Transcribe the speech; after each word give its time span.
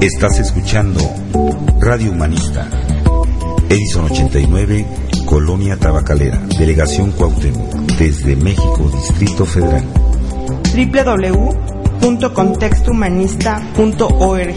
Estás 0.00 0.38
escuchando 0.38 1.00
Radio 1.80 2.12
Humanista. 2.12 2.68
Edison 3.68 4.04
89, 4.04 4.86
Colonia 5.24 5.76
Tabacalera, 5.78 6.38
Delegación 6.58 7.10
Cuauhtémoc, 7.12 7.72
desde 7.98 8.36
México, 8.36 8.90
Distrito 8.94 9.46
Federal. 9.46 9.84
www.contextohumanista.org 12.00 14.56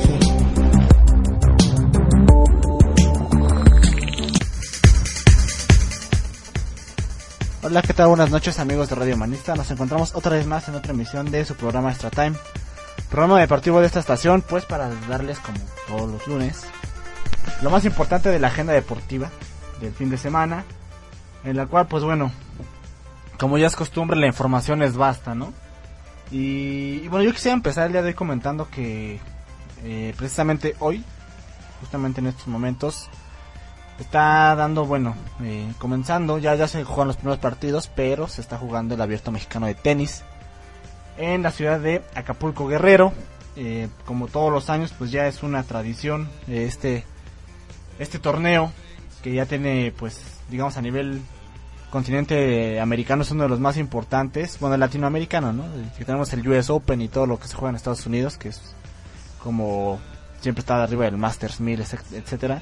Hola, 7.62 7.81
¿qué 7.81 7.93
tal? 7.93 8.09
Buenas 8.09 8.29
noches 8.29 8.59
amigos 8.59 8.90
de 8.90 8.95
Radio 8.95 9.15
Humanista. 9.15 9.55
Nos 9.55 9.71
encontramos 9.71 10.13
otra 10.15 10.35
vez 10.35 10.45
más 10.45 10.67
en 10.67 10.76
otra 10.76 10.91
emisión 10.91 11.31
de 11.31 11.45
su 11.45 11.55
programa 11.55 11.91
Extra 11.91 12.09
Time. 12.09 12.34
Programa 13.09 13.40
deportivo 13.40 13.80
de 13.80 13.88
esta 13.88 13.99
estación, 13.99 14.41
pues 14.41 14.66
para 14.66 14.90
darles 15.08 15.40
como 15.40 15.58
todos 15.88 16.10
los 16.12 16.27
lunes 16.27 16.65
lo 17.62 17.70
más 17.70 17.85
importante 17.85 18.29
de 18.29 18.40
la 18.40 18.48
agenda 18.48 18.74
deportiva 18.74 19.29
del 19.82 19.93
fin 19.93 20.10
de 20.10 20.18
semana, 20.18 20.63
en 21.43 21.57
la 21.57 21.65
cual 21.65 21.87
pues 21.87 22.04
bueno, 22.04 22.32
como 23.40 23.57
ya 23.57 23.68
es 23.68 23.76
costumbre 23.76 24.18
la 24.18 24.27
información 24.27 24.84
es 24.84 24.96
vasta, 24.96 25.35
¿no? 25.35 25.54
Y, 26.32 27.07
bueno, 27.07 27.26
yo 27.26 27.34
quisiera 27.34 27.55
empezar 27.55 27.87
el 27.87 27.93
día 27.93 28.04
de 28.04 28.10
hoy 28.10 28.13
comentando 28.13 28.70
que 28.70 29.20
eh, 29.84 30.13
precisamente 30.15 30.76
hoy, 30.80 31.04
justamente 31.82 32.21
en 32.21 32.27
estos 32.27 32.48
momentos, 32.48 33.10
está 33.99 34.55
dando, 34.55 34.85
bueno, 34.85 35.15
eh, 35.41 35.74
comenzando, 35.80 36.37
ya, 36.37 36.54
ya 36.54 36.68
se 36.68 36.84
juegan 36.84 37.07
los 37.07 37.18
primeros 37.18 37.40
partidos, 37.40 37.90
pero 37.96 38.27
se 38.27 38.41
está 38.41 38.60
jugando 38.60 38.93
el 38.93 39.02
abierto 39.02 39.32
mexicano 39.32 39.65
de 39.65 39.74
tenis 39.74 40.24
en 41.20 41.43
la 41.43 41.51
ciudad 41.51 41.79
de 41.79 42.01
Acapulco 42.15 42.67
Guerrero. 42.67 43.13
Eh, 43.55 43.89
como 44.05 44.27
todos 44.27 44.51
los 44.51 44.70
años, 44.70 44.93
pues 44.98 45.12
ya 45.12 45.27
es 45.27 45.43
una 45.43 45.63
tradición 45.63 46.29
eh, 46.48 46.63
este, 46.65 47.03
este 47.99 48.17
torneo 48.17 48.71
que 49.21 49.34
ya 49.34 49.45
tiene, 49.45 49.93
pues, 49.97 50.21
digamos 50.49 50.77
a 50.77 50.81
nivel 50.81 51.21
continente 51.90 52.79
americano 52.79 53.23
es 53.23 53.31
uno 53.31 53.43
de 53.43 53.49
los 53.49 53.59
más 53.59 53.75
importantes, 53.75 54.59
bueno, 54.59 54.77
latinoamericano, 54.77 55.51
¿no? 55.51 55.65
Que 55.97 56.05
tenemos 56.05 56.31
el 56.31 56.47
US 56.47 56.70
Open 56.70 57.01
y 57.01 57.09
todo 57.09 57.25
lo 57.25 57.37
que 57.37 57.47
se 57.47 57.55
juega 57.55 57.71
en 57.71 57.75
Estados 57.75 58.05
Unidos, 58.05 58.37
que 58.37 58.49
es 58.49 58.62
como 59.43 59.99
siempre 60.40 60.62
está 60.62 60.81
arriba 60.81 61.05
del 61.05 61.17
Masters 61.17 61.59
1000, 61.59 61.81
etcétera. 62.13 62.62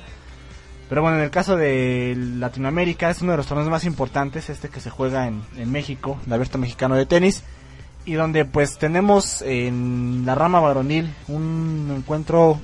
Pero 0.90 1.02
bueno, 1.02 1.18
en 1.18 1.24
el 1.24 1.30
caso 1.30 1.58
de 1.58 2.16
Latinoamérica 2.18 3.10
es 3.10 3.22
uno 3.22 3.34
de 3.34 3.38
los 3.38 3.48
torneos 3.48 3.70
más 3.70 3.84
importantes, 3.84 4.50
este 4.50 4.70
que 4.70 4.80
se 4.80 4.90
juega 4.90 5.28
en, 5.28 5.44
en 5.58 5.72
México, 5.72 6.18
el 6.26 6.34
Abierto 6.34 6.58
Mexicano 6.58 6.96
de 6.96 7.06
Tenis 7.06 7.44
y 8.08 8.14
donde 8.14 8.46
pues 8.46 8.78
tenemos 8.78 9.42
en 9.42 10.24
la 10.26 10.34
rama 10.34 10.62
varonil 10.62 11.14
un 11.28 11.94
encuentro 11.94 12.58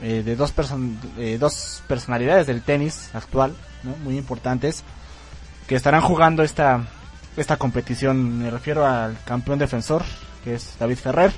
eh, 0.00 0.22
de 0.24 0.34
dos, 0.34 0.54
eh, 1.18 1.36
dos 1.38 1.82
personalidades 1.86 2.46
del 2.46 2.62
tenis 2.62 3.10
actual, 3.12 3.54
muy 4.02 4.16
importantes, 4.16 4.84
que 5.66 5.74
estarán 5.74 6.00
jugando 6.00 6.42
esta, 6.42 6.86
esta 7.36 7.58
competición. 7.58 8.38
Me 8.38 8.50
refiero 8.50 8.86
al 8.86 9.22
campeón 9.24 9.58
defensor, 9.58 10.04
que 10.42 10.54
es 10.54 10.74
David 10.80 10.96
Ferrer, 10.96 11.32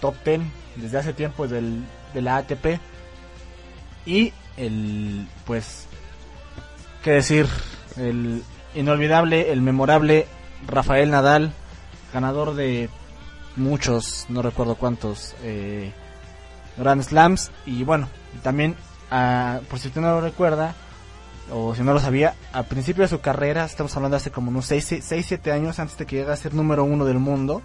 top 0.00 0.14
10 0.24 0.40
desde 0.76 0.98
hace 0.98 1.12
tiempo 1.12 1.46
del, 1.46 1.84
de 2.14 2.22
la 2.22 2.38
ATP, 2.38 2.80
y 4.06 4.32
el, 4.56 5.28
pues, 5.44 5.86
qué 7.02 7.10
decir, 7.10 7.46
el 7.98 8.42
inolvidable, 8.74 9.52
el 9.52 9.60
memorable 9.60 10.26
Rafael 10.66 11.10
Nadal, 11.10 11.52
ganador 12.14 12.54
de 12.54 12.88
muchos, 13.56 14.26
no 14.28 14.40
recuerdo 14.40 14.76
cuántos, 14.76 15.34
eh, 15.42 15.92
Grand 16.78 17.02
Slams. 17.02 17.50
Y 17.66 17.84
bueno, 17.84 18.08
también, 18.42 18.76
ah, 19.10 19.60
por 19.68 19.78
si 19.78 19.88
usted 19.88 20.00
no 20.00 20.12
lo 20.12 20.20
recuerda, 20.20 20.74
o 21.52 21.74
si 21.74 21.82
no 21.82 21.92
lo 21.92 22.00
sabía, 22.00 22.34
al 22.52 22.66
principio 22.66 23.02
de 23.02 23.08
su 23.08 23.20
carrera, 23.20 23.64
estamos 23.64 23.94
hablando 23.96 24.16
hace 24.16 24.30
como 24.30 24.50
unos 24.50 24.70
6-7 24.70 25.52
años 25.52 25.78
antes 25.78 25.98
de 25.98 26.06
que 26.06 26.16
llegue 26.16 26.32
a 26.32 26.36
ser 26.36 26.54
número 26.54 26.84
uno 26.84 27.04
del 27.04 27.18
mundo, 27.18 27.60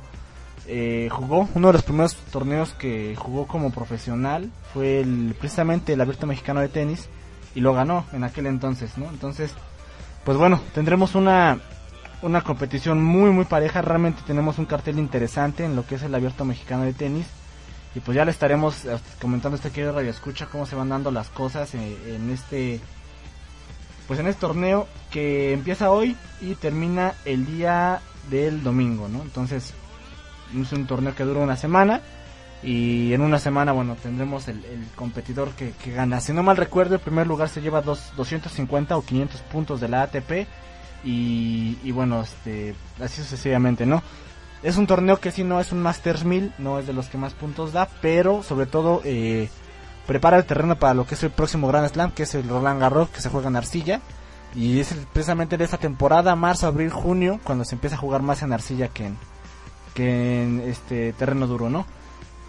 eh, 0.68 1.08
jugó 1.12 1.48
uno 1.56 1.68
de 1.68 1.74
los 1.74 1.84
primeros 1.84 2.16
torneos 2.32 2.74
que 2.74 3.16
jugó 3.16 3.48
como 3.48 3.72
profesional, 3.72 4.52
fue 4.74 5.00
el, 5.00 5.36
precisamente 5.40 5.94
el 5.94 6.02
Abierto 6.02 6.28
Mexicano 6.28 6.60
de 6.60 6.68
Tenis, 6.68 7.08
y 7.56 7.62
lo 7.62 7.74
ganó 7.74 8.06
en 8.14 8.24
aquel 8.24 8.48
entonces, 8.48 8.98
¿no? 8.98 9.10
Entonces, 9.10 9.52
pues 10.26 10.38
bueno, 10.38 10.60
tendremos 10.74 11.16
una 11.16 11.60
una 12.22 12.42
competición 12.42 13.04
muy 13.04 13.32
muy 13.32 13.46
pareja. 13.46 13.82
Realmente 13.82 14.22
tenemos 14.26 14.58
un 14.58 14.66
cartel 14.66 15.00
interesante 15.00 15.66
en 15.66 15.76
lo 15.76 15.86
que 15.86 15.96
es 15.96 16.04
el 16.04 16.16
abierto 16.16 16.46
mexicano 16.46 16.84
de 16.84 16.94
tenis. 16.94 17.28
Y 17.96 18.02
pues 18.02 18.16
ya 18.16 18.26
le 18.26 18.32
estaremos 18.32 18.86
eh, 18.86 18.98
comentando 19.20 19.56
este 19.56 19.72
querido 19.72 19.94
Radio 19.94 20.12
Escucha 20.12 20.46
cómo 20.46 20.66
se 20.66 20.76
van 20.76 20.90
dando 20.90 21.10
las 21.12 21.30
cosas 21.30 21.74
en, 21.74 21.82
en, 22.08 22.30
este 22.30 22.80
pues 24.08 24.20
en 24.20 24.28
este 24.28 24.42
torneo 24.42 24.88
que 25.10 25.54
empieza 25.54 25.90
hoy 25.90 26.16
y 26.40 26.56
termina 26.56 27.16
el 27.26 27.46
día 27.46 28.02
del 28.30 28.64
domingo, 28.64 29.08
¿no? 29.08 29.22
Entonces 29.22 29.74
es 30.56 30.72
un 30.72 30.88
torneo 30.88 31.16
que 31.16 31.24
dura 31.24 31.40
una 31.40 31.58
semana 31.58 32.02
y 32.62 33.14
en 33.14 33.22
una 33.22 33.40
semana, 33.40 33.72
bueno, 33.72 33.96
tendremos 34.02 34.48
el, 34.48 34.66
el 34.66 34.86
competidor 34.96 35.52
que, 35.52 35.72
que, 35.72 35.92
gana. 35.92 36.20
Si 36.20 36.34
no 36.34 36.44
mal 36.44 36.58
recuerdo, 36.58 36.96
el 36.96 37.02
primer 37.02 37.26
lugar 37.26 37.50
se 37.50 37.62
lleva 37.62 37.82
dos, 37.82 38.12
250 38.18 38.98
o 38.98 39.02
500 39.02 39.42
puntos 39.44 39.80
de 39.80 39.88
la 39.88 40.04
ATP 40.04 40.48
y, 41.04 41.92
bueno, 41.92 42.22
este, 42.22 42.76
así 43.02 43.22
sucesivamente, 43.22 43.86
¿no? 43.86 44.04
Es 44.62 44.78
un 44.78 44.88
torneo 44.88 45.20
que 45.20 45.32
si 45.32 45.44
no 45.44 45.60
es 45.62 45.72
un 45.72 45.82
Masters 45.82 46.26
1000, 46.26 46.54
no 46.58 46.80
es 46.80 46.88
de 46.88 46.94
los 46.94 47.08
que 47.08 47.18
más 47.18 47.34
puntos 47.34 47.72
da, 47.72 47.88
pero 48.02 48.44
sobre 48.44 48.66
todo 48.66 49.02
eh, 49.06 49.50
prepara 50.06 50.38
el 50.38 50.46
terreno 50.46 50.78
para 50.78 50.94
lo 50.94 51.06
que 51.06 51.16
es 51.16 51.24
el 51.24 51.32
próximo 51.32 51.68
Grand 51.68 51.90
Slam, 51.90 52.12
que 52.12 52.24
es 52.24 52.36
el 52.36 52.48
Roland 52.50 52.82
Garros, 52.82 53.10
que 53.10 53.22
se 53.22 53.30
juega 53.30 53.48
en 53.48 53.56
arcilla. 53.56 54.02
Y 54.56 54.80
es 54.80 54.94
precisamente 55.14 55.58
de 55.58 55.64
esta 55.64 55.78
temporada, 55.78 56.36
marzo, 56.36 56.68
abril, 56.68 56.90
junio, 56.90 57.40
cuando 57.44 57.64
se 57.64 57.76
empieza 57.76 57.96
a 57.96 58.00
jugar 58.00 58.22
más 58.22 58.42
en 58.42 58.52
arcilla 58.52 58.90
que 58.90 59.06
en, 59.06 59.18
que 59.94 60.44
en 60.44 60.62
este 60.62 61.14
terreno 61.14 61.48
duro, 61.48 61.70
¿no? 61.70 61.86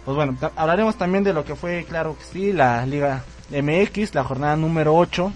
Pues 0.03 0.15
bueno, 0.15 0.35
hablaremos 0.55 0.95
también 0.95 1.23
de 1.23 1.33
lo 1.33 1.45
que 1.45 1.55
fue, 1.55 1.85
claro 1.87 2.17
que 2.17 2.23
sí, 2.25 2.53
la 2.53 2.85
Liga 2.85 3.23
MX, 3.51 4.15
la 4.15 4.23
jornada 4.23 4.55
número 4.55 4.95
8, 4.95 5.31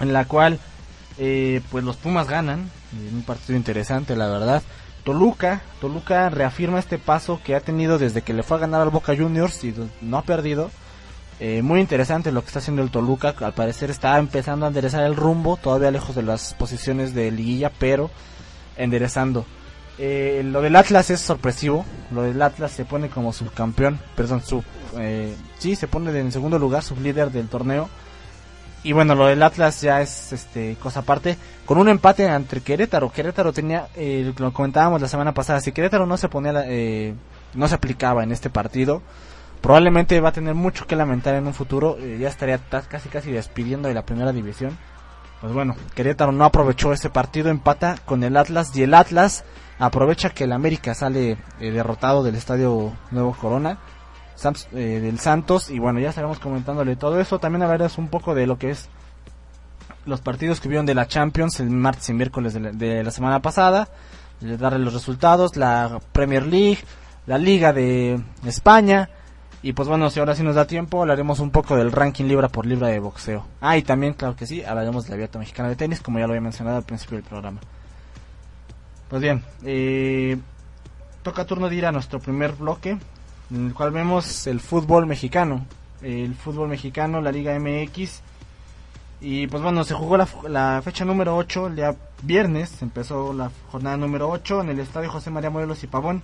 en 0.00 0.12
la 0.12 0.26
cual 0.26 0.60
eh, 1.22 1.60
pues 1.70 1.84
los 1.84 1.96
Pumas 1.96 2.26
ganan, 2.26 2.70
en 2.98 3.16
un 3.16 3.22
partido 3.22 3.56
interesante 3.56 4.16
la 4.16 4.26
verdad. 4.26 4.62
Toluca, 5.04 5.60
Toluca 5.78 6.30
reafirma 6.30 6.78
este 6.78 6.98
paso 6.98 7.40
que 7.44 7.54
ha 7.54 7.60
tenido 7.60 7.98
desde 7.98 8.22
que 8.22 8.32
le 8.32 8.42
fue 8.42 8.56
a 8.56 8.60
ganar 8.60 8.80
al 8.80 8.88
Boca 8.88 9.14
Juniors 9.14 9.62
y 9.64 9.74
no 10.00 10.16
ha 10.16 10.22
perdido. 10.22 10.70
Eh, 11.38 11.60
muy 11.60 11.80
interesante 11.80 12.32
lo 12.32 12.40
que 12.40 12.46
está 12.46 12.60
haciendo 12.60 12.82
el 12.82 12.90
Toluca, 12.90 13.34
al 13.38 13.52
parecer 13.52 13.90
está 13.90 14.18
empezando 14.18 14.64
a 14.64 14.68
enderezar 14.68 15.04
el 15.04 15.14
rumbo, 15.14 15.58
todavía 15.58 15.90
lejos 15.90 16.16
de 16.16 16.22
las 16.22 16.54
posiciones 16.54 17.14
de 17.14 17.30
liguilla, 17.30 17.70
pero 17.78 18.10
enderezando. 18.76 19.44
Eh, 19.98 20.40
lo 20.44 20.62
del 20.62 20.76
Atlas 20.76 21.10
es 21.10 21.20
sorpresivo, 21.20 21.84
lo 22.10 22.22
del 22.22 22.40
Atlas 22.40 22.72
se 22.72 22.86
pone 22.86 23.10
como 23.10 23.34
subcampeón, 23.34 24.00
perdón, 24.16 24.42
sub, 24.42 24.64
eh, 24.98 25.34
sí, 25.58 25.76
se 25.76 25.86
pone 25.86 26.18
en 26.18 26.32
segundo 26.32 26.58
lugar, 26.58 26.82
sublíder 26.82 27.30
del 27.30 27.48
torneo 27.48 27.90
y 28.82 28.92
bueno, 28.92 29.14
lo 29.14 29.26
del 29.26 29.42
Atlas 29.42 29.82
ya 29.82 30.00
es 30.00 30.32
este 30.32 30.76
cosa 30.82 31.00
aparte. 31.00 31.36
Con 31.66 31.78
un 31.78 31.88
empate 31.88 32.24
entre 32.24 32.62
Querétaro. 32.62 33.12
Querétaro 33.12 33.52
tenía, 33.52 33.88
eh, 33.94 34.32
lo 34.38 34.52
comentábamos 34.52 35.00
la 35.00 35.08
semana 35.08 35.34
pasada, 35.34 35.60
si 35.60 35.72
Querétaro 35.72 36.06
no 36.06 36.16
se 36.16 36.28
ponía, 36.28 36.64
eh, 36.66 37.14
no 37.54 37.68
se 37.68 37.74
aplicaba 37.74 38.24
en 38.24 38.32
este 38.32 38.48
partido, 38.48 39.02
probablemente 39.60 40.20
va 40.20 40.30
a 40.30 40.32
tener 40.32 40.54
mucho 40.54 40.86
que 40.86 40.96
lamentar 40.96 41.34
en 41.34 41.46
un 41.46 41.54
futuro. 41.54 41.96
Eh, 42.00 42.18
ya 42.18 42.28
estaría 42.28 42.58
casi 42.58 43.08
casi 43.08 43.30
despidiendo 43.30 43.88
de 43.88 43.94
la 43.94 44.06
primera 44.06 44.32
división. 44.32 44.76
Pues 45.40 45.52
bueno, 45.52 45.74
Querétaro 45.94 46.32
no 46.32 46.44
aprovechó 46.44 46.92
ese 46.92 47.10
partido, 47.10 47.50
empata 47.50 47.96
con 48.04 48.24
el 48.24 48.36
Atlas 48.36 48.74
y 48.76 48.82
el 48.82 48.94
Atlas 48.94 49.44
aprovecha 49.78 50.30
que 50.30 50.44
el 50.44 50.52
América 50.52 50.94
sale 50.94 51.38
eh, 51.60 51.70
derrotado 51.70 52.22
del 52.22 52.34
Estadio 52.34 52.92
Nuevo 53.10 53.32
Corona 53.32 53.78
eh, 54.44 55.00
del 55.00 55.18
Santos. 55.18 55.70
Y 55.70 55.78
bueno, 55.78 56.00
ya 56.00 56.10
estaremos 56.10 56.38
comentándole 56.38 56.96
todo 56.96 57.20
eso. 57.20 57.38
También 57.38 57.62
hablaremos 57.62 57.98
un 57.98 58.08
poco 58.08 58.34
de 58.34 58.46
lo 58.46 58.58
que 58.58 58.70
es 58.70 58.88
los 60.06 60.20
partidos 60.20 60.60
que 60.60 60.68
vieron 60.68 60.86
de 60.86 60.94
la 60.94 61.06
Champions 61.06 61.60
el 61.60 61.70
martes 61.70 62.08
y 62.08 62.14
miércoles 62.14 62.54
de 62.54 63.04
la, 63.04 63.10
semana 63.10 63.40
pasada. 63.40 63.88
darle 64.40 64.78
los 64.78 64.94
resultados, 64.94 65.56
la 65.56 66.00
Premier 66.12 66.46
League, 66.46 66.80
la 67.26 67.38
Liga 67.38 67.72
de 67.72 68.20
España. 68.44 69.10
Y 69.62 69.74
pues 69.74 69.88
bueno, 69.88 70.08
si 70.08 70.18
ahora 70.18 70.34
sí 70.34 70.42
nos 70.42 70.54
da 70.54 70.66
tiempo, 70.66 71.02
hablaremos 71.02 71.38
un 71.38 71.50
poco 71.50 71.76
del 71.76 71.92
ranking 71.92 72.24
libra 72.24 72.48
por 72.48 72.64
libra 72.64 72.88
de 72.88 72.98
boxeo. 72.98 73.46
Ah, 73.60 73.76
y 73.76 73.82
también, 73.82 74.14
claro 74.14 74.34
que 74.34 74.46
sí, 74.46 74.64
hablaremos 74.64 75.04
de 75.04 75.10
la 75.10 75.14
Abierta 75.16 75.38
Mexicana 75.38 75.68
de 75.68 75.76
Tenis, 75.76 76.00
como 76.00 76.18
ya 76.18 76.26
lo 76.26 76.32
había 76.32 76.40
mencionado 76.40 76.78
al 76.78 76.84
principio 76.84 77.18
del 77.18 77.26
programa. 77.26 77.60
Pues 79.10 79.20
bien, 79.20 79.44
eh, 79.64 80.38
toca 81.22 81.44
turno 81.44 81.68
de 81.68 81.76
ir 81.76 81.84
a 81.84 81.92
nuestro 81.92 82.20
primer 82.20 82.52
bloque, 82.52 82.96
en 83.50 83.66
el 83.66 83.74
cual 83.74 83.90
vemos 83.90 84.46
el 84.46 84.60
fútbol 84.60 85.06
mexicano. 85.06 85.66
El 86.02 86.34
fútbol 86.34 86.68
mexicano, 86.68 87.20
la 87.20 87.32
Liga 87.32 87.58
MX. 87.58 88.22
Y 89.20 89.46
pues 89.48 89.62
bueno, 89.62 89.84
se 89.84 89.94
jugó 89.94 90.16
la, 90.16 90.28
la 90.48 90.80
fecha 90.82 91.04
número 91.04 91.36
8 91.36 91.66
el 91.66 91.76
día 91.76 91.94
viernes, 92.22 92.80
empezó 92.80 93.32
la 93.32 93.50
jornada 93.70 93.96
número 93.96 94.30
8 94.30 94.62
en 94.62 94.70
el 94.70 94.80
estadio 94.80 95.10
José 95.10 95.30
María 95.30 95.50
Morelos 95.50 95.84
y 95.84 95.86
Pavón, 95.86 96.22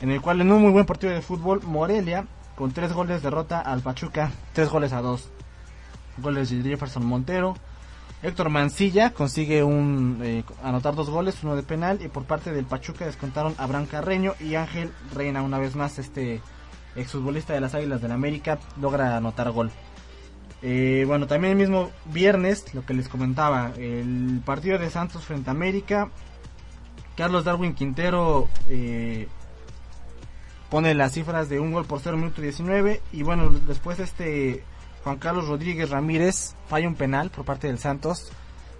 en 0.00 0.10
el 0.10 0.22
cual 0.22 0.40
en 0.40 0.50
un 0.50 0.62
muy 0.62 0.70
buen 0.70 0.86
partido 0.86 1.12
de 1.12 1.20
fútbol, 1.20 1.60
Morelia 1.62 2.26
con 2.56 2.72
tres 2.72 2.94
goles 2.94 3.22
derrota 3.22 3.60
al 3.60 3.82
Pachuca, 3.82 4.32
tres 4.54 4.70
goles 4.70 4.92
a 4.94 5.02
dos. 5.02 5.28
Goles 6.16 6.48
de 6.48 6.70
Jefferson 6.70 7.04
Montero. 7.04 7.54
Héctor 8.26 8.50
Mancilla 8.50 9.12
consigue 9.12 9.62
un 9.62 10.18
eh, 10.20 10.42
anotar 10.64 10.96
dos 10.96 11.08
goles, 11.08 11.44
uno 11.44 11.54
de 11.54 11.62
penal 11.62 12.00
y 12.02 12.08
por 12.08 12.24
parte 12.24 12.52
del 12.52 12.64
Pachuca 12.64 13.06
descontaron 13.06 13.54
Abraham 13.56 13.86
Carreño 13.86 14.34
y 14.40 14.56
Ángel 14.56 14.90
Reina 15.14 15.42
una 15.42 15.60
vez 15.60 15.76
más 15.76 16.00
este 16.00 16.42
exfutbolista 16.96 17.52
de 17.52 17.60
las 17.60 17.76
Águilas 17.76 18.02
del 18.02 18.10
América 18.10 18.58
logra 18.80 19.16
anotar 19.16 19.52
gol. 19.52 19.70
Eh, 20.60 21.04
bueno, 21.06 21.28
también 21.28 21.52
el 21.52 21.58
mismo 21.58 21.92
viernes, 22.06 22.74
lo 22.74 22.84
que 22.84 22.94
les 22.94 23.08
comentaba, 23.08 23.70
el 23.78 24.42
partido 24.44 24.76
de 24.80 24.90
Santos 24.90 25.22
frente 25.22 25.50
a 25.50 25.52
América. 25.52 26.10
Carlos 27.16 27.44
Darwin 27.44 27.74
Quintero 27.74 28.48
eh, 28.68 29.28
pone 30.68 30.94
las 30.94 31.12
cifras 31.12 31.48
de 31.48 31.60
un 31.60 31.70
gol 31.70 31.84
por 31.84 32.00
0 32.00 32.16
minuto 32.16 32.42
19 32.42 33.02
y 33.12 33.22
bueno, 33.22 33.50
después 33.50 34.00
este 34.00 34.64
Juan 35.06 35.18
Carlos 35.18 35.46
Rodríguez 35.46 35.90
Ramírez 35.90 36.56
falla 36.66 36.88
un 36.88 36.96
penal 36.96 37.30
por 37.30 37.44
parte 37.44 37.68
del 37.68 37.78
Santos, 37.78 38.32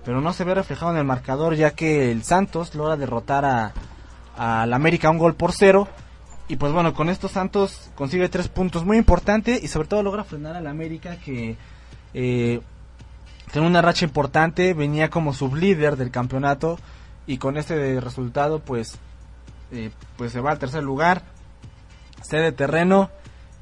pero 0.04 0.20
no 0.20 0.32
se 0.32 0.42
ve 0.42 0.56
reflejado 0.56 0.90
en 0.90 0.98
el 0.98 1.04
marcador 1.04 1.54
ya 1.54 1.70
que 1.70 2.10
el 2.10 2.24
Santos 2.24 2.74
logra 2.74 2.96
derrotar 2.96 3.44
a, 3.44 3.72
a 4.36 4.66
la 4.66 4.74
América 4.74 5.08
un 5.08 5.18
gol 5.18 5.36
por 5.36 5.52
cero. 5.52 5.86
Y 6.48 6.56
pues 6.56 6.72
bueno, 6.72 6.94
con 6.94 7.10
estos 7.10 7.30
Santos 7.30 7.92
consigue 7.94 8.28
tres 8.28 8.48
puntos 8.48 8.84
muy 8.84 8.96
importantes 8.96 9.62
y 9.62 9.68
sobre 9.68 9.86
todo 9.86 10.02
logra 10.02 10.24
frenar 10.24 10.56
a 10.56 10.60
la 10.60 10.70
América 10.70 11.16
que 11.24 11.56
eh, 12.12 12.60
tiene 13.52 13.66
una 13.68 13.80
racha 13.80 14.04
importante, 14.04 14.74
venía 14.74 15.10
como 15.10 15.32
sublíder 15.32 15.96
del 15.96 16.10
campeonato 16.10 16.76
y 17.28 17.38
con 17.38 17.56
este 17.56 18.00
resultado 18.00 18.58
pues, 18.58 18.98
eh, 19.70 19.92
pues 20.16 20.32
se 20.32 20.40
va 20.40 20.50
al 20.50 20.58
tercer 20.58 20.82
lugar 20.82 21.22
cede 22.20 22.50
terreno 22.50 23.10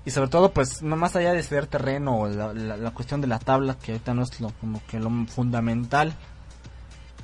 y 0.05 0.11
sobre 0.11 0.29
todo 0.29 0.53
pues 0.53 0.83
no 0.83 0.97
más 0.97 1.17
allá 1.17 1.33
de 1.33 1.43
ceder 1.43 1.67
terreno 1.67 2.27
la, 2.29 2.53
la, 2.53 2.91
cuestión 2.93 3.21
de 3.21 3.27
la 3.27 3.39
tabla 3.39 3.77
que 3.77 3.93
ahorita 3.93 4.15
no 4.15 4.23
es 4.23 4.41
lo 4.41 4.51
como 4.61 4.83
que 4.87 5.01
lo 5.01 5.11
fundamental 5.27 6.15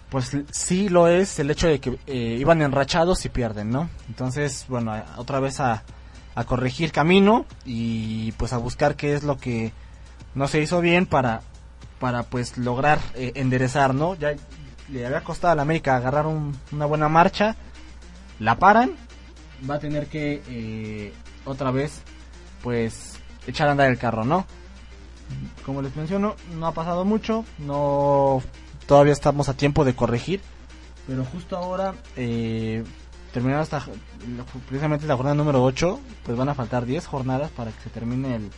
pues 0.08 0.36
sí 0.50 0.88
lo 0.88 1.08
es 1.08 1.38
el 1.38 1.50
hecho 1.50 1.68
de 1.68 1.78
que 1.78 1.98
eh, 2.06 2.36
iban 2.38 2.62
enrachados 2.62 3.24
y 3.24 3.28
pierden 3.28 3.70
no 3.70 3.90
entonces 4.08 4.66
bueno 4.68 4.94
otra 5.16 5.40
vez 5.40 5.60
a, 5.60 5.82
a 6.34 6.44
corregir 6.44 6.92
camino 6.92 7.44
y 7.64 8.32
pues 8.32 8.52
a 8.52 8.58
buscar 8.58 8.96
qué 8.96 9.14
es 9.14 9.24
lo 9.24 9.36
que 9.36 9.72
no 10.34 10.48
se 10.48 10.60
hizo 10.60 10.80
bien 10.80 11.06
para 11.06 11.42
para 11.98 12.22
pues 12.22 12.56
lograr 12.56 12.98
eh, 13.14 13.32
enderezar 13.34 13.94
no 13.94 14.14
ya 14.14 14.34
le 14.88 15.06
había 15.06 15.22
costado 15.22 15.52
a 15.52 15.56
la 15.56 15.62
América 15.62 15.96
agarrar 15.96 16.26
un, 16.26 16.56
una 16.72 16.86
buena 16.86 17.08
marcha 17.08 17.56
la 18.38 18.58
paran 18.58 18.96
va 19.68 19.74
a 19.74 19.78
tener 19.78 20.06
que 20.06 20.42
eh, 20.48 21.12
otra 21.44 21.70
vez, 21.70 22.02
pues, 22.62 23.18
echar 23.46 23.68
a 23.68 23.72
andar 23.72 23.90
el 23.90 23.98
carro, 23.98 24.24
¿no? 24.24 24.46
Como 25.64 25.82
les 25.82 25.94
menciono, 25.94 26.36
no 26.58 26.66
ha 26.66 26.72
pasado 26.72 27.04
mucho, 27.04 27.44
no 27.58 28.42
todavía 28.86 29.12
estamos 29.12 29.48
a 29.48 29.54
tiempo 29.54 29.84
de 29.84 29.94
corregir, 29.94 30.40
pero 31.06 31.24
justo 31.24 31.56
ahora, 31.56 31.94
eh, 32.16 32.82
terminando 33.32 33.62
hasta 33.62 33.84
precisamente 34.68 35.06
la 35.06 35.16
jornada 35.16 35.36
número 35.36 35.62
8, 35.62 36.00
pues 36.24 36.36
van 36.36 36.48
a 36.48 36.54
faltar 36.54 36.86
10 36.86 37.06
jornadas 37.06 37.50
para 37.52 37.70
que 37.70 37.80
se 37.82 37.90
termine 37.90 38.36
el, 38.36 38.50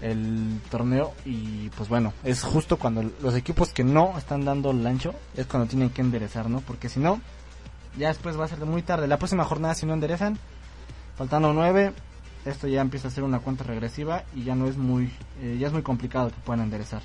el 0.00 0.60
torneo 0.70 1.12
y 1.24 1.68
pues 1.70 1.88
bueno, 1.88 2.12
es 2.24 2.42
justo 2.42 2.78
cuando 2.78 3.10
los 3.20 3.34
equipos 3.34 3.72
que 3.72 3.84
no 3.84 4.16
están 4.16 4.44
dando 4.44 4.70
el 4.70 4.86
ancho 4.86 5.14
es 5.36 5.46
cuando 5.46 5.68
tienen 5.68 5.90
que 5.90 6.00
enderezar, 6.00 6.48
¿no? 6.48 6.60
Porque 6.60 6.88
si 6.88 7.00
no, 7.00 7.20
ya 7.96 8.08
después 8.08 8.38
va 8.38 8.44
a 8.44 8.48
ser 8.48 8.64
muy 8.64 8.82
tarde. 8.82 9.06
La 9.06 9.18
próxima 9.18 9.44
jornada 9.44 9.74
si 9.74 9.86
no 9.86 9.94
enderezan, 9.94 10.38
faltando 11.16 11.52
9, 11.52 11.92
esto 12.44 12.68
ya 12.68 12.80
empieza 12.80 13.08
a 13.08 13.10
ser 13.10 13.24
una 13.24 13.40
cuenta 13.40 13.64
regresiva 13.64 14.24
y 14.34 14.44
ya 14.44 14.54
no 14.54 14.66
es 14.66 14.76
muy 14.76 15.10
eh, 15.42 15.56
ya 15.58 15.66
es 15.66 15.72
muy 15.72 15.82
complicado 15.82 16.30
que 16.30 16.40
puedan 16.44 16.64
enderezar. 16.64 17.02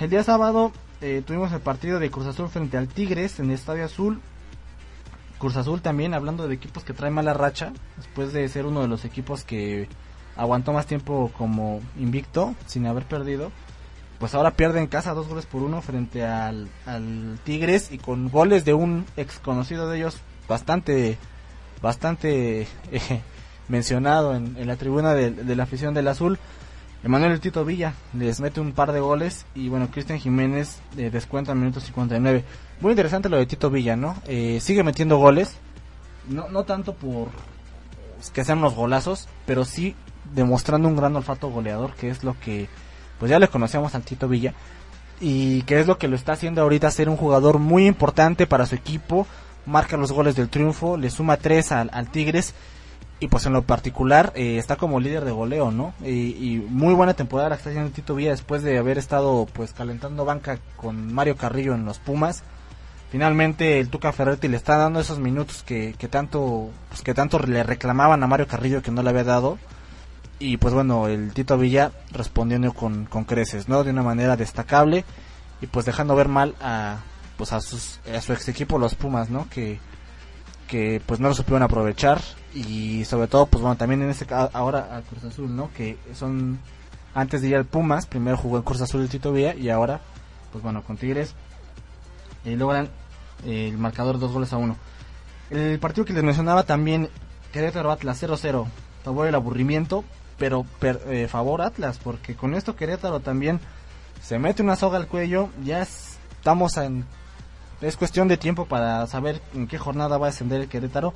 El 0.00 0.10
día 0.10 0.24
sábado 0.24 0.72
eh, 1.00 1.22
tuvimos 1.24 1.52
el 1.52 1.60
partido 1.60 1.98
de 1.98 2.10
Cruz 2.10 2.26
Azul 2.26 2.48
frente 2.48 2.76
al 2.76 2.88
Tigres 2.88 3.38
en 3.38 3.46
el 3.46 3.52
Estadio 3.52 3.84
Azul. 3.84 4.20
Cruz 5.38 5.56
Azul 5.56 5.82
también 5.82 6.14
hablando 6.14 6.48
de 6.48 6.54
equipos 6.54 6.84
que 6.84 6.94
traen 6.94 7.14
mala 7.14 7.34
racha 7.34 7.72
después 7.96 8.32
de 8.32 8.48
ser 8.48 8.66
uno 8.66 8.80
de 8.82 8.88
los 8.88 9.04
equipos 9.04 9.44
que 9.44 9.88
aguantó 10.36 10.72
más 10.72 10.86
tiempo 10.86 11.30
como 11.36 11.80
invicto 11.98 12.54
sin 12.66 12.86
haber 12.86 13.04
perdido. 13.04 13.52
Pues 14.18 14.34
ahora 14.34 14.52
pierde 14.52 14.80
en 14.80 14.86
casa 14.86 15.12
dos 15.12 15.28
goles 15.28 15.44
por 15.44 15.62
uno 15.62 15.82
frente 15.82 16.24
al, 16.24 16.68
al 16.86 17.38
Tigres 17.44 17.92
y 17.92 17.98
con 17.98 18.30
goles 18.30 18.64
de 18.64 18.72
un 18.72 19.04
ex 19.16 19.38
conocido 19.38 19.88
de 19.88 19.98
ellos 19.98 20.18
bastante 20.48 21.18
bastante 21.82 22.62
eh, 22.92 23.20
mencionado 23.68 24.34
en, 24.34 24.66
la 24.66 24.76
tribuna 24.76 25.14
de, 25.14 25.56
la 25.56 25.62
afición 25.62 25.94
del 25.94 26.08
azul. 26.08 26.38
Emanuel 27.02 27.38
Tito 27.40 27.64
Villa 27.66 27.92
les 28.14 28.40
mete 28.40 28.60
un 28.60 28.72
par 28.72 28.92
de 28.92 29.00
goles 29.00 29.44
y 29.54 29.68
bueno, 29.68 29.90
Cristian 29.90 30.18
Jiménez 30.18 30.80
eh, 30.96 31.10
descuenta 31.10 31.52
en 31.52 31.60
minuto 31.60 31.80
59. 31.80 32.44
Muy 32.80 32.92
interesante 32.92 33.28
lo 33.28 33.36
de 33.36 33.46
Tito 33.46 33.68
Villa, 33.70 33.94
¿no? 33.94 34.16
Eh, 34.26 34.58
sigue 34.60 34.82
metiendo 34.82 35.18
goles, 35.18 35.56
no, 36.28 36.48
no 36.48 36.64
tanto 36.64 36.94
por 36.94 37.28
que 38.32 38.42
sean 38.42 38.58
unos 38.58 38.74
golazos, 38.74 39.28
pero 39.44 39.66
sí 39.66 39.94
demostrando 40.34 40.88
un 40.88 40.96
gran 40.96 41.14
olfato 41.14 41.50
goleador, 41.50 41.92
que 41.94 42.08
es 42.08 42.24
lo 42.24 42.38
que 42.40 42.68
pues 43.18 43.30
ya 43.30 43.38
le 43.38 43.48
conocíamos 43.48 43.94
al 43.94 44.02
Tito 44.02 44.26
Villa 44.28 44.54
y 45.20 45.62
que 45.62 45.80
es 45.80 45.86
lo 45.86 45.98
que 45.98 46.08
lo 46.08 46.16
está 46.16 46.32
haciendo 46.32 46.62
ahorita 46.62 46.90
ser 46.90 47.08
un 47.08 47.16
jugador 47.16 47.58
muy 47.58 47.86
importante 47.86 48.46
para 48.46 48.66
su 48.66 48.74
equipo, 48.74 49.26
marca 49.66 49.96
los 49.96 50.12
goles 50.12 50.36
del 50.36 50.48
triunfo, 50.48 50.96
le 50.96 51.10
suma 51.10 51.36
tres 51.36 51.70
al 51.72 52.10
Tigres 52.10 52.54
y 53.20 53.28
pues 53.28 53.46
en 53.46 53.52
lo 53.52 53.62
particular 53.62 54.32
eh, 54.34 54.58
está 54.58 54.76
como 54.76 55.00
líder 55.00 55.24
de 55.24 55.30
goleo, 55.30 55.70
¿no? 55.70 55.94
Y, 56.04 56.62
muy 56.68 56.94
buena 56.94 57.14
temporada 57.14 57.50
la 57.50 57.56
está 57.56 57.70
haciendo 57.70 57.90
Tito 57.90 58.14
Villa 58.14 58.30
después 58.30 58.62
de 58.62 58.78
haber 58.78 58.98
estado 58.98 59.46
pues 59.52 59.72
calentando 59.72 60.24
banca 60.24 60.58
con 60.76 61.12
Mario 61.12 61.36
Carrillo 61.36 61.74
en 61.74 61.84
los 61.84 61.98
Pumas. 61.98 62.42
Finalmente 63.10 63.78
el 63.78 63.88
Tuca 63.88 64.12
Ferretti 64.12 64.48
le 64.48 64.56
está 64.56 64.76
dando 64.76 64.98
esos 64.98 65.20
minutos 65.20 65.62
que, 65.62 65.94
que 65.96 66.08
tanto 66.08 66.70
pues, 66.88 67.02
que 67.02 67.14
tanto 67.14 67.38
le 67.38 67.62
reclamaban 67.62 68.22
a 68.22 68.26
Mario 68.26 68.48
Carrillo 68.48 68.82
que 68.82 68.90
no 68.90 69.02
le 69.02 69.10
había 69.10 69.24
dado. 69.24 69.58
Y 70.40 70.56
pues 70.56 70.74
bueno, 70.74 71.06
el 71.06 71.32
Tito 71.32 71.56
Villa 71.56 71.92
respondiendo 72.10 72.72
con, 72.72 73.06
con 73.06 73.24
creces, 73.24 73.68
¿no? 73.68 73.84
De 73.84 73.90
una 73.90 74.02
manera 74.02 74.36
destacable 74.36 75.04
y 75.60 75.66
pues 75.66 75.86
dejando 75.86 76.16
ver 76.16 76.28
mal 76.28 76.56
a 76.60 76.98
pues 77.36 77.52
a, 77.52 77.60
sus, 77.60 78.00
a 78.14 78.20
su 78.20 78.32
ex 78.32 78.48
equipo 78.48 78.78
los 78.78 78.94
Pumas, 78.94 79.30
¿no? 79.30 79.48
Que, 79.48 79.78
que 80.68 81.00
pues 81.06 81.20
no 81.20 81.28
lo 81.28 81.34
supieron 81.34 81.62
aprovechar 81.62 82.20
y 82.54 83.04
sobre 83.04 83.26
todo 83.26 83.46
pues 83.46 83.62
bueno 83.62 83.76
también 83.76 84.02
en 84.02 84.10
este 84.10 84.26
ahora 84.32 84.96
a 84.96 85.02
Cruz 85.02 85.24
Azul 85.24 85.54
no 85.54 85.70
que 85.72 85.98
son 86.14 86.58
antes 87.14 87.42
de 87.42 87.48
ir 87.48 87.56
al 87.56 87.64
Pumas 87.64 88.06
primero 88.06 88.36
jugó 88.36 88.58
en 88.58 88.62
Cruz 88.62 88.80
Azul 88.80 89.02
el 89.02 89.08
Tito 89.08 89.32
Villa 89.32 89.54
y 89.54 89.70
ahora 89.70 90.00
pues 90.52 90.62
bueno 90.62 90.82
con 90.82 90.96
Tigres 90.96 91.34
logran 92.44 92.88
eh, 93.44 93.68
el 93.68 93.78
marcador 93.78 94.18
dos 94.18 94.32
goles 94.32 94.52
a 94.52 94.58
uno. 94.58 94.76
El 95.50 95.78
partido 95.78 96.04
que 96.04 96.12
les 96.12 96.22
mencionaba 96.22 96.64
también 96.64 97.08
Querétaro 97.52 97.90
Atlas 97.90 98.22
0-0 98.22 98.66
favor 99.04 99.26
el 99.26 99.34
aburrimiento 99.34 100.04
pero 100.38 100.66
eh, 100.82 101.28
favor 101.28 101.62
Atlas 101.62 101.98
porque 102.02 102.34
con 102.34 102.54
esto 102.54 102.74
Querétaro 102.74 103.20
también 103.20 103.60
se 104.22 104.38
mete 104.38 104.62
una 104.62 104.76
soga 104.76 104.96
al 104.96 105.06
cuello 105.06 105.50
ya 105.62 105.82
estamos 105.82 106.76
en 106.78 107.04
es 107.80 107.96
cuestión 107.96 108.28
de 108.28 108.38
tiempo 108.38 108.64
para 108.64 109.06
saber 109.06 109.42
en 109.54 109.66
qué 109.66 109.76
jornada 109.78 110.16
va 110.16 110.28
a 110.28 110.30
descender 110.30 110.62
el 110.62 110.68
Querétaro 110.68 111.12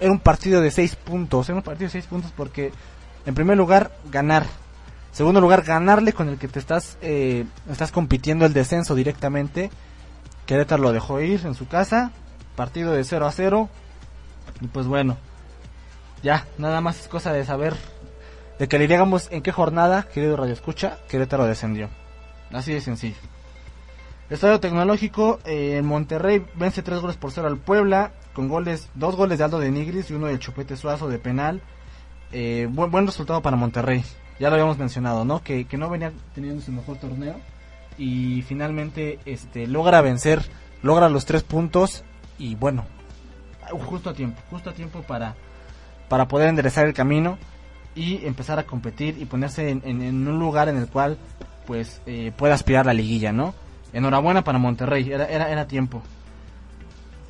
era 0.00 0.12
un 0.12 0.20
partido 0.20 0.60
de 0.60 0.70
seis 0.70 0.96
puntos. 0.96 1.48
Era 1.48 1.56
un 1.56 1.62
partido 1.62 1.86
de 1.86 1.92
seis 1.92 2.06
puntos 2.06 2.32
porque, 2.36 2.72
en 3.26 3.34
primer 3.34 3.56
lugar, 3.56 3.92
ganar. 4.10 4.44
Segundo 5.12 5.40
lugar, 5.40 5.62
ganarle 5.62 6.12
con 6.12 6.28
el 6.28 6.38
que 6.38 6.48
te 6.48 6.58
estás, 6.58 6.98
eh, 7.00 7.44
estás 7.70 7.92
compitiendo 7.92 8.46
el 8.46 8.52
descenso 8.52 8.94
directamente. 8.94 9.70
Querétaro 10.46 10.82
lo 10.82 10.92
dejó 10.92 11.20
ir 11.20 11.44
en 11.44 11.54
su 11.54 11.66
casa. 11.66 12.12
Partido 12.56 12.92
de 12.92 13.04
0 13.04 13.26
a 13.26 13.32
0. 13.32 13.68
Y 14.60 14.66
pues 14.68 14.86
bueno, 14.86 15.16
ya, 16.22 16.46
nada 16.58 16.80
más 16.80 17.00
es 17.00 17.08
cosa 17.08 17.32
de 17.32 17.44
saber. 17.44 17.74
De 18.58 18.68
que 18.68 18.78
le 18.78 18.88
digamos 18.88 19.28
en 19.30 19.42
qué 19.42 19.52
jornada, 19.52 20.04
querido 20.04 20.36
Radio 20.36 20.52
Escucha, 20.52 20.98
Querétaro 21.08 21.46
descendió. 21.46 21.88
Así 22.52 22.72
de 22.72 22.80
sencillo. 22.80 23.16
Estadio 24.30 24.60
Tecnológico, 24.60 25.38
eh, 25.46 25.76
en 25.78 25.86
Monterrey 25.86 26.44
vence 26.54 26.82
3 26.82 27.00
goles 27.00 27.16
por 27.16 27.30
0 27.32 27.46
al 27.48 27.56
Puebla, 27.56 28.12
con 28.34 28.48
goles, 28.48 28.88
dos 28.94 29.16
goles 29.16 29.38
de 29.38 29.44
Aldo 29.44 29.58
de 29.58 29.70
Nigris 29.70 30.10
y 30.10 30.14
uno 30.14 30.26
del 30.26 30.38
Chupete 30.38 30.76
Suazo 30.76 31.08
de 31.08 31.18
penal. 31.18 31.62
Eh, 32.30 32.68
buen, 32.70 32.90
buen 32.90 33.06
resultado 33.06 33.40
para 33.40 33.56
Monterrey, 33.56 34.04
ya 34.38 34.48
lo 34.50 34.54
habíamos 34.56 34.76
mencionado, 34.76 35.24
¿no? 35.24 35.42
Que, 35.42 35.64
que 35.64 35.78
no 35.78 35.88
venía 35.88 36.12
teniendo 36.34 36.60
su 36.60 36.70
mejor 36.72 36.98
torneo 36.98 37.36
y 37.96 38.42
finalmente 38.42 39.18
este 39.24 39.66
logra 39.66 40.02
vencer, 40.02 40.42
logra 40.82 41.08
los 41.08 41.24
tres 41.24 41.42
puntos 41.42 42.04
y 42.38 42.54
bueno, 42.54 42.84
justo 43.86 44.10
a 44.10 44.14
tiempo, 44.14 44.40
justo 44.50 44.68
a 44.68 44.74
tiempo 44.74 45.00
para, 45.02 45.36
para 46.10 46.28
poder 46.28 46.48
enderezar 46.50 46.86
el 46.86 46.92
camino 46.92 47.38
y 47.94 48.26
empezar 48.26 48.58
a 48.58 48.64
competir 48.66 49.16
y 49.18 49.24
ponerse 49.24 49.70
en, 49.70 49.80
en- 49.84 50.28
un 50.28 50.38
lugar 50.38 50.68
en 50.68 50.76
el 50.76 50.86
cual 50.86 51.16
pues 51.66 52.02
eh, 52.04 52.30
pueda 52.36 52.52
aspirar 52.54 52.84
la 52.84 52.92
liguilla, 52.92 53.32
¿no? 53.32 53.54
Enhorabuena 53.92 54.44
para 54.44 54.58
Monterrey, 54.58 55.10
era, 55.10 55.26
era, 55.26 55.50
era 55.50 55.66
tiempo. 55.66 56.02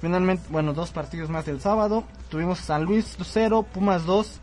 Finalmente, 0.00 0.44
bueno, 0.50 0.72
dos 0.72 0.90
partidos 0.90 1.28
más 1.28 1.46
del 1.46 1.60
sábado. 1.60 2.04
Tuvimos 2.28 2.58
San 2.58 2.84
Luis 2.84 3.16
0, 3.20 3.66
Pumas 3.72 4.04
2, 4.06 4.40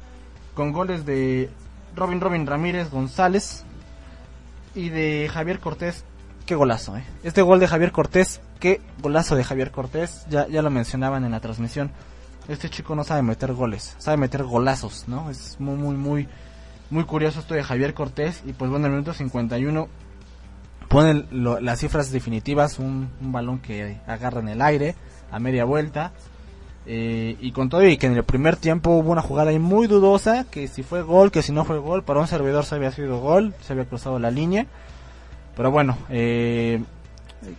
con 0.54 0.72
goles 0.72 1.06
de 1.06 1.50
Robin 1.96 2.20
Robin 2.20 2.46
Ramírez 2.46 2.90
González 2.90 3.64
y 4.74 4.90
de 4.90 5.30
Javier 5.32 5.60
Cortés. 5.60 6.04
Qué 6.46 6.56
golazo, 6.56 6.98
¿eh? 6.98 7.04
Este 7.24 7.42
gol 7.42 7.60
de 7.60 7.68
Javier 7.68 7.92
Cortés, 7.92 8.42
qué 8.60 8.82
golazo 9.02 9.36
de 9.36 9.44
Javier 9.44 9.72
Cortés, 9.72 10.26
ya, 10.30 10.48
ya 10.48 10.62
lo 10.62 10.70
mencionaban 10.70 11.24
en 11.24 11.32
la 11.32 11.40
transmisión. 11.40 11.92
Este 12.48 12.70
chico 12.70 12.96
no 12.96 13.04
sabe 13.04 13.24
meter 13.24 13.54
goles, 13.54 13.96
sabe 13.98 14.18
meter 14.18 14.44
golazos, 14.44 15.06
¿no? 15.08 15.32
Es 15.32 15.60
muy, 15.60 15.76
muy, 15.76 15.96
muy, 15.96 16.28
muy 16.92 17.04
curioso 17.06 17.40
esto 17.40 17.56
de 17.56 17.64
Javier 17.64 17.94
Cortés. 17.94 18.44
Y 18.46 18.54
pues 18.54 18.70
bueno, 18.70 18.86
en 18.86 18.92
el 18.92 19.00
minuto 19.00 19.14
51 19.14 19.88
pone 20.90 21.26
lo- 21.32 21.60
las 21.60 21.80
cifras 21.80 22.12
definitivas, 22.12 22.80
un, 22.80 23.10
un 23.22 23.32
balón 23.32 23.60
que 23.60 23.98
agarra 24.08 24.40
en 24.42 24.50
el 24.50 24.62
aire 24.62 24.96
a 25.32 25.40
media 25.40 25.66
vuelta. 25.66 26.12
eh, 26.88 27.36
y 27.42 27.52
con 27.52 27.68
todo 27.70 27.84
y 27.84 27.98
que 27.98 28.06
en 28.08 28.16
el 28.16 28.24
primer 28.24 28.58
tiempo 28.58 28.92
hubo 28.92 29.12
una 29.12 29.24
jugada 29.24 29.50
ahí 29.50 29.58
muy 29.60 29.88
dudosa, 29.88 30.46
que 30.52 30.68
si 30.68 30.84
fue 30.84 31.02
gol, 31.02 31.32
que 31.32 31.42
si 31.42 31.52
no 31.52 31.66
fue 31.66 31.80
gol, 31.80 32.04
para 32.04 32.20
un 32.20 32.28
servidor 32.28 32.64
se 32.64 32.76
había 32.76 32.92
sido 32.92 33.20
gol, 33.20 33.56
se 33.62 33.74
había 33.74 33.86
cruzado 33.86 34.20
la 34.20 34.30
línea. 34.30 34.68
Pero 35.56 35.72
bueno, 35.72 35.98
eh, 36.10 36.84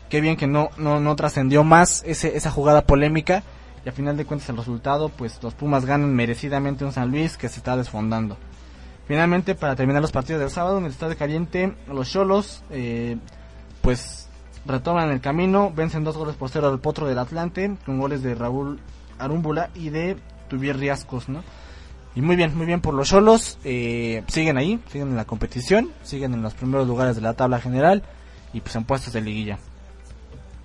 qué 0.09 0.21
bien 0.21 0.37
que 0.37 0.47
no, 0.47 0.71
no, 0.79 1.01
no 1.01 1.17
trascendió 1.17 1.65
más 1.65 2.05
ese, 2.07 2.37
esa 2.37 2.51
jugada 2.53 2.83
polémica. 2.83 3.43
Y 3.85 3.89
a 3.89 3.93
final 3.93 4.17
de 4.17 4.25
cuentas 4.25 4.49
el 4.49 4.57
resultado, 4.57 5.09
pues 5.09 5.41
los 5.43 5.55
Pumas 5.55 5.85
ganan 5.87 6.15
merecidamente 6.15 6.85
un 6.85 6.93
San 6.93 7.11
Luis 7.11 7.37
que 7.37 7.49
se 7.49 7.59
está 7.59 7.77
desfondando. 7.77 8.37
Finalmente, 9.07 9.55
para 9.55 9.77
terminar 9.77 10.03
los 10.03 10.13
partidos 10.13 10.41
del 10.41 10.51
sábado 10.51 10.79
en 10.79 10.85
el 10.85 10.91
Estadio 10.91 11.17
Caliente, 11.17 11.75
los 11.87 12.11
Cholos, 12.11 12.63
eh, 12.71 13.17
pues 13.81 14.29
retoman 14.65 15.11
el 15.11 15.21
camino, 15.21 15.73
vencen 15.75 16.03
dos 16.03 16.17
goles 16.17 16.35
por 16.35 16.51
cero 16.51 16.69
al 16.69 16.81
Potro 16.81 17.07
del 17.07 17.19
Atlante, 17.19 17.77
con 17.87 18.01
goles 18.01 18.23
de 18.23 18.35
Raúl 18.35 18.81
Arúmbula 19.19 19.71
y 19.75 19.91
de 19.91 20.17
Tuvier 20.49 20.77
Riascos, 20.77 21.29
¿no? 21.29 21.43
Y 22.17 22.23
muy 22.23 22.35
bien, 22.35 22.57
muy 22.57 22.67
bien 22.67 22.81
por 22.81 22.95
los 22.95 23.09
Cholos, 23.09 23.59
eh, 23.63 24.25
siguen 24.27 24.57
ahí, 24.57 24.81
siguen 24.91 25.09
en 25.09 25.17
la 25.17 25.27
competición, 25.27 25.93
siguen 26.03 26.35
en 26.35 26.43
los 26.43 26.55
primeros 26.55 26.89
lugares 26.89 27.15
de 27.15 27.23
la 27.23 27.35
tabla 27.35 27.61
general 27.61 28.03
y 28.53 28.61
pues 28.61 28.75
en 28.75 28.85
puestos 28.85 29.13
de 29.13 29.21
liguilla. 29.21 29.59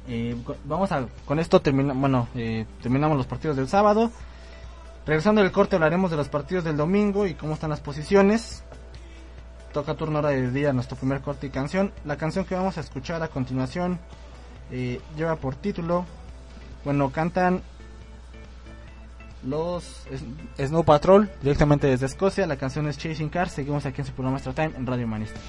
Eh, 0.08 0.36
vamos 0.66 0.92
a, 0.92 1.06
con 1.26 1.40
esto 1.40 1.62
termina, 1.62 1.94
bueno, 1.94 2.28
eh, 2.36 2.66
terminamos 2.82 3.18
los 3.18 3.28
partidos 3.28 3.58
del 3.58 3.68
sábado. 3.68 4.12
Regresando 5.06 5.42
del 5.42 5.52
corte 5.52 5.76
hablaremos 5.76 6.12
de 6.12 6.18
los 6.18 6.30
partidos 6.30 6.64
del 6.64 6.78
domingo 6.78 7.26
y 7.26 7.34
cómo 7.34 7.54
están 7.54 7.70
las 7.70 7.80
posiciones. 7.80 8.64
Toca 9.74 9.96
turno 9.96 10.18
ahora 10.18 10.30
de 10.30 10.52
día 10.52 10.74
nuestro 10.74 10.98
primer 10.98 11.22
corte 11.22 11.48
y 11.48 11.50
canción. 11.50 11.92
La 12.06 12.18
canción 12.18 12.46
que 12.46 12.56
vamos 12.56 12.78
a 12.78 12.82
escuchar 12.82 13.24
a 13.24 13.30
continuación 13.30 14.00
eh, 14.70 15.02
lleva 15.18 15.36
por 15.38 15.56
título, 15.56 16.06
bueno, 16.84 17.10
cantan 17.10 17.62
los 19.44 20.06
Snow 20.58 20.84
Patrol 20.84 21.30
directamente 21.42 21.88
desde 21.88 22.06
Escocia. 22.06 22.46
La 22.46 22.58
canción 22.58 22.88
es 22.88 22.98
Chasing 22.98 23.30
Cars. 23.30 23.54
Seguimos 23.54 23.86
aquí 23.86 24.02
en 24.02 24.08
su 24.08 24.14
programa 24.14 24.38
Extra 24.38 24.54
Time 24.54 24.78
en 24.78 24.86
Radio 24.86 25.06
Humanista. 25.06 25.40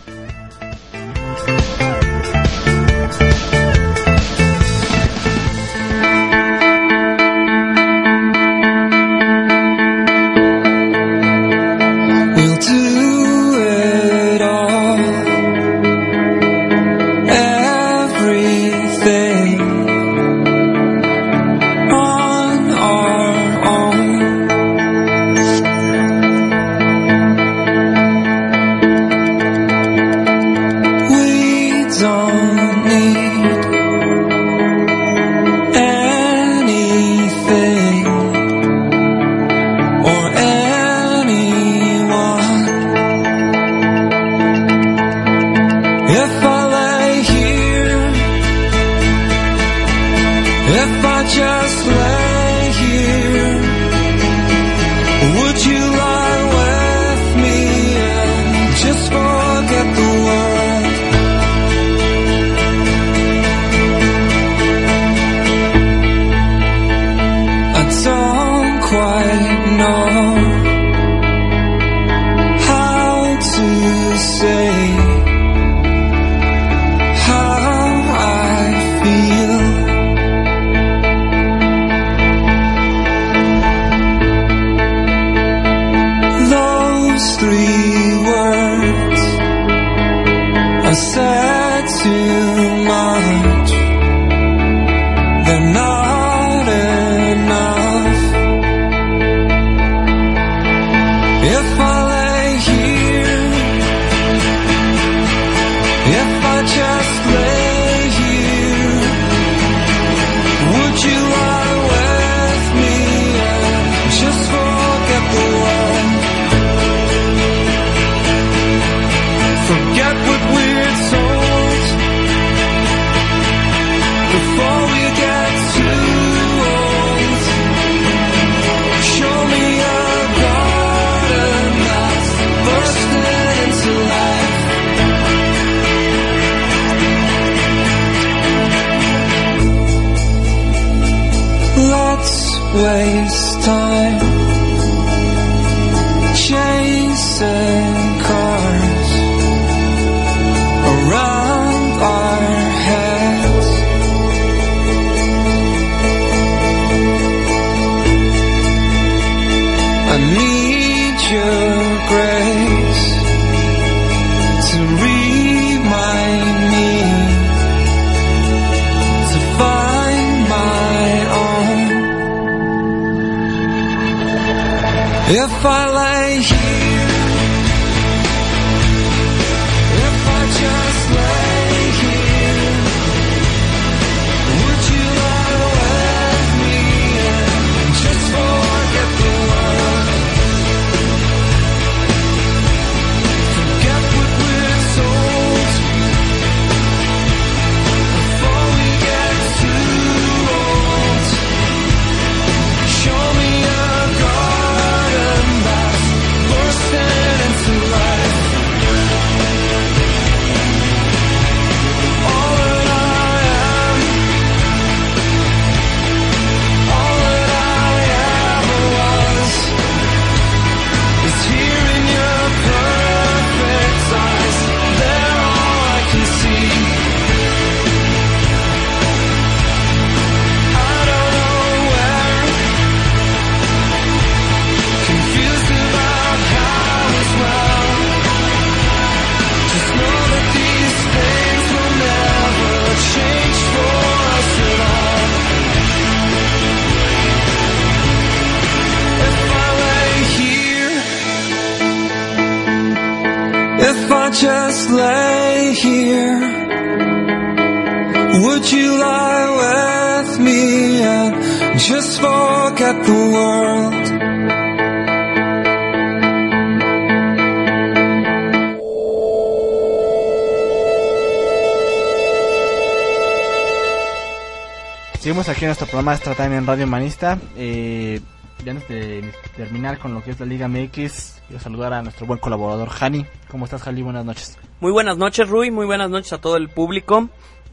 Seguimos 275.43 275.57
aquí 275.57 275.65
en 275.65 275.69
nuestro 275.71 275.87
programa 275.89 276.15
Extra 276.15 276.35
Time 276.37 276.57
en 276.57 276.67
Radio 276.69 276.85
Humanista. 276.85 277.37
Eh, 277.57 278.21
ya 278.65 278.71
antes 278.71 278.89
de 278.89 279.33
terminar 279.57 279.99
con 279.99 280.15
lo 280.15 280.23
que 280.23 280.31
es 280.31 280.39
la 280.39 280.47
Liga 280.47 280.69
MX, 280.69 281.41
quiero 281.49 281.61
saludar 281.61 281.93
a 281.95 282.01
nuestro 282.03 282.27
buen 282.27 282.39
colaborador 282.39 282.89
Jani. 282.89 283.27
¿Cómo 283.51 283.65
estás, 283.65 283.83
Jani? 283.83 284.03
Buenas 284.03 284.25
noches. 284.25 284.57
Muy 284.79 284.93
buenas 284.93 285.17
noches, 285.17 285.49
Rui. 285.49 285.73
Muy 285.73 285.85
buenas 285.85 286.11
noches 286.11 286.33
a 286.33 286.39
todo 286.41 286.57
el 286.57 286.69
público. 286.69 287.29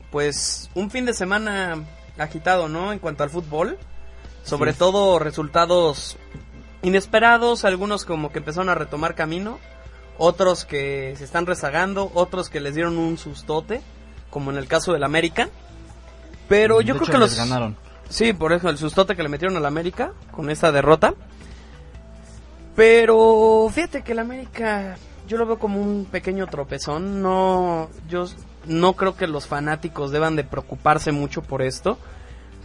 Pues 0.09 0.71
un 0.73 0.89
fin 0.89 1.05
de 1.05 1.13
semana 1.13 1.77
agitado, 2.17 2.69
¿no? 2.69 2.91
En 2.91 2.97
cuanto 2.97 3.21
al 3.21 3.29
fútbol. 3.29 3.77
Sobre 4.43 4.73
Sí. 4.73 4.79
todo 4.79 5.19
resultados 5.19 6.17
inesperados, 6.81 7.65
algunos 7.65 8.03
como 8.03 8.31
que 8.31 8.39
empezaron 8.39 8.69
a 8.69 8.75
retomar 8.75 9.13
camino, 9.13 9.59
otros 10.17 10.65
que 10.65 11.13
se 11.19 11.23
están 11.23 11.45
rezagando, 11.45 12.09
otros 12.15 12.49
que 12.49 12.61
les 12.61 12.73
dieron 12.73 12.97
un 12.97 13.19
sustote, 13.19 13.81
como 14.31 14.49
en 14.49 14.57
el 14.57 14.65
caso 14.67 14.91
del 14.93 15.03
América. 15.03 15.49
Pero 16.49 16.79
De 16.79 16.85
yo 16.85 16.95
creo 16.95 17.03
hecho, 17.03 17.13
que 17.13 17.17
los 17.19 17.37
ganaron. 17.37 17.77
Sí, 18.09 18.33
por 18.33 18.51
eso 18.51 18.69
el 18.69 18.77
sustote 18.77 19.15
que 19.15 19.23
le 19.23 19.29
metieron 19.29 19.55
al 19.55 19.65
América 19.65 20.11
con 20.31 20.49
esta 20.49 20.71
derrota. 20.71 21.13
Pero 22.75 23.69
fíjate 23.71 24.01
que 24.01 24.13
el 24.13 24.19
América 24.19 24.97
yo 25.27 25.37
lo 25.37 25.45
veo 25.45 25.59
como 25.59 25.79
un 25.79 26.05
pequeño 26.05 26.47
tropezón. 26.47 27.21
No, 27.21 27.89
yo 28.09 28.25
no 28.65 28.93
creo 28.93 29.15
que 29.15 29.27
los 29.27 29.47
fanáticos 29.47 30.11
deban 30.11 30.35
de 30.35 30.43
preocuparse 30.43 31.11
mucho 31.11 31.43
por 31.43 31.61
esto. 31.61 31.97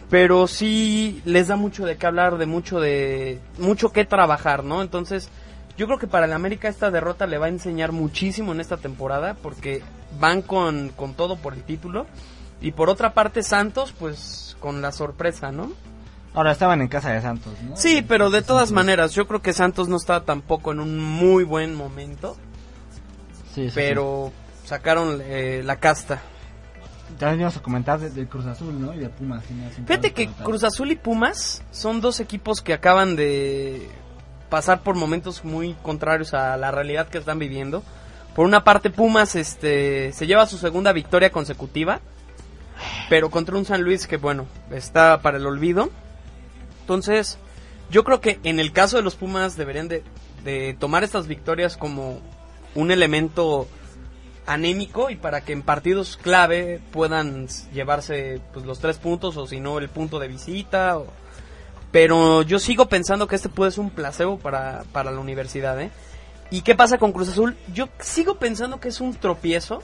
Pero 0.09 0.47
sí 0.47 1.21
les 1.25 1.47
da 1.47 1.55
mucho 1.55 1.85
de 1.85 1.97
qué 1.97 2.07
hablar, 2.07 2.37
de 2.37 2.45
mucho 2.45 2.79
de 2.79 3.39
mucho 3.57 3.91
que 3.91 4.05
trabajar, 4.05 4.63
¿no? 4.63 4.81
Entonces, 4.81 5.29
yo 5.77 5.87
creo 5.87 5.99
que 5.99 6.07
para 6.07 6.25
el 6.25 6.33
América 6.33 6.69
esta 6.69 6.91
derrota 6.91 7.27
le 7.27 7.37
va 7.37 7.47
a 7.47 7.49
enseñar 7.49 7.91
muchísimo 7.91 8.51
en 8.51 8.61
esta 8.61 8.77
temporada 8.77 9.35
porque 9.35 9.83
van 10.19 10.41
con, 10.41 10.89
con 10.89 11.13
todo 11.13 11.37
por 11.37 11.53
el 11.53 11.63
título. 11.63 12.05
Y 12.65 12.71
por 12.71 12.89
otra 12.89 13.13
parte, 13.13 13.43
Santos, 13.43 13.93
pues 13.97 14.57
con 14.59 14.81
la 14.81 14.91
sorpresa, 14.91 15.51
¿no? 15.51 15.71
Ahora 16.33 16.51
estaban 16.51 16.81
en 16.81 16.87
casa 16.87 17.11
de 17.11 17.21
Santos, 17.21 17.53
¿no? 17.61 17.77
Sí, 17.77 18.03
pero 18.05 18.29
de 18.29 18.41
todas 18.41 18.71
maneras, 18.71 19.13
yo 19.13 19.27
creo 19.27 19.41
que 19.41 19.53
Santos 19.53 19.87
no 19.87 19.95
está 19.97 20.21
tampoco 20.25 20.71
en 20.71 20.79
un 20.79 20.99
muy 20.99 21.43
buen 21.43 21.75
momento, 21.75 22.35
Sí, 23.53 23.69
sí, 23.69 23.71
pero 23.75 24.31
sacaron 24.65 25.21
eh, 25.23 25.61
la 25.63 25.77
casta. 25.77 26.21
También 27.19 27.41
íbamos 27.41 27.55
a 27.57 27.61
comentar 27.61 27.99
de- 27.99 28.09
del 28.09 28.27
Cruz 28.27 28.45
Azul, 28.47 28.81
¿no? 28.81 28.93
Y 28.93 28.97
de 28.99 29.09
Pumas. 29.09 29.43
Fíjate 29.85 30.11
que. 30.11 30.27
Cruz 30.27 30.63
Azul 30.63 30.91
y 30.91 30.95
Pumas 30.95 31.61
son 31.71 32.01
dos 32.01 32.19
equipos 32.19 32.61
que 32.61 32.73
acaban 32.73 33.15
de 33.15 33.87
pasar 34.49 34.81
por 34.81 34.95
momentos 34.95 35.45
muy 35.45 35.75
contrarios 35.83 36.33
a 36.33 36.57
la 36.57 36.71
realidad 36.71 37.07
que 37.07 37.19
están 37.19 37.39
viviendo. 37.39 37.83
Por 38.35 38.45
una 38.45 38.63
parte, 38.65 38.89
Pumas 38.89 39.35
este, 39.35 40.11
se 40.11 40.27
lleva 40.27 40.45
su 40.47 40.57
segunda 40.57 40.91
victoria 40.91 41.31
consecutiva, 41.31 42.01
pero 43.09 43.29
contra 43.29 43.57
un 43.57 43.65
San 43.65 43.81
Luis 43.81 44.07
que, 44.07 44.17
bueno, 44.17 44.45
está 44.71 45.21
para 45.21 45.37
el 45.37 45.45
olvido. 45.45 45.89
Entonces, 46.81 47.37
yo 47.89 48.03
creo 48.03 48.21
que 48.21 48.39
en 48.43 48.59
el 48.59 48.71
caso 48.71 48.97
de 48.97 49.03
los 49.03 49.15
Pumas 49.15 49.57
deberían 49.57 49.87
de, 49.87 50.03
de 50.43 50.75
tomar 50.79 51.03
estas 51.03 51.27
victorias 51.27 51.77
como 51.77 52.19
un 52.75 52.91
elemento 52.91 53.67
anémico 54.45 55.09
y 55.09 55.15
para 55.15 55.41
que 55.41 55.53
en 55.53 55.63
partidos 55.63 56.17
clave 56.17 56.79
puedan 56.91 57.47
llevarse 57.73 58.41
pues 58.53 58.65
los 58.65 58.79
tres 58.79 58.97
puntos 58.97 59.37
o 59.37 59.47
si 59.47 59.59
no 59.59 59.79
el 59.79 59.89
punto 59.89 60.19
de 60.19 60.27
visita 60.27 60.99
pero 61.91 62.43
yo 62.43 62.59
sigo 62.59 62.87
pensando 62.87 63.27
que 63.27 63.35
este 63.35 63.49
puede 63.49 63.71
ser 63.71 63.79
un 63.79 63.89
placebo 63.89 64.37
para, 64.37 64.83
para 64.91 65.11
la 65.11 65.19
universidad 65.19 65.81
¿eh? 65.81 65.89
y 66.51 66.61
qué 66.61 66.75
pasa 66.75 66.99
con 66.99 67.11
Cruz 67.11 67.29
Azul 67.29 67.57
yo 67.73 67.89
sigo 67.99 68.35
pensando 68.35 68.79
que 68.79 68.89
es 68.89 69.01
un 69.01 69.15
tropiezo 69.15 69.81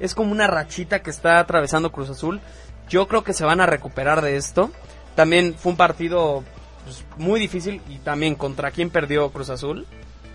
es 0.00 0.14
como 0.14 0.32
una 0.32 0.46
rachita 0.46 1.02
que 1.02 1.10
está 1.10 1.38
atravesando 1.38 1.92
Cruz 1.92 2.10
Azul 2.10 2.40
yo 2.88 3.06
creo 3.06 3.22
que 3.22 3.34
se 3.34 3.44
van 3.44 3.60
a 3.60 3.66
recuperar 3.66 4.22
de 4.22 4.36
esto 4.36 4.70
también 5.14 5.54
fue 5.54 5.72
un 5.72 5.78
partido 5.78 6.42
pues, 6.84 7.04
muy 7.16 7.38
difícil 7.38 7.80
y 7.88 7.98
también 7.98 8.34
contra 8.34 8.70
quién 8.70 8.90
perdió 8.90 9.30
Cruz 9.30 9.50
Azul 9.50 9.86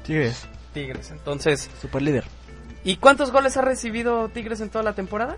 Tigres, 0.04 0.47
Tigres 0.73 1.12
entonces 1.12 1.69
super 1.82 2.01
líder. 2.01 2.25
¿Y 2.86 2.97
cuántos 2.97 3.32
goles 3.32 3.58
ha 3.58 3.63
recibido 3.63 4.30
Tigres 4.30 4.62
en 4.62 4.69
toda 4.69 4.84
la 4.84 4.93
temporada? 4.93 5.38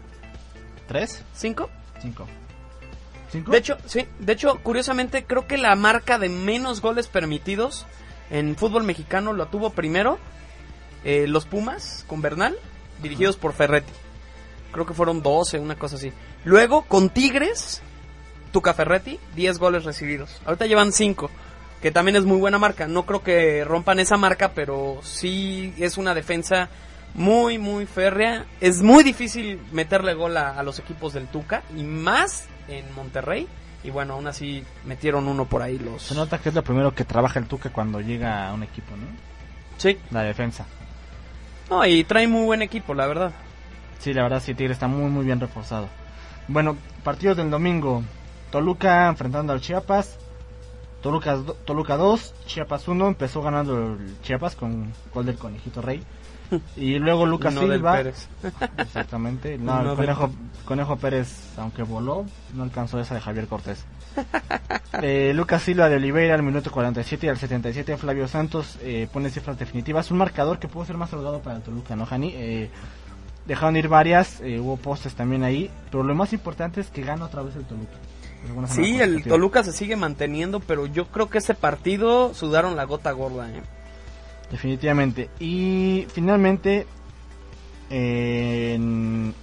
¿Tres? 0.86 1.24
¿Cinco? 1.34 1.70
Cinco. 2.02 2.28
¿Cinco? 3.32 3.52
De 3.52 3.58
hecho, 3.58 3.78
sí. 3.86 4.06
De 4.20 4.34
hecho, 4.34 4.60
curiosamente, 4.62 5.24
creo 5.24 5.48
que 5.48 5.58
la 5.58 5.74
marca 5.76 6.20
de 6.20 6.28
menos 6.28 6.82
goles 6.82 7.08
permitidos 7.08 7.86
en 8.30 8.58
fútbol 8.58 8.84
mexicano 8.84 9.32
lo 9.32 9.48
tuvo 9.48 9.70
primero 9.70 10.20
eh, 11.06 11.26
los 11.26 11.46
Pumas 11.46 12.04
con 12.08 12.22
Bernal, 12.22 12.58
dirigidos 13.02 13.38
por 13.38 13.54
Ferretti. 13.54 13.94
Creo 14.72 14.86
que 14.86 14.94
fueron 14.94 15.22
12, 15.22 15.60
una 15.60 15.76
cosa 15.76 15.96
así. 15.96 16.12
Luego, 16.46 16.84
con 16.84 17.10
Tigres, 17.10 17.82
Tuca 18.52 18.74
Ferretti, 18.74 19.20
10 19.36 19.60
goles 19.60 19.84
recibidos. 19.84 20.42
Ahorita 20.46 20.66
llevan 20.66 20.92
5, 20.92 21.30
que 21.82 21.92
también 21.92 22.16
es 22.16 22.26
muy 22.26 22.38
buena 22.38 22.58
marca. 22.58 22.88
No 22.88 23.06
creo 23.06 23.24
que 23.24 23.64
rompan 23.64 24.00
esa 24.00 24.18
marca, 24.18 24.52
pero 24.54 25.00
sí 25.04 25.74
es 25.78 25.98
una 25.98 26.14
defensa 26.14 26.70
muy, 27.14 27.58
muy 27.58 27.86
férrea. 27.86 28.46
Es 28.62 28.82
muy 28.82 29.04
difícil 29.04 29.60
meterle 29.72 30.14
gol 30.14 30.38
a, 30.38 30.58
a 30.58 30.64
los 30.64 30.80
equipos 30.80 31.14
del 31.14 31.28
Tuca, 31.28 31.64
y 31.76 31.84
más 31.84 32.46
en 32.68 32.94
Monterrey. 32.94 33.48
Y 33.84 33.90
bueno, 33.90 34.16
aún 34.16 34.28
así 34.28 34.64
metieron 34.86 35.28
uno 35.28 35.46
por 35.46 35.62
ahí 35.62 35.80
los... 35.80 36.02
Se 36.02 36.16
nota 36.16 36.40
que 36.40 36.50
es 36.50 36.56
lo 36.56 36.64
primero 36.64 36.94
que 36.94 37.06
trabaja 37.06 37.40
el 37.40 37.46
Tuca 37.46 37.70
cuando 37.70 38.02
llega 38.02 38.50
a 38.50 38.54
un 38.54 38.64
equipo, 38.64 38.96
¿no? 38.98 39.06
Sí. 39.78 39.98
La 40.12 40.24
defensa. 40.24 40.66
No, 41.70 41.86
y 41.86 42.04
trae 42.04 42.28
muy 42.28 42.46
buen 42.46 42.62
equipo, 42.62 42.94
la 42.94 43.08
verdad. 43.08 43.32
Sí, 44.00 44.14
la 44.14 44.24
verdad 44.24 44.42
sí, 44.44 44.54
Tigre 44.54 44.74
está 44.74 44.88
muy 44.88 45.10
muy 45.10 45.26
bien 45.26 45.40
reforzado. 45.40 45.88
Bueno, 46.48 46.78
partidos 47.04 47.38
del 47.38 47.50
domingo. 47.50 48.04
Toluca 48.52 49.08
enfrentando 49.08 49.54
al 49.54 49.62
Chiapas. 49.62 50.18
Toluca, 51.02 51.38
Toluca 51.66 51.96
2, 51.96 52.34
Chiapas 52.48 52.88
1, 52.88 53.08
empezó 53.08 53.42
ganando 53.42 53.94
el 53.94 54.18
Chiapas 54.24 54.56
con 54.56 54.92
gol 55.14 55.26
del 55.26 55.38
Conejito 55.38 55.82
Rey. 55.82 56.04
Y 56.78 56.98
luego 56.98 57.26
Lucas 57.26 57.54
no 57.54 57.62
del 57.62 57.74
Silva, 57.74 57.94
Pérez. 57.98 58.30
exactamente, 58.78 59.58
no, 59.58 59.74
No 59.84 59.92
el 59.92 59.98
del- 59.98 60.06
Conejo, 60.16 60.32
Conejo 60.64 60.96
Pérez, 60.96 61.30
aunque 61.58 61.84
voló, 61.84 62.26
no 62.54 62.64
alcanzó 62.64 63.00
esa 63.02 63.16
de 63.16 63.22
Javier 63.22 63.48
Cortés. 63.48 63.84
Eh, 65.02 65.32
Lucas 65.36 65.62
Silva 65.62 65.90
de 65.90 65.98
Oliveira 65.98 66.34
al 66.34 66.42
minuto 66.42 66.72
47 66.72 67.28
y 67.28 67.30
al 67.30 67.38
77 67.38 67.98
Flavio 67.98 68.28
Santos 68.28 68.78
eh, 68.82 69.08
pone 69.12 69.30
cifras 69.30 69.60
definitivas. 69.60 70.10
Un 70.10 70.18
marcador 70.18 70.58
que 70.58 70.68
pudo 70.68 70.86
ser 70.86 70.98
más 70.98 71.12
holgado 71.14 71.40
para 71.42 71.58
el 71.58 71.62
Toluca, 71.62 71.96
¿no, 71.96 72.06
Jani? 72.08 72.32
Eh, 72.34 72.70
dejaron 73.48 73.76
ir 73.78 73.88
varias, 73.88 74.42
eh, 74.42 74.60
hubo 74.60 74.78
postes 74.78 75.16
también 75.16 75.44
ahí, 75.44 75.72
pero 75.90 76.04
lo 76.04 76.14
más 76.14 76.34
importante 76.34 76.82
es 76.82 76.88
que 76.90 77.02
gana 77.02 77.26
otra 77.26 77.42
vez 77.42 77.56
el 77.56 77.66
Toluca. 77.66 77.94
Sí, 78.68 79.00
el. 79.00 79.24
Toluca 79.24 79.64
se 79.64 79.74
sigue 79.74 79.96
manteniendo, 79.96 80.60
pero 80.60 80.86
yo 80.86 81.08
creo 81.08 81.30
que 81.30 81.40
ese 81.40 81.54
partido 81.54 82.34
sudaron 82.34 82.76
la 82.76 82.84
gota 82.86 83.12
gorda. 83.12 83.50
¿eh? 83.50 83.62
Definitivamente. 84.52 85.30
Y 85.40 86.06
finalmente, 86.14 86.86
eh, 87.90 88.74
en 88.76 89.34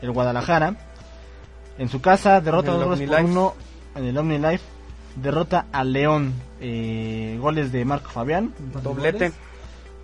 el 0.00 0.10
Guadalajara, 0.10 0.74
en 1.78 1.88
su 1.88 2.00
casa, 2.00 2.40
derrota 2.40 2.68
En 2.68 2.74
el 2.74 2.80
dos 2.80 2.88
por 2.88 2.94
OmniLife. 2.94 3.24
uno 3.24 3.54
en 3.94 4.04
el 4.04 4.18
OmniLife. 4.18 4.64
Derrota 5.16 5.66
al 5.72 5.92
León. 5.92 6.34
eh, 6.60 7.36
goles 7.40 7.72
de 7.72 7.84
Marco 7.84 8.10
Fabián. 8.10 8.54
Doblete. 8.82 9.30
goles. 9.30 9.32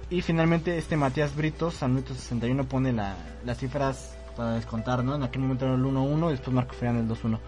Y 0.09 0.23
finalmente 0.23 0.79
este 0.79 0.97
Matías 0.97 1.35
Britos 1.35 1.83
al 1.83 1.91
minuto 1.91 2.15
61 2.15 2.65
pone 2.69 2.93
la- 2.93 3.17
las 3.45 3.59
cifras 3.59 4.17
para 4.37 4.53
descontar, 4.55 5.03
¿no? 5.03 5.15
En 5.17 5.23
aquel 5.25 5.43
momento 5.43 5.65
era 5.65 5.75
el 5.75 5.85
1-1 5.85 6.29
y 6.29 6.33
después 6.33 6.55
Marco 6.55 6.75
Fabián 6.75 6.97
el 6.99 7.09
2-1. 7.09 7.39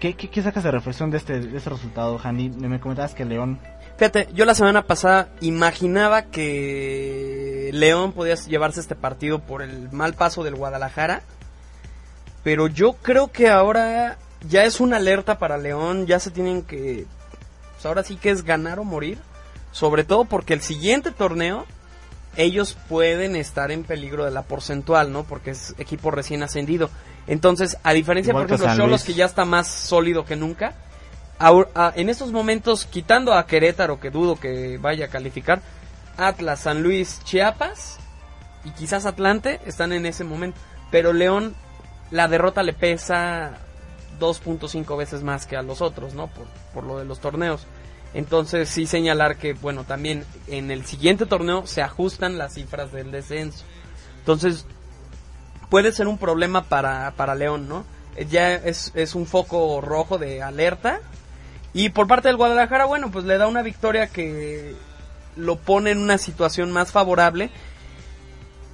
¿Qué, 0.00 0.14
qué, 0.14 0.28
qué 0.28 0.42
sacas 0.42 0.64
de 0.64 0.72
reflexión 0.72 1.10
de 1.12 1.18
este, 1.18 1.38
de 1.38 1.56
este 1.56 1.70
resultado, 1.70 2.18
Jani? 2.18 2.48
Me 2.50 2.80
comentabas 2.80 3.14
que 3.14 3.24
León 3.24 3.60
Fíjate, 3.98 4.28
yo 4.34 4.44
la 4.46 4.54
semana 4.54 4.82
pasada 4.82 5.28
imaginaba 5.42 6.22
que 6.22 7.70
León 7.72 8.12
podía 8.12 8.34
llevarse 8.34 8.80
este 8.80 8.96
partido 8.96 9.38
por 9.40 9.62
el 9.62 9.92
mal 9.92 10.14
paso 10.14 10.42
del 10.42 10.56
Guadalajara. 10.56 11.22
Pero 12.42 12.66
yo 12.66 12.94
creo 12.94 13.30
que 13.30 13.48
ahora 13.48 14.18
ya 14.48 14.64
es 14.64 14.80
una 14.80 14.96
alerta 14.96 15.38
para 15.38 15.56
León. 15.58 16.06
Ya 16.06 16.18
se 16.18 16.30
tienen 16.32 16.62
que. 16.62 17.06
pues 17.74 17.86
ahora 17.86 18.02
sí 18.02 18.16
que 18.16 18.30
es 18.30 18.42
ganar 18.42 18.80
o 18.80 18.84
morir. 18.84 19.18
Sobre 19.70 20.02
todo 20.04 20.24
porque 20.24 20.54
el 20.54 20.62
siguiente 20.62 21.12
torneo. 21.12 21.64
Ellos 22.36 22.76
pueden 22.88 23.36
estar 23.36 23.70
en 23.70 23.84
peligro 23.84 24.24
de 24.24 24.30
la 24.30 24.42
porcentual, 24.42 25.12
¿no? 25.12 25.24
Porque 25.24 25.50
es 25.50 25.74
equipo 25.78 26.10
recién 26.10 26.42
ascendido. 26.42 26.88
Entonces, 27.26 27.76
a 27.82 27.92
diferencia, 27.92 28.32
por 28.32 28.42
ejemplo, 28.56 28.66
Cholos, 28.86 29.04
que 29.04 29.14
ya 29.14 29.26
está 29.26 29.44
más 29.44 29.68
sólido 29.68 30.24
que 30.24 30.36
nunca. 30.36 30.74
A- 31.38 31.92
en 31.96 32.08
estos 32.08 32.30
momentos, 32.32 32.86
quitando 32.86 33.34
a 33.34 33.46
Querétaro, 33.46 33.98
que 34.00 34.10
dudo 34.10 34.36
que 34.40 34.78
vaya 34.78 35.06
a 35.06 35.08
calificar, 35.08 35.60
Atlas, 36.16 36.60
San 36.60 36.82
Luis, 36.82 37.20
Chiapas 37.24 37.98
y 38.64 38.70
quizás 38.70 39.06
Atlante 39.06 39.60
están 39.66 39.92
en 39.92 40.06
ese 40.06 40.24
momento. 40.24 40.58
Pero 40.90 41.12
León, 41.12 41.54
la 42.10 42.28
derrota 42.28 42.62
le 42.62 42.72
pesa 42.74 43.52
2.5 44.20 44.96
veces 44.96 45.22
más 45.22 45.46
que 45.46 45.56
a 45.56 45.62
los 45.62 45.80
otros, 45.80 46.14
¿no? 46.14 46.28
Por, 46.28 46.46
por 46.74 46.84
lo 46.84 46.98
de 46.98 47.04
los 47.04 47.18
torneos. 47.20 47.66
Entonces 48.14 48.68
sí 48.68 48.86
señalar 48.86 49.36
que, 49.36 49.54
bueno, 49.54 49.84
también 49.84 50.24
en 50.46 50.70
el 50.70 50.84
siguiente 50.84 51.26
torneo 51.26 51.66
se 51.66 51.82
ajustan 51.82 52.38
las 52.38 52.54
cifras 52.54 52.92
del 52.92 53.10
descenso. 53.10 53.64
Entonces 54.18 54.66
puede 55.70 55.92
ser 55.92 56.08
un 56.08 56.18
problema 56.18 56.64
para, 56.64 57.12
para 57.16 57.34
León, 57.34 57.68
¿no? 57.68 57.84
Eh, 58.16 58.26
Ya 58.30 58.54
es, 58.54 58.92
es 58.94 59.14
un 59.14 59.26
foco 59.26 59.80
rojo 59.80 60.18
de 60.18 60.42
alerta. 60.42 61.00
Y 61.72 61.88
por 61.88 62.06
parte 62.06 62.28
del 62.28 62.36
Guadalajara, 62.36 62.84
bueno, 62.84 63.10
pues 63.10 63.24
le 63.24 63.38
da 63.38 63.46
una 63.46 63.62
victoria 63.62 64.08
que 64.08 64.74
lo 65.36 65.56
pone 65.56 65.90
en 65.90 65.98
una 65.98 66.18
situación 66.18 66.70
más 66.70 66.92
favorable. 66.92 67.50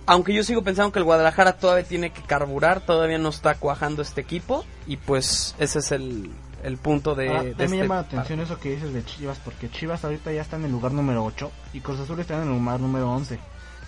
Aunque 0.07 0.35
yo 0.35 0.42
sigo 0.42 0.62
pensando 0.62 0.90
que 0.90 0.98
el 0.98 1.05
Guadalajara 1.05 1.53
todavía 1.59 1.87
tiene 1.87 2.11
que 2.11 2.22
carburar, 2.22 2.81
todavía 2.81 3.18
no 3.18 3.29
está 3.29 3.55
cuajando 3.55 4.03
este 4.03 4.20
equipo. 4.20 4.64
Y 4.88 4.96
pues 4.96 5.55
ese 5.61 5.79
es 5.79 5.92
el, 5.92 6.33
el 6.62 6.77
punto 6.77 7.14
de, 7.14 7.29
Ah, 7.31 7.42
de 7.42 7.55
me 7.57 7.64
este 7.64 7.77
llama 7.79 7.94
la 7.97 8.01
atención 8.03 8.40
eso 8.40 8.59
que 8.59 8.71
dices 8.75 8.92
de 8.92 9.05
Chivas, 9.05 9.38
porque 9.44 9.71
Chivas 9.71 10.05
ahorita 10.05 10.33
ya 10.33 10.42
está 10.42 10.57
en 10.57 10.64
el 10.64 10.71
lugar 10.73 10.92
número 10.92 11.25
8 11.25 11.51
y 11.73 11.81
Cruz 11.81 12.01
Azul 12.01 12.18
está 12.21 12.35
en 12.42 12.49
el 12.49 12.59
lugar 12.59 12.81
número 12.81 13.11
11. 13.12 13.38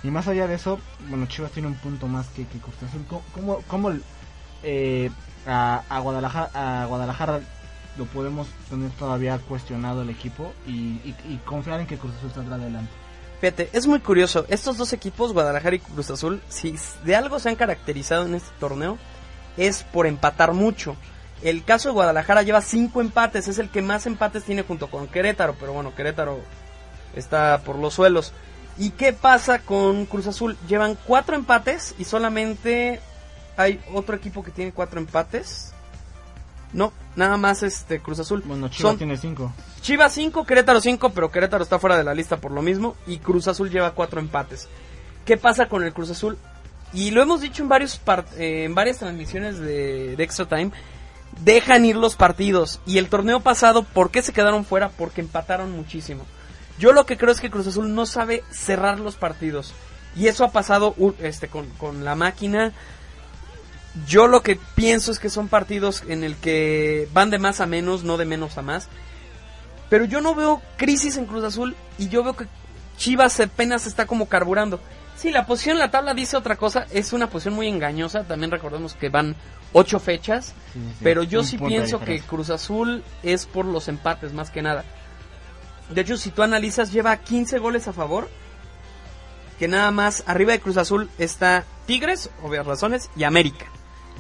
Y 0.03 0.11
más 0.11 0.29
allá 0.29 0.47
de 0.47 0.55
eso, 0.55 0.79
bueno, 1.09 1.27
Chivas 1.27 1.51
tiene 1.53 1.69
un 1.69 1.75
punto 1.75 2.07
más 2.09 2.27
que, 2.29 2.47
que 2.47 2.59
Cruz 2.59 2.75
Azul. 2.89 3.05
¿Cómo, 3.09 3.23
cómo, 3.35 3.59
cómo, 3.67 3.93
eh, 4.63 5.11
a, 5.47 5.83
a 5.89 5.99
Guadalajara, 6.01 6.83
a 6.83 6.87
Guadalajara 6.87 7.41
lo 7.99 8.05
podemos 8.07 8.47
tener 8.71 8.91
todavía 8.93 9.39
cuestionado 9.39 10.03
el 10.03 10.11
equipo 10.11 10.53
y, 10.67 10.71
y- 11.05 11.17
y 11.29 11.41
confiar 11.45 11.81
en 11.81 11.87
que 11.87 11.99
Cruz 11.99 12.15
Azul 12.19 12.31
saldrá 12.35 12.55
adelante? 12.57 12.91
Fíjate, 13.41 13.71
es 13.73 13.87
muy 13.87 14.01
curioso. 14.01 14.45
Estos 14.49 14.77
dos 14.77 14.93
equipos, 14.93 15.33
Guadalajara 15.33 15.77
y 15.77 15.81
Cruz 15.81 16.11
Azul, 16.11 16.43
si 16.49 16.77
de 17.05 17.17
algo 17.17 17.39
se 17.41 17.49
han 17.49 17.57
caracterizado 17.57 18.27
en 18.27 18.35
este 18.35 18.51
torneo, 18.61 18.99
es 19.57 19.83
por 19.83 20.07
empatar 20.07 20.53
mucho. 20.53 20.95
El 21.43 21.65
caso 21.65 21.89
de 21.89 21.95
Guadalajara 21.95 22.43
lleva 22.43 22.61
cinco 22.61 23.01
empates, 23.01 23.49
es 23.49 23.59
el 23.59 23.71
que 23.71 23.81
más 23.83 24.07
empates 24.07 24.45
tiene 24.45 24.63
junto 24.63 24.91
con 24.91 25.07
Querétaro, 25.09 25.55
pero 25.59 25.73
bueno, 25.73 25.95
Querétaro 25.95 26.39
está 27.17 27.63
por 27.65 27.77
los 27.77 27.95
suelos. 27.95 28.33
¿Y 28.79 28.91
qué 28.91 29.13
pasa 29.13 29.61
con 29.61 30.07
Cruz 30.07 30.27
Azul? 30.27 30.57
Llevan 30.69 30.97
cuatro 31.07 31.35
empates 31.37 31.95
y 31.99 32.05
solamente 32.05 33.01
hay 33.57 33.81
otro 33.93 34.17
equipo 34.17 34.43
que 34.43 34.51
tiene 34.51 34.73
cuatro 34.73 35.01
empates. 35.01 35.73
No, 36.73 36.93
nada 37.17 37.37
más 37.37 37.63
este 37.63 38.01
Cruz 38.01 38.21
Azul. 38.21 38.43
Bueno, 38.47 38.69
Chivas 38.69 38.91
Son- 38.93 38.99
tiene 38.99 39.17
5. 39.17 39.53
Chivas 39.81 40.13
5, 40.13 40.45
Querétaro 40.47 40.81
5, 40.81 41.11
pero 41.11 41.31
Querétaro 41.31 41.65
está 41.65 41.79
fuera 41.79 41.97
de 41.97 42.05
la 42.05 42.15
lista 42.15 42.37
por 42.37 42.53
lo 42.53 42.63
mismo. 42.63 42.95
Y 43.07 43.19
Cruz 43.19 43.49
Azul 43.49 43.71
lleva 43.71 43.91
4 43.93 44.21
empates. 44.21 44.69
¿Qué 45.25 45.37
pasa 45.37 45.69
con 45.69 45.83
el 45.83 45.93
Cruz 45.93 46.11
Azul? 46.11 46.39
Y 46.93 47.11
lo 47.11 47.23
hemos 47.23 47.41
dicho 47.41 47.63
en, 47.63 47.69
varios 47.69 47.97
par- 47.99 48.25
eh, 48.39 48.65
en 48.65 48.75
varias 48.75 48.99
transmisiones 48.99 49.59
de, 49.59 50.15
de 50.17 50.23
Extra 50.25 50.47
Time. 50.47 50.71
Dejan 51.43 51.85
ir 51.85 51.97
los 51.97 52.17
partidos. 52.17 52.81
Y 52.87 52.99
el 52.99 53.09
torneo 53.09 53.41
pasado, 53.41 53.83
¿por 53.83 54.11
qué 54.11 54.23
se 54.23 54.33
quedaron 54.33 54.65
fuera? 54.65 54.91
Porque 54.91 55.21
empataron 55.21 55.73
muchísimo. 55.73 56.25
Yo 56.79 56.93
lo 56.93 57.07
que 57.07 57.17
creo 57.17 57.33
es 57.33 57.41
que 57.41 57.51
Cruz 57.51 57.67
Azul 57.67 57.95
no 57.95 58.07
sabe 58.07 58.43
cerrar 58.51 59.01
los 59.01 59.17
partidos. 59.17 59.73
Y 60.17 60.27
eso 60.27 60.45
ha 60.45 60.51
pasado 60.51 60.95
este, 61.21 61.49
con, 61.49 61.67
con 61.71 62.05
la 62.05 62.15
máquina. 62.15 62.73
Yo 64.07 64.27
lo 64.27 64.43
que 64.43 64.59
pienso 64.75 65.13
es 65.13 65.19
que 65.19 65.31
son 65.31 65.49
partidos 65.49 66.03
en 66.09 66.25
el 66.25 66.37
que 66.37 67.09
van 67.13 67.31
de 67.31 67.39
más 67.39 67.61
a 67.61 67.67
menos, 67.67 68.05
no 68.05 68.17
de 68.17 68.25
menos 68.25 68.59
a 68.59 68.63
más. 68.63 68.89
Pero 69.89 70.05
yo 70.05 70.21
no 70.21 70.35
veo 70.35 70.63
crisis 70.77 71.17
en 71.17 71.27
Cruz 71.27 71.45
Azul 71.45 71.77
y 71.99 72.09
yo 72.09 72.23
veo 72.23 72.37
que 72.37 72.47
Chivas 72.97 73.41
apenas 73.41 73.87
está 73.87 74.07
como 74.07 74.29
carburando. 74.29 74.81
Sí, 75.21 75.31
la 75.31 75.45
posición 75.45 75.75
en 75.75 75.81
la 75.81 75.91
tabla 75.91 76.15
dice 76.15 76.39
otra 76.39 76.57
cosa, 76.57 76.87
es 76.93 77.13
una 77.13 77.29
posición 77.29 77.53
muy 77.53 77.69
engañosa. 77.69 78.25
También 78.25 78.51
recordemos 78.51 78.95
que 78.95 79.11
van 79.11 79.37
ocho 79.75 80.01
fechas, 80.01 80.55
pero 81.03 81.23
yo 81.23 81.45
sí 81.45 81.59
pienso 81.59 82.01
que. 82.01 82.21
Cruz 82.21 82.49
Azul 82.49 83.05
es 83.23 83.45
por 83.45 83.67
los 83.67 83.89
empates 83.89 84.33
más 84.33 84.49
que 84.49 84.63
nada. 84.63 84.83
De 85.91 86.01
hecho, 86.01 86.17
si 86.17 86.31
tú 86.31 86.43
analizas, 86.43 86.91
lleva 86.91 87.19
15 87.19 87.59
goles 87.59 87.87
a 87.87 87.93
favor. 87.93 88.31
Que 89.59 89.69
nada 89.69 89.91
más 89.91 90.25
arriba 90.27 90.53
de 90.53 90.61
Cruz 90.61 90.79
Azul 90.79 91.11
está 91.19 91.67
Tigres, 91.85 92.31
obvias 92.43 92.65
razones, 92.65 93.11
y 93.15 93.25
América. 93.25 93.67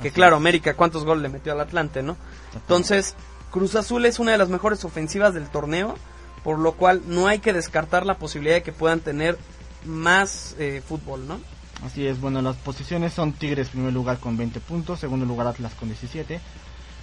Que 0.02 0.08
Así 0.08 0.14
claro, 0.14 0.36
es. 0.36 0.40
América, 0.40 0.74
¿cuántos 0.74 1.06
goles 1.06 1.22
le 1.22 1.30
metió 1.30 1.52
al 1.52 1.60
Atlante, 1.60 2.02
no? 2.02 2.18
Entonces, 2.52 3.14
Cruz 3.50 3.74
Azul 3.74 4.04
es 4.04 4.18
una 4.18 4.32
de 4.32 4.38
las 4.38 4.50
mejores 4.50 4.84
ofensivas 4.84 5.32
del 5.32 5.48
torneo, 5.48 5.96
por 6.44 6.58
lo 6.58 6.72
cual 6.72 7.00
no 7.06 7.26
hay 7.26 7.38
que 7.38 7.54
descartar 7.54 8.04
la 8.04 8.18
posibilidad 8.18 8.56
de 8.56 8.62
que 8.62 8.72
puedan 8.72 9.00
tener 9.00 9.38
más 9.84 10.54
eh, 10.58 10.82
fútbol, 10.86 11.26
¿no? 11.26 11.40
Así 11.84 12.06
es, 12.06 12.20
bueno, 12.20 12.42
las 12.42 12.56
posiciones 12.56 13.12
son 13.14 13.32
Tigres 13.32 13.70
primer 13.70 13.92
lugar 13.92 14.18
con 14.18 14.36
20 14.36 14.60
puntos, 14.60 15.00
segundo 15.00 15.24
lugar 15.24 15.46
Atlas 15.46 15.72
con 15.74 15.88
17, 15.88 16.40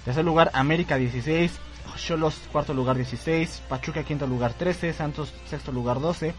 tercer 0.06 0.26
lugar 0.26 0.52
América 0.54 0.98
16, 0.98 1.52
Cholos 1.98 2.36
cuarto 2.52 2.74
lugar 2.74 2.96
16, 2.96 3.64
Pachuca 3.68 4.04
quinto 4.04 4.28
lugar 4.28 4.54
13, 4.54 4.94
Santos 4.94 5.34
sexto 5.50 5.72
lugar 5.72 6.00
12, 6.00 6.36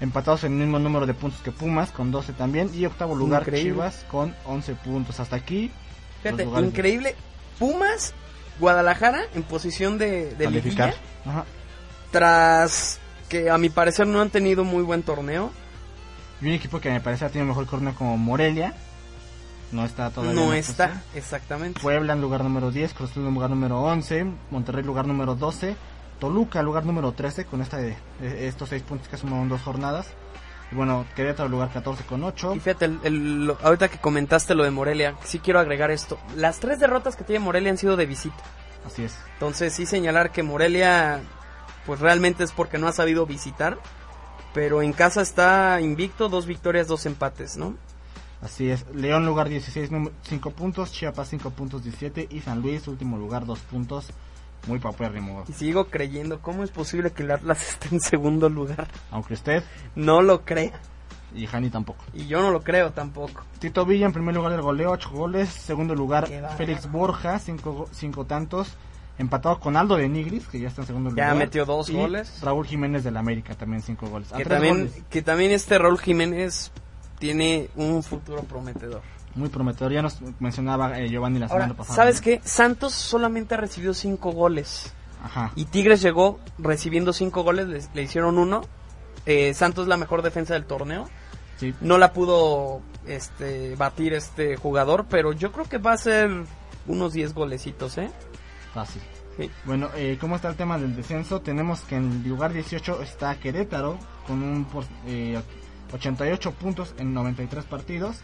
empatados 0.00 0.44
en 0.44 0.52
el 0.52 0.58
mismo 0.58 0.78
número 0.78 1.04
de 1.06 1.14
puntos 1.14 1.40
que 1.40 1.50
Pumas 1.50 1.90
con 1.90 2.12
12 2.12 2.32
también 2.34 2.70
y 2.72 2.86
octavo 2.86 3.14
lugar 3.16 3.42
Increíble. 3.42 3.72
Chivas 3.72 4.04
con 4.08 4.34
11 4.44 4.74
puntos. 4.76 5.18
Hasta 5.18 5.36
aquí 5.36 5.72
Fíjate, 6.22 6.44
increíble. 6.44 7.14
Pumas, 7.58 8.14
Guadalajara 8.58 9.24
en 9.34 9.42
posición 9.42 9.98
de, 9.98 10.34
de 10.34 10.94
Ajá. 11.26 11.44
tras 12.10 12.98
que 13.28 13.50
a 13.50 13.58
mi 13.58 13.68
parecer 13.68 14.06
no 14.06 14.20
han 14.20 14.30
tenido 14.30 14.64
muy 14.64 14.82
buen 14.82 15.02
torneo. 15.02 15.50
Y 16.40 16.46
un 16.46 16.52
equipo 16.52 16.80
que 16.80 16.90
me 16.90 17.00
parece 17.00 17.24
ha 17.24 17.28
tenido 17.30 17.46
mejor 17.48 17.66
corneo 17.66 17.94
como 17.94 18.16
Morelia, 18.16 18.74
no 19.72 19.84
está 19.84 20.10
todavía. 20.10 20.34
no 20.40 20.52
está, 20.52 20.88
posición. 20.88 21.02
exactamente. 21.16 21.80
Puebla 21.80 22.12
en 22.12 22.20
lugar 22.20 22.42
número 22.44 22.70
10, 22.70 22.94
Cruz 22.94 23.10
Azul 23.10 23.26
en 23.26 23.34
lugar 23.34 23.50
número 23.50 23.80
11, 23.82 24.26
Monterrey 24.50 24.84
lugar 24.84 25.06
número 25.06 25.34
12, 25.34 25.76
Toluca 26.20 26.62
lugar 26.62 26.84
número 26.86 27.12
13 27.12 27.44
con 27.46 27.60
esta 27.60 27.76
de, 27.78 27.96
de 28.20 28.46
estos 28.48 28.68
6 28.68 28.82
puntos 28.82 29.08
que 29.08 29.16
suman 29.16 29.48
dos 29.48 29.62
jornadas. 29.62 30.06
Y 30.70 30.76
bueno, 30.76 31.04
Querétaro 31.14 31.48
lugar 31.48 31.70
14 31.72 32.04
con 32.04 32.22
8. 32.24 32.54
Y 32.54 32.60
fíjate, 32.60 32.84
el- 32.86 33.00
el- 33.04 33.46
lo- 33.46 33.58
ahorita 33.62 33.88
que 33.88 33.98
comentaste 33.98 34.54
lo 34.54 34.64
de 34.64 34.70
Morelia, 34.70 35.14
sí 35.24 35.38
quiero 35.40 35.60
agregar 35.60 35.90
esto. 35.90 36.18
Las 36.36 36.58
tres 36.60 36.78
derrotas 36.78 37.16
que 37.16 37.24
tiene 37.24 37.44
Morelia 37.44 37.70
han 37.70 37.78
sido 37.78 37.96
de 37.96 38.06
visita. 38.06 38.36
Así 38.86 39.02
es. 39.04 39.16
Entonces 39.34 39.72
sí 39.74 39.86
señalar 39.86 40.30
que 40.30 40.42
Morelia 40.42 41.20
pues 41.86 42.00
realmente 42.00 42.44
es 42.44 42.52
porque 42.52 42.78
no 42.78 42.86
ha 42.88 42.92
sabido 42.92 43.26
visitar. 43.26 43.78
Pero 44.54 44.80
en 44.82 44.92
casa 44.92 45.20
está 45.20 45.80
invicto, 45.80 46.28
dos 46.30 46.46
victorias, 46.46 46.86
dos 46.86 47.04
empates, 47.06 47.56
¿no? 47.58 47.74
Así 48.40 48.70
es. 48.70 48.86
León 48.94 49.26
lugar 49.26 49.48
16, 49.48 49.90
5 50.22 50.50
puntos. 50.52 50.92
Chiapas 50.92 51.28
5 51.28 51.50
puntos 51.50 51.82
17. 51.82 52.28
Y 52.30 52.40
San 52.40 52.60
Luis 52.62 52.86
último 52.88 53.18
lugar 53.18 53.46
2 53.46 53.58
puntos. 53.60 54.10
Muy 54.66 54.78
papérrimo. 54.78 55.44
Y 55.48 55.52
sigo 55.52 55.86
creyendo, 55.86 56.40
¿cómo 56.40 56.62
es 56.62 56.70
posible 56.70 57.10
que 57.10 57.22
el 57.24 57.32
Atlas 57.32 57.68
esté 57.68 57.88
en 57.94 58.00
segundo 58.00 58.48
lugar? 58.48 58.86
Aunque 59.10 59.34
usted 59.34 59.64
No 59.94 60.22
lo 60.22 60.44
creo. 60.44 60.72
y 61.34 61.46
Jani 61.46 61.68
tampoco. 61.70 62.04
Y 62.14 62.26
yo 62.26 62.40
no 62.40 62.50
lo 62.50 62.62
creo 62.62 62.92
tampoco. 62.92 63.42
Tito 63.58 63.84
Villa 63.84 64.06
en 64.06 64.12
primer 64.12 64.34
lugar 64.34 64.52
del 64.52 64.62
goleo, 64.62 64.92
8 64.92 65.10
goles. 65.10 65.48
Segundo 65.48 65.94
lugar. 65.94 66.28
Félix 66.56 66.90
Borja, 66.90 67.38
5 67.40 68.24
tantos. 68.26 68.76
Empatado 69.16 69.60
con 69.60 69.76
Aldo 69.76 69.96
de 69.96 70.08
Nigris, 70.08 70.46
que 70.48 70.58
ya 70.58 70.68
está 70.68 70.82
en 70.82 70.86
segundo 70.88 71.10
Ya 71.10 71.26
lugar. 71.28 71.36
metió 71.36 71.64
dos 71.64 71.88
Y 71.88 71.94
goles. 71.94 72.40
Raúl 72.42 72.66
Jiménez 72.66 73.04
del 73.04 73.16
América, 73.16 73.54
también 73.54 73.80
5 73.82 74.06
goles. 74.08 74.28
Que 74.36 74.44
también, 74.44 74.78
goles. 74.88 75.02
que 75.08 75.22
también 75.22 75.52
este 75.52 75.78
Raúl 75.78 75.98
Jiménez 76.00 76.72
tiene 77.18 77.68
un 77.76 78.02
futuro 78.02 78.42
prometedor. 78.42 79.02
Muy 79.36 79.48
prometedor. 79.50 79.92
Ya 79.92 80.02
nos 80.02 80.18
mencionaba 80.40 80.98
eh, 80.98 81.08
Giovanni 81.08 81.38
la 81.38 81.46
Ahora, 81.46 81.64
semana 81.64 81.76
pasada. 81.76 81.96
¿sabes 81.96 82.20
qué? 82.20 82.40
Santos 82.44 82.92
solamente 82.92 83.54
ha 83.54 83.58
recibido 83.58 83.94
cinco 83.94 84.32
goles. 84.32 84.92
Ajá. 85.22 85.52
Y 85.54 85.64
Tigres 85.66 86.02
llegó 86.02 86.38
recibiendo 86.58 87.12
cinco 87.12 87.44
goles, 87.44 87.66
le, 87.68 87.80
le 87.94 88.02
hicieron 88.02 88.36
uno. 88.38 88.62
Eh, 89.26 89.54
Santos 89.54 89.86
la 89.88 89.96
mejor 89.96 90.22
defensa 90.22 90.54
del 90.54 90.64
torneo. 90.66 91.08
Sí. 91.56 91.72
No 91.80 91.98
la 91.98 92.12
pudo 92.12 92.80
este, 93.06 93.76
batir 93.76 94.12
este 94.12 94.56
jugador, 94.56 95.06
pero 95.08 95.32
yo 95.32 95.52
creo 95.52 95.66
que 95.66 95.78
va 95.78 95.92
a 95.92 95.96
ser 95.96 96.30
unos 96.88 97.12
10 97.12 97.32
golecitos, 97.32 97.96
¿eh? 97.98 98.10
Fácil. 98.74 99.00
Sí. 99.38 99.50
Bueno, 99.64 99.88
eh, 99.96 100.16
¿cómo 100.20 100.36
está 100.36 100.48
el 100.48 100.56
tema 100.56 100.78
del 100.78 100.94
descenso? 100.94 101.40
Tenemos 101.40 101.80
que 101.80 101.96
en 101.96 102.10
el 102.24 102.28
lugar 102.28 102.52
18 102.52 103.02
está 103.02 103.34
Querétaro 103.40 103.98
con 104.26 104.42
un 104.42 104.64
por- 104.66 104.84
eh, 105.06 105.40
88 105.92 106.52
puntos 106.52 106.94
en 106.98 107.14
93 107.14 107.64
partidos. 107.64 108.16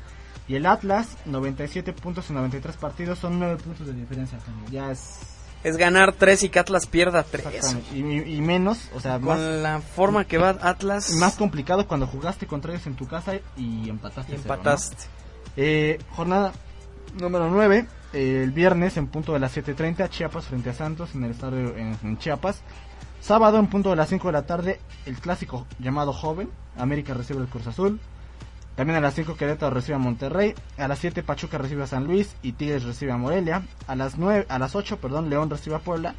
Y 0.48 0.56
el 0.56 0.66
Atlas, 0.66 1.16
97 1.26 1.92
puntos 1.92 2.28
en 2.30 2.36
93 2.36 2.76
partidos. 2.76 3.18
Son 3.20 3.38
9 3.38 3.56
puntos 3.56 3.86
de 3.86 3.92
diferencia. 3.92 4.38
Ya 4.70 4.90
es... 4.90 5.18
Es 5.62 5.76
ganar 5.76 6.12
3 6.14 6.42
y 6.44 6.48
que 6.48 6.58
Atlas 6.58 6.86
pierda 6.86 7.22
3. 7.22 7.44
exactamente. 7.46 7.96
Y, 7.96 8.36
y- 8.36 8.40
menos, 8.40 8.88
o 8.94 9.00
sea, 9.00 9.18
más, 9.18 9.36
Con 9.36 9.62
la 9.62 9.80
forma 9.80 10.24
que 10.24 10.38
va 10.38 10.56
Atlas 10.62 11.10
más 11.16 11.34
complicado 11.36 11.86
cuando 11.86 12.06
jugaste 12.06 12.46
contra 12.46 12.72
ellos 12.72 12.86
en 12.86 12.96
tu 12.96 13.06
casa 13.06 13.34
y 13.58 13.88
empataste. 13.90 14.32
y 14.32 14.36
cero, 14.36 14.42
¿no? 14.48 14.54
empataste. 14.54 14.96
Eh, 15.56 15.98
jornada 16.16 16.52
número 17.14 17.50
9. 17.50 17.86
El 18.12 18.50
viernes 18.50 18.96
en 18.96 19.06
punto 19.06 19.32
de 19.32 19.38
las 19.40 19.56
7.30 19.56 20.08
Chiapas 20.08 20.44
frente 20.46 20.70
a 20.70 20.74
Santos 20.74 21.14
en 21.14 21.24
el 21.24 21.30
estadio 21.32 21.76
en, 21.76 21.96
en 22.02 22.18
Chiapas. 22.18 22.62
Sábado 23.20 23.58
en 23.58 23.66
punto 23.66 23.90
de 23.90 23.96
las 23.96 24.08
5 24.08 24.28
de 24.28 24.32
la 24.32 24.46
tarde 24.46 24.80
el 25.06 25.18
clásico 25.18 25.66
llamado 25.78 26.12
Joven. 26.12 26.48
América 26.78 27.14
recibe 27.14 27.40
el 27.40 27.48
Cruz 27.48 27.66
Azul. 27.66 28.00
También 28.76 28.96
a 28.96 29.00
las 29.00 29.14
5 29.14 29.36
Querétaro 29.36 29.74
recibe 29.74 29.96
a 29.96 29.98
Monterrey. 29.98 30.54
A 30.78 30.88
las 30.88 30.98
7 31.00 31.22
Pachuca 31.22 31.58
recibe 31.58 31.82
a 31.82 31.86
San 31.86 32.04
Luis 32.04 32.34
y 32.42 32.52
Tigres 32.52 32.84
recibe 32.84 33.12
a 33.12 33.16
Morelia. 33.18 33.62
A 33.86 33.94
las 33.94 34.16
9, 34.16 34.46
a 34.48 34.58
las 34.58 34.74
8, 34.74 34.98
perdón, 34.98 35.28
León 35.28 35.50
recibe 35.50 35.76
a 35.76 35.80
Puebla 35.80 36.14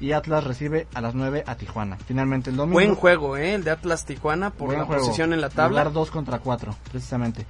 y 0.00 0.12
Atlas 0.12 0.44
recibe 0.44 0.86
a 0.94 1.00
las 1.00 1.14
9 1.14 1.44
a 1.46 1.56
Tijuana. 1.56 1.96
Finalmente 2.06 2.50
el 2.50 2.56
domingo. 2.56 2.74
Buen 2.74 2.94
juego, 2.94 3.36
¿eh? 3.36 3.54
El 3.54 3.64
de 3.64 3.72
Atlas 3.72 4.04
Tijuana 4.04 4.50
por 4.50 4.66
Buen 4.68 4.80
la 4.80 4.84
juego. 4.84 5.02
posición 5.02 5.32
en 5.32 5.40
la 5.40 5.48
tabla. 5.48 5.80
Lugar 5.80 5.92
2 5.92 6.10
contra 6.10 6.38
4, 6.38 6.74
precisamente. 6.92 7.46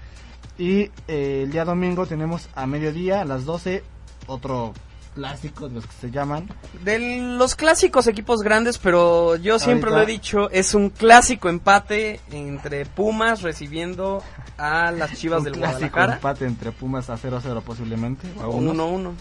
Y 0.59 0.91
eh, 1.09 1.43
el 1.45 1.51
día 1.53 1.65
domingo 1.65 2.07
tenemos 2.07 2.49
a 2.55 2.67
mediodía, 2.67 3.23
a 3.23 3.25
las 3.25 3.45
12, 3.45 3.83
otro 4.27 4.73
clásico 5.15 5.69
de 5.69 5.75
los 5.77 5.87
que 5.87 5.93
se 6.01 6.11
llaman. 6.11 6.49
De 6.83 6.99
los 7.39 7.55
clásicos 7.55 8.07
equipos 8.07 8.43
grandes, 8.43 8.79
pero 8.79 9.37
yo 9.37 9.59
siempre 9.59 9.91
Ahorita- 9.91 10.05
lo 10.05 10.09
he 10.09 10.13
dicho, 10.13 10.51
es 10.51 10.75
un 10.75 10.91
clásico 10.91 11.49
empate 11.49 12.21
entre 12.33 12.85
Pumas 12.87 13.43
recibiendo 13.43 14.23
a 14.59 14.91
las 14.93 15.13
Chivas 15.19 15.39
un 15.39 15.45
del 15.45 15.53
clásico 15.55 15.81
Guadalajara. 15.91 16.15
empate 16.15 16.45
entre 16.47 16.73
Pumas 16.73 17.11
a 17.11 17.17
0-0 17.17 17.61
posiblemente. 17.63 18.29
o 18.39 18.43
a 18.43 18.49
unos. 18.49 18.77
1-1. 18.77 19.13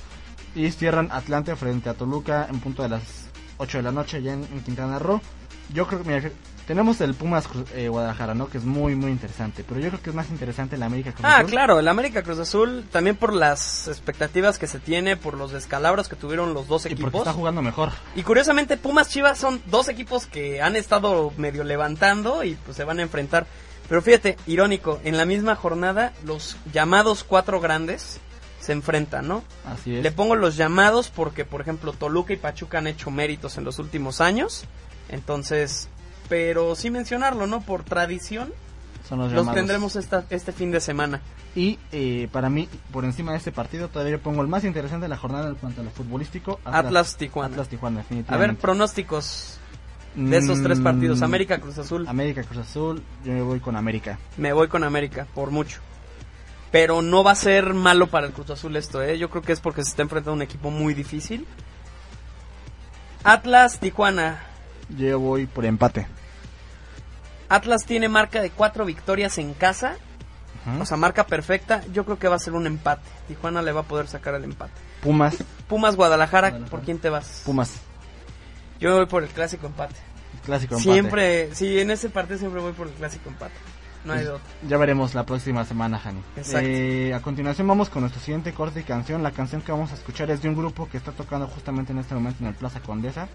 Y 0.55 0.69
cierran 0.71 1.09
Atlante 1.11 1.55
frente 1.55 1.89
a 1.89 1.95
Toluca 1.95 2.47
en 2.49 2.59
punto 2.59 2.83
de 2.83 2.89
las 2.89 3.01
8 3.57 3.77
de 3.79 3.83
la 3.83 3.91
noche 3.91 4.21
ya 4.21 4.33
en, 4.33 4.43
en 4.43 4.61
Quintana 4.61 4.99
Roo. 4.99 5.19
Yo 5.73 5.87
creo 5.87 6.03
que 6.03 6.07
mira, 6.09 6.29
tenemos 6.67 7.01
el 7.01 7.13
Pumas 7.13 7.45
eh, 7.75 7.87
Guadalajara, 7.89 8.33
¿no? 8.33 8.47
Que 8.49 8.57
es 8.57 8.63
muy, 8.63 8.95
muy 8.95 9.11
interesante. 9.11 9.63
Pero 9.67 9.79
yo 9.79 9.89
creo 9.89 10.01
que 10.01 10.09
es 10.11 10.15
más 10.15 10.29
interesante 10.29 10.75
el 10.75 10.83
América 10.83 11.11
Cruz 11.11 11.25
Ah, 11.25 11.37
Azul. 11.37 11.49
claro, 11.49 11.79
el 11.79 11.87
América 11.87 12.23
Cruz 12.23 12.39
Azul, 12.39 12.85
también 12.91 13.15
por 13.15 13.33
las 13.33 13.87
expectativas 13.87 14.57
que 14.59 14.67
se 14.67 14.79
tiene, 14.79 15.17
por 15.17 15.35
los 15.37 15.51
descalabros 15.51 16.07
que 16.09 16.15
tuvieron 16.15 16.53
los 16.53 16.67
dos 16.67 16.85
Y 16.85 16.89
porque 16.89 17.01
equipos. 17.03 17.21
está 17.21 17.33
jugando 17.33 17.61
mejor. 17.61 17.91
Y 18.15 18.23
curiosamente, 18.23 18.77
Pumas 18.77 19.09
Chivas 19.09 19.37
son 19.37 19.61
dos 19.67 19.89
equipos 19.89 20.25
que 20.25 20.61
han 20.61 20.75
estado 20.75 21.31
medio 21.37 21.63
levantando 21.63 22.43
y 22.43 22.55
pues 22.55 22.77
se 22.77 22.83
van 22.83 22.99
a 22.99 23.03
enfrentar. 23.03 23.45
Pero 23.89 24.01
fíjate, 24.01 24.37
irónico, 24.47 24.99
en 25.03 25.17
la 25.17 25.25
misma 25.25 25.55
jornada, 25.55 26.13
los 26.23 26.55
llamados 26.71 27.23
cuatro 27.25 27.59
grandes 27.59 28.19
se 28.61 28.71
enfrentan, 28.71 29.27
¿no? 29.27 29.43
Así 29.65 29.97
es. 29.97 30.01
Le 30.03 30.11
pongo 30.13 30.37
los 30.37 30.55
llamados 30.55 31.09
porque, 31.13 31.43
por 31.43 31.59
ejemplo, 31.59 31.91
Toluca 31.91 32.31
y 32.31 32.37
Pachuca 32.37 32.77
han 32.77 32.87
hecho 32.87 33.11
méritos 33.11 33.57
en 33.57 33.65
los 33.65 33.79
últimos 33.79 34.21
años. 34.21 34.63
Entonces, 35.09 35.89
pero 36.29 36.75
sí 36.75 36.89
mencionarlo, 36.89 37.47
¿no? 37.47 37.61
Por 37.61 37.83
tradición, 37.83 38.53
Son 39.07 39.19
los, 39.19 39.53
tendremos 39.53 39.95
esta, 39.95 40.25
este 40.29 40.51
fin 40.51 40.71
de 40.71 40.79
semana. 40.81 41.21
Y 41.55 41.77
eh, 41.91 42.27
para 42.31 42.49
mí, 42.49 42.67
por 42.91 43.05
encima 43.05 43.31
de 43.33 43.37
este 43.37 43.51
partido, 43.51 43.87
todavía 43.87 44.17
pongo 44.17 44.41
el 44.41 44.47
más 44.47 44.63
interesante 44.63 45.03
de 45.05 45.09
la 45.09 45.17
jornada 45.17 45.49
en 45.49 45.55
cuanto 45.55 45.81
a 45.81 45.83
lo 45.83 45.91
futbolístico. 45.91 46.59
Atlas 46.65 47.15
Tijuana. 47.17 47.53
Atlas 47.53 47.67
Tijuana, 47.69 48.03
A 48.27 48.37
ver, 48.37 48.55
pronósticos 48.55 49.59
de 50.15 50.37
esos 50.37 50.61
tres 50.63 50.79
Mm, 50.79 50.83
partidos. 50.83 51.21
América 51.21 51.59
Cruz 51.59 51.77
Azul. 51.77 52.07
América 52.07 52.43
Cruz 52.43 52.59
Azul, 52.59 53.03
yo 53.23 53.33
me 53.33 53.41
voy 53.41 53.59
con 53.59 53.75
América. 53.75 54.17
Me 54.37 54.51
voy 54.53 54.67
con 54.67 54.83
América, 54.83 55.27
por 55.35 55.51
mucho. 55.51 55.79
Pero 56.71 57.03
no 57.03 57.23
va 57.23 57.31
a 57.31 57.35
ser 57.35 57.75
malo 57.75 58.07
para 58.07 58.25
el 58.25 58.33
Cruz 58.33 58.49
Azul 58.49 58.75
esto, 58.75 59.03
¿eh? 59.03 59.19
Yo 59.19 59.29
creo 59.29 59.43
que 59.43 59.51
es 59.51 59.59
porque 59.59 59.83
se 59.83 59.89
está 59.91 60.01
enfrentando 60.01 60.31
a 60.31 60.35
un 60.35 60.41
equipo 60.41 60.71
muy 60.71 60.95
difícil. 60.95 61.45
Atlas, 63.23 63.79
Tijuana. 63.79 64.39
Yo 64.89 65.19
voy 65.19 65.45
por 65.45 65.65
empate. 65.65 66.07
Atlas 67.49 67.85
tiene 67.85 68.09
marca 68.09 68.41
de 68.41 68.49
cuatro 68.49 68.85
victorias 68.85 69.37
en 69.37 69.53
casa. 69.53 69.95
O 70.79 70.85
sea, 70.85 70.95
marca 70.95 71.25
perfecta. 71.27 71.83
Yo 71.91 72.05
creo 72.05 72.17
que 72.17 72.27
va 72.29 72.37
a 72.37 72.39
ser 72.39 72.53
un 72.53 72.65
empate. 72.67 73.01
Tijuana 73.27 73.61
le 73.61 73.73
va 73.73 73.81
a 73.81 73.83
poder 73.83 74.07
sacar 74.07 74.33
el 74.35 74.45
empate. 74.45 74.71
Pumas, 75.01 75.43
Pumas, 75.67 75.95
Guadalajara, 75.97 76.49
Guadalajara. 76.51 76.71
¿por 76.71 76.85
quién 76.85 76.99
te 76.99 77.09
vas? 77.09 77.41
Pumas, 77.45 77.73
Yo 78.79 78.95
voy 78.95 79.05
por 79.05 79.23
el 79.23 79.29
clásico 79.29 79.67
empate. 79.67 79.95
clásico 80.45 80.75
empate. 80.75 80.93
Siempre, 80.93 81.55
sí, 81.55 81.79
en 81.79 81.91
ese 81.91 82.09
partido 82.09 82.39
siempre 82.39 82.61
voy 82.61 82.71
por 82.71 82.87
el 82.87 82.93
clásico 82.93 83.29
empate. 83.29 83.55
No 84.05 84.13
hay 84.13 84.23
de 84.23 84.29
otro. 84.29 84.43
Ya 84.67 84.77
veremos 84.77 85.13
la 85.13 85.25
próxima 85.25 85.65
semana, 85.65 85.99
Jani. 85.99 86.21
Exacto. 86.37 86.67
Eh, 86.67 87.13
a 87.13 87.21
continuación 87.21 87.67
vamos 87.67 87.89
con 87.89 88.01
nuestro 88.01 88.21
siguiente 88.21 88.53
corte 88.53 88.79
y 88.79 88.83
canción. 88.83 89.21
La 89.21 89.31
canción 89.31 89.61
que 89.61 89.71
vamos 89.73 89.91
a 89.91 89.95
escuchar 89.95 90.29
es 90.31 90.41
de 90.41 90.49
un 90.49 90.55
grupo 90.55 90.87
que 90.89 90.97
está 90.97 91.11
tocando 91.11 91.47
justamente 91.47 91.91
en 91.91 91.99
este 91.99 92.13
momento 92.15 92.41
en 92.41 92.47
el 92.49 92.55
Plaza 92.55 92.79
Condesa. 92.81 93.27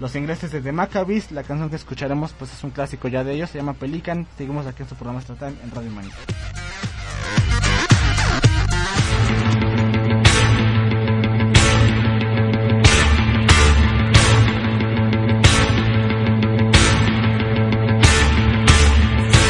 Los 0.00 0.16
ingleses 0.16 0.50
de 0.50 0.60
The 0.60 0.72
Maccabees. 0.72 1.30
La 1.30 1.42
canción 1.42 1.70
que 1.70 1.76
escucharemos 1.76 2.32
pues 2.32 2.52
es 2.52 2.64
un 2.64 2.70
clásico 2.70 3.08
ya 3.08 3.22
de 3.22 3.34
ellos. 3.34 3.50
Se 3.50 3.58
llama 3.58 3.74
Pelican. 3.74 4.26
Seguimos 4.36 4.66
aquí 4.66 4.82
en 4.82 4.88
su 4.88 4.94
programa 4.96 5.20
Time 5.22 5.54
en 5.62 5.70
Radio 5.70 5.90
Manita. 5.90 6.16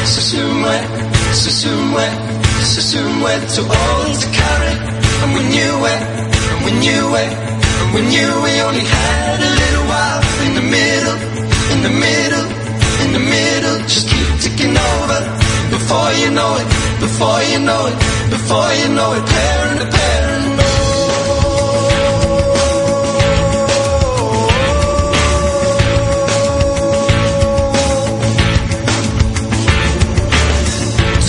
Susume, 0.05 0.79
susume, 1.33 2.07
susume, 2.63 3.39
too 3.53 3.61
old 3.61 4.19
to 4.19 4.27
carry. 4.31 4.73
And 5.23 5.33
we 5.33 5.41
knew 5.49 5.85
it, 5.85 6.01
and 6.51 6.65
we 6.65 6.71
knew 6.79 7.15
it, 7.15 7.33
and 7.33 7.93
we 7.93 8.01
knew 8.01 8.41
we 8.43 8.61
only 8.61 8.81
had 8.81 9.44
the 11.85 11.91
middle, 11.91 12.45
in 13.03 13.09
the 13.13 13.19
middle, 13.19 13.77
just 13.85 14.07
keep 14.09 14.27
ticking 14.41 14.75
over. 14.75 15.19
Before 15.69 16.11
you 16.21 16.31
know 16.31 16.51
it, 16.61 16.67
before 16.99 17.41
you 17.51 17.59
know 17.59 17.85
it, 17.85 17.97
before 18.35 18.69
you 18.81 18.87
know 18.97 19.09
it, 19.17 19.25
parent 19.33 19.81
to 19.81 19.87
parent. 19.95 20.43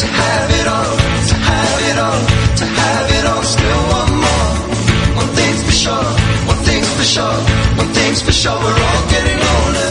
To 0.01 0.07
have 0.21 0.51
it 0.61 0.67
all, 0.77 0.93
to 1.31 1.37
have 1.51 1.79
it 1.91 1.99
all, 2.07 2.21
to 2.61 2.67
have 2.81 3.07
it 3.19 3.25
all, 3.31 3.43
still 3.43 3.83
one 4.01 4.13
more. 4.25 4.53
One 5.21 5.31
thing's 5.37 5.61
for 5.69 5.77
sure, 5.85 6.09
one 6.51 6.61
thing's 6.65 6.89
for 6.97 7.07
sure, 7.15 7.39
one 7.77 7.91
thing's 7.93 8.23
for 8.23 8.33
sure, 8.33 8.57
we're 8.65 8.81
all 8.89 9.03
getting 9.11 9.41
older. 9.55 9.86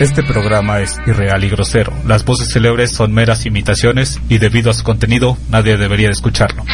Este 0.00 0.22
programa 0.22 0.80
es 0.80 0.96
irreal 1.06 1.44
y 1.44 1.50
grosero. 1.50 1.92
Las 2.06 2.24
voces 2.24 2.48
célebres 2.52 2.90
son 2.90 3.12
meras 3.12 3.44
imitaciones 3.44 4.18
y 4.30 4.38
debido 4.38 4.70
a 4.70 4.74
su 4.74 4.82
contenido 4.82 5.36
nadie 5.50 5.76
debería 5.76 6.06
de 6.08 6.12
escucharlo. 6.12 6.64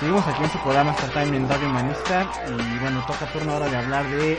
Seguimos 0.00 0.26
aquí 0.26 0.42
en 0.42 0.50
su 0.50 0.58
programa 0.60 0.92
Star 0.92 1.22
Time 1.22 1.36
en 1.36 1.46
Radio 1.46 1.68
Humanista 1.68 2.26
y 2.48 2.78
bueno, 2.78 3.04
toca 3.06 3.30
turno 3.30 3.52
ahora 3.52 3.68
de 3.68 3.76
hablar 3.76 4.08
de 4.08 4.38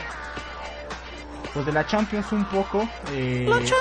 pues 1.54 1.64
de 1.64 1.72
la 1.72 1.86
Champions 1.86 2.32
un 2.32 2.44
poco. 2.46 2.88
Eh, 3.12 3.46
la 3.48 3.58
Champions. 3.58 3.78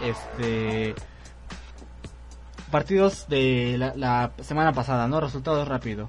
este 0.00 0.94
partidos 2.70 3.26
de 3.28 3.76
la, 3.78 3.94
la 3.96 4.32
semana 4.42 4.72
pasada, 4.72 5.08
¿no? 5.08 5.20
Resultados 5.20 5.68
rápido. 5.68 6.08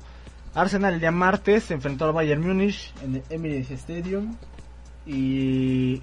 Arsenal 0.53 0.95
el 0.95 0.99
día 0.99 1.11
martes 1.11 1.63
se 1.63 1.73
enfrentó 1.73 2.05
al 2.05 2.13
Bayern 2.13 2.45
Múnich 2.45 2.93
en 3.03 3.15
el 3.15 3.23
Emirates 3.29 3.71
Stadium 3.71 4.35
y 5.05 6.01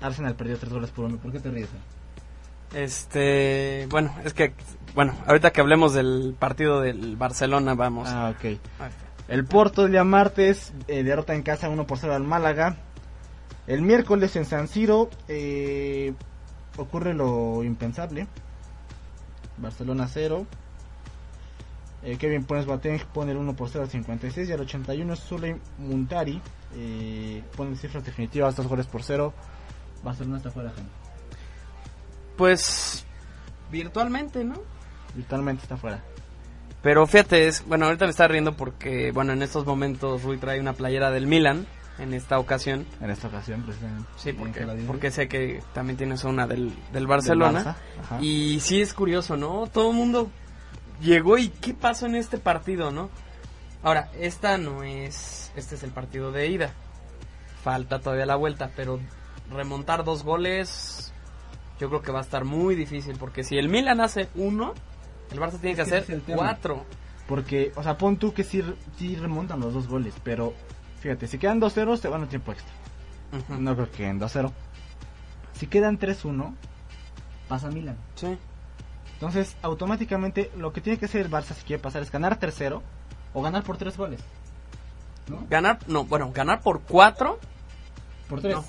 Arsenal 0.00 0.34
perdió 0.34 0.58
tres 0.58 0.72
goles 0.72 0.90
por 0.90 1.06
uno. 1.06 1.16
¿Por 1.18 1.32
qué 1.32 1.40
te 1.40 1.50
ríes? 1.50 1.68
Este, 2.74 3.86
bueno, 3.90 4.14
es 4.24 4.34
que, 4.34 4.52
bueno, 4.94 5.14
ahorita 5.26 5.52
que 5.52 5.60
hablemos 5.60 5.94
del 5.94 6.34
partido 6.38 6.80
del 6.80 7.16
Barcelona, 7.16 7.74
vamos. 7.74 8.08
Ah, 8.08 8.34
ok. 8.36 8.58
El 9.28 9.44
Porto 9.44 9.86
el 9.86 9.92
día 9.92 10.04
martes 10.04 10.72
eh, 10.86 11.02
derrota 11.02 11.34
en 11.34 11.42
casa 11.42 11.68
1 11.68 11.86
por 11.86 11.98
0 11.98 12.14
al 12.14 12.24
Málaga. 12.24 12.76
El 13.66 13.82
miércoles 13.82 14.34
en 14.36 14.44
San 14.44 14.68
Siro 14.68 15.10
eh, 15.28 16.14
ocurre 16.76 17.14
lo 17.14 17.62
impensable. 17.62 18.26
Barcelona 19.60 20.08
0. 20.08 20.46
Eh, 22.02 22.16
Kevin 22.16 22.44
Pons 22.44 22.64
Boateng 22.64 23.00
pone 23.12 23.32
el 23.32 23.38
1 23.38 23.56
por 23.56 23.68
0 23.68 23.84
al 23.84 23.90
56 23.90 24.48
y 24.48 24.52
al 24.52 24.60
81 24.60 25.16
Zuley 25.16 25.56
Muntari 25.78 26.40
eh, 26.76 27.42
pone 27.56 27.74
cifras 27.76 28.04
definitivas 28.04 28.54
2 28.56 28.66
goles 28.66 28.86
por 28.86 29.02
0. 29.02 29.32
Barcelona 30.02 30.36
está 30.36 30.50
fuera, 30.50 30.70
Jaime. 30.70 30.90
Pues, 32.36 33.04
virtualmente, 33.70 34.44
¿no? 34.44 34.54
Virtualmente 35.14 35.64
está 35.64 35.76
fuera. 35.76 36.02
Pero 36.82 37.06
fíjate, 37.06 37.48
es, 37.48 37.66
bueno, 37.66 37.86
ahorita 37.86 38.04
me 38.04 38.12
está 38.12 38.28
riendo 38.28 38.56
porque, 38.56 39.10
bueno, 39.10 39.32
en 39.32 39.42
estos 39.42 39.66
momentos 39.66 40.22
Rui 40.22 40.38
trae 40.38 40.60
una 40.60 40.74
playera 40.74 41.10
del 41.10 41.26
Milan, 41.26 41.66
en 41.98 42.14
esta 42.14 42.38
ocasión. 42.38 42.86
En 43.00 43.10
esta 43.10 43.28
ocasión, 43.28 43.62
precisamente. 43.62 44.08
Sí, 44.16 44.32
porque, 44.32 44.64
porque 44.86 45.10
sé 45.10 45.28
que 45.28 45.62
también 45.72 45.96
tienes 45.96 46.24
una 46.24 46.46
del, 46.46 46.72
del 46.92 47.06
Barcelona. 47.06 47.76
Y 48.20 48.60
sí 48.60 48.80
es 48.80 48.94
curioso, 48.94 49.36
¿no? 49.36 49.66
Todo 49.66 49.90
el 49.90 49.96
mundo 49.96 50.30
llegó 51.00 51.38
y 51.38 51.48
¿qué 51.48 51.74
pasó 51.74 52.06
en 52.06 52.14
este 52.14 52.38
partido, 52.38 52.90
no? 52.90 53.10
Ahora, 53.82 54.10
esta 54.18 54.58
no 54.58 54.82
es, 54.82 55.52
este 55.56 55.76
es 55.76 55.82
el 55.82 55.90
partido 55.90 56.32
de 56.32 56.48
ida. 56.48 56.72
Falta 57.62 58.00
todavía 58.00 58.26
la 58.26 58.36
vuelta, 58.36 58.70
pero 58.74 59.00
remontar 59.50 60.04
dos 60.04 60.24
goles, 60.24 61.12
yo 61.80 61.88
creo 61.88 62.02
que 62.02 62.12
va 62.12 62.20
a 62.20 62.22
estar 62.22 62.44
muy 62.44 62.74
difícil, 62.74 63.16
porque 63.18 63.44
si 63.44 63.56
el 63.56 63.68
Milan 63.68 64.00
hace 64.00 64.28
uno, 64.34 64.74
el 65.30 65.38
Barça 65.38 65.60
tiene 65.60 65.76
que, 65.76 65.82
Es 65.82 65.92
hacer 65.92 66.22
cuatro. 66.26 66.84
Porque, 67.26 67.72
o 67.76 67.82
sea, 67.82 67.98
pon 67.98 68.16
tú 68.16 68.32
que 68.32 68.42
sí, 68.42 68.62
sí 68.96 69.14
remontan 69.16 69.60
los 69.60 69.74
dos 69.74 69.86
goles, 69.86 70.14
pero 70.24 70.54
fíjate, 71.00 71.26
si 71.26 71.38
quedan 71.38 71.60
2-0 71.60 71.96
se 71.96 72.08
van 72.08 72.22
a 72.22 72.28
tiempo 72.28 72.52
extra. 72.52 72.72
Ujú. 73.32 73.60
No 73.60 73.74
creo 73.74 73.90
que 73.90 74.06
en 74.06 74.20
2-0. 74.20 74.52
Si 75.52 75.66
quedan 75.66 75.98
3-1, 75.98 76.54
pasa 77.48 77.68
Milan. 77.70 77.96
Sí. 78.14 78.38
Entonces, 79.14 79.56
automáticamente 79.62 80.50
lo 80.56 80.72
que 80.72 80.80
tiene 80.80 80.98
que 80.98 81.06
hacer 81.06 81.22
el 81.22 81.30
Barça 81.30 81.54
si 81.54 81.64
quiere 81.64 81.82
pasar 81.82 82.02
es 82.02 82.12
ganar 82.12 82.38
3-0 82.38 82.80
o 83.34 83.42
ganar 83.42 83.64
por 83.64 83.76
3 83.76 83.96
goles. 83.96 84.20
¿No? 85.28 85.44
Ganar, 85.50 85.80
no, 85.88 86.04
bueno, 86.04 86.30
ganar 86.32 86.62
por 86.62 86.80
cuatro. 86.82 87.38
Por 88.28 88.40
3. 88.40 88.54
No. 88.54 88.64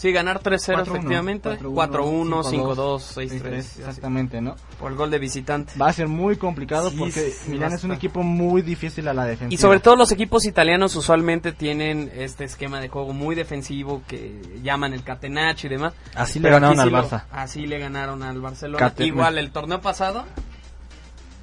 Sí, 0.00 0.12
ganar 0.12 0.40
3-0 0.42 0.76
4-1, 0.78 0.82
efectivamente. 0.88 1.50
4-1, 1.58 1.74
4-1, 1.74 2.42
5-2, 2.42 3.00
6-3. 3.00 3.42
6-3, 3.42 3.58
así, 3.58 3.80
Exactamente, 3.80 4.40
¿no? 4.40 4.56
Por 4.78 4.92
el 4.92 4.96
gol 4.96 5.10
de 5.10 5.18
visitante. 5.18 5.74
Va 5.78 5.88
a 5.88 5.92
ser 5.92 6.08
muy 6.08 6.36
complicado 6.36 6.88
Sí, 6.88 6.96
porque 6.96 7.30
sí, 7.32 7.50
Milán 7.50 7.74
es 7.74 7.84
un 7.84 7.92
equipo 7.92 8.22
muy 8.22 8.62
difícil 8.62 9.06
a 9.08 9.12
la 9.12 9.26
defensa. 9.26 9.52
Y 9.52 9.58
sobre 9.58 9.78
todo 9.80 9.96
los 9.96 10.10
equipos 10.10 10.46
italianos 10.46 10.96
usualmente 10.96 11.52
tienen 11.52 12.10
este 12.14 12.44
esquema 12.44 12.80
de 12.80 12.88
juego 12.88 13.12
muy 13.12 13.34
defensivo 13.34 14.00
que 14.08 14.40
llaman 14.62 14.94
el 14.94 15.02
catenaccio 15.04 15.66
y 15.66 15.70
demás. 15.72 15.92
Así 16.14 16.38
le 16.40 16.48
ganaron 16.48 16.80
al 16.80 16.86
sí 16.88 16.92
lo- 16.94 17.02
Barça. 17.04 17.24
Así 17.30 17.66
le 17.66 17.78
ganaron 17.78 18.22
al 18.22 18.40
Barcelona. 18.40 18.78
Cate- 18.78 19.04
Igual 19.04 19.36
el 19.36 19.50
torneo 19.52 19.82
pasado 19.82 20.24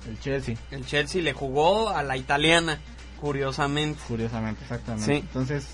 El 0.10 0.20
Chelsea, 0.20 0.56
El 0.72 0.84
Chelsea 0.84 1.22
le 1.22 1.34
jugó 1.34 1.90
a 1.90 2.02
la 2.02 2.18
italiana, 2.18 2.80
curiosamente. 3.22 4.00
curiosamente, 4.08 4.62
exactamente. 4.64 5.06
Sí. 5.06 5.20
Entonces, 5.20 5.68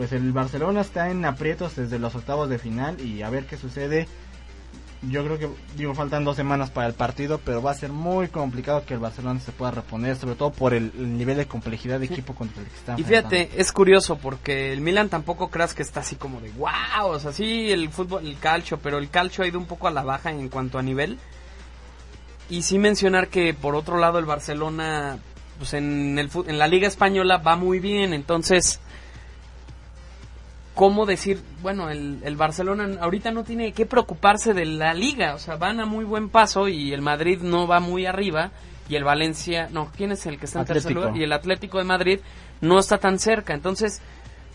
pues 0.00 0.12
el 0.12 0.32
Barcelona 0.32 0.80
está 0.80 1.10
en 1.10 1.26
aprietos 1.26 1.76
desde 1.76 1.98
los 1.98 2.14
octavos 2.14 2.48
de 2.48 2.58
final 2.58 2.98
y 3.02 3.20
a 3.20 3.28
ver 3.28 3.44
qué 3.44 3.58
sucede. 3.58 4.08
Yo 5.02 5.22
creo 5.22 5.38
que, 5.38 5.50
digo, 5.76 5.94
faltan 5.94 6.24
dos 6.24 6.36
semanas 6.36 6.70
para 6.70 6.86
el 6.86 6.94
partido, 6.94 7.38
pero 7.44 7.60
va 7.60 7.72
a 7.72 7.74
ser 7.74 7.92
muy 7.92 8.28
complicado 8.28 8.86
que 8.86 8.94
el 8.94 9.00
Barcelona 9.00 9.40
se 9.40 9.52
pueda 9.52 9.72
reponer, 9.72 10.16
sobre 10.16 10.36
todo 10.36 10.52
por 10.52 10.72
el, 10.72 10.90
el 10.96 11.18
nivel 11.18 11.36
de 11.36 11.46
complejidad 11.46 12.00
de 12.00 12.06
equipo 12.06 12.34
contra 12.34 12.62
el 12.62 12.68
que 12.68 12.76
está 12.76 12.94
Y 12.98 13.04
fíjate, 13.04 13.50
es 13.54 13.72
curioso 13.72 14.16
porque 14.16 14.72
el 14.72 14.80
Milan 14.80 15.10
tampoco 15.10 15.50
creas 15.50 15.74
que 15.74 15.82
está 15.82 16.00
así 16.00 16.16
como 16.16 16.40
de 16.40 16.50
wow, 16.52 17.10
o 17.10 17.20
sea, 17.20 17.34
sí 17.34 17.70
el 17.70 17.90
fútbol, 17.90 18.26
el 18.26 18.38
calcio, 18.38 18.78
pero 18.78 18.96
el 18.96 19.10
calcio 19.10 19.44
ha 19.44 19.48
ido 19.48 19.58
un 19.58 19.66
poco 19.66 19.86
a 19.86 19.90
la 19.90 20.02
baja 20.02 20.30
en 20.30 20.48
cuanto 20.48 20.78
a 20.78 20.82
nivel. 20.82 21.18
Y 22.48 22.62
sí 22.62 22.78
mencionar 22.78 23.28
que 23.28 23.52
por 23.52 23.74
otro 23.74 23.98
lado 23.98 24.18
el 24.18 24.24
Barcelona, 24.24 25.18
pues 25.58 25.74
en, 25.74 26.18
el, 26.18 26.30
en 26.46 26.58
la 26.58 26.68
Liga 26.68 26.88
Española 26.88 27.36
va 27.36 27.54
muy 27.56 27.80
bien, 27.80 28.14
entonces, 28.14 28.80
¿cómo 30.74 31.06
decir? 31.06 31.40
Bueno, 31.62 31.90
el, 31.90 32.20
el 32.22 32.36
Barcelona 32.36 32.88
ahorita 33.00 33.30
no 33.30 33.44
tiene 33.44 33.72
que 33.72 33.86
preocuparse 33.86 34.54
de 34.54 34.64
la 34.64 34.94
Liga, 34.94 35.34
o 35.34 35.38
sea, 35.38 35.56
van 35.56 35.80
a 35.80 35.86
muy 35.86 36.04
buen 36.04 36.28
paso 36.28 36.68
y 36.68 36.92
el 36.92 37.02
Madrid 37.02 37.40
no 37.42 37.66
va 37.66 37.80
muy 37.80 38.06
arriba. 38.06 38.52
Y 38.88 38.96
el 38.96 39.04
Valencia, 39.04 39.68
no, 39.70 39.88
¿quién 39.96 40.10
es 40.10 40.26
el 40.26 40.36
que 40.36 40.46
está 40.46 40.60
en 40.60 40.66
tercer 40.66 40.90
Atlético. 40.90 41.00
lugar? 41.00 41.16
Y 41.16 41.22
el 41.22 41.32
Atlético 41.32 41.78
de 41.78 41.84
Madrid 41.84 42.20
no 42.60 42.78
está 42.80 42.98
tan 42.98 43.20
cerca. 43.20 43.54
Entonces, 43.54 44.02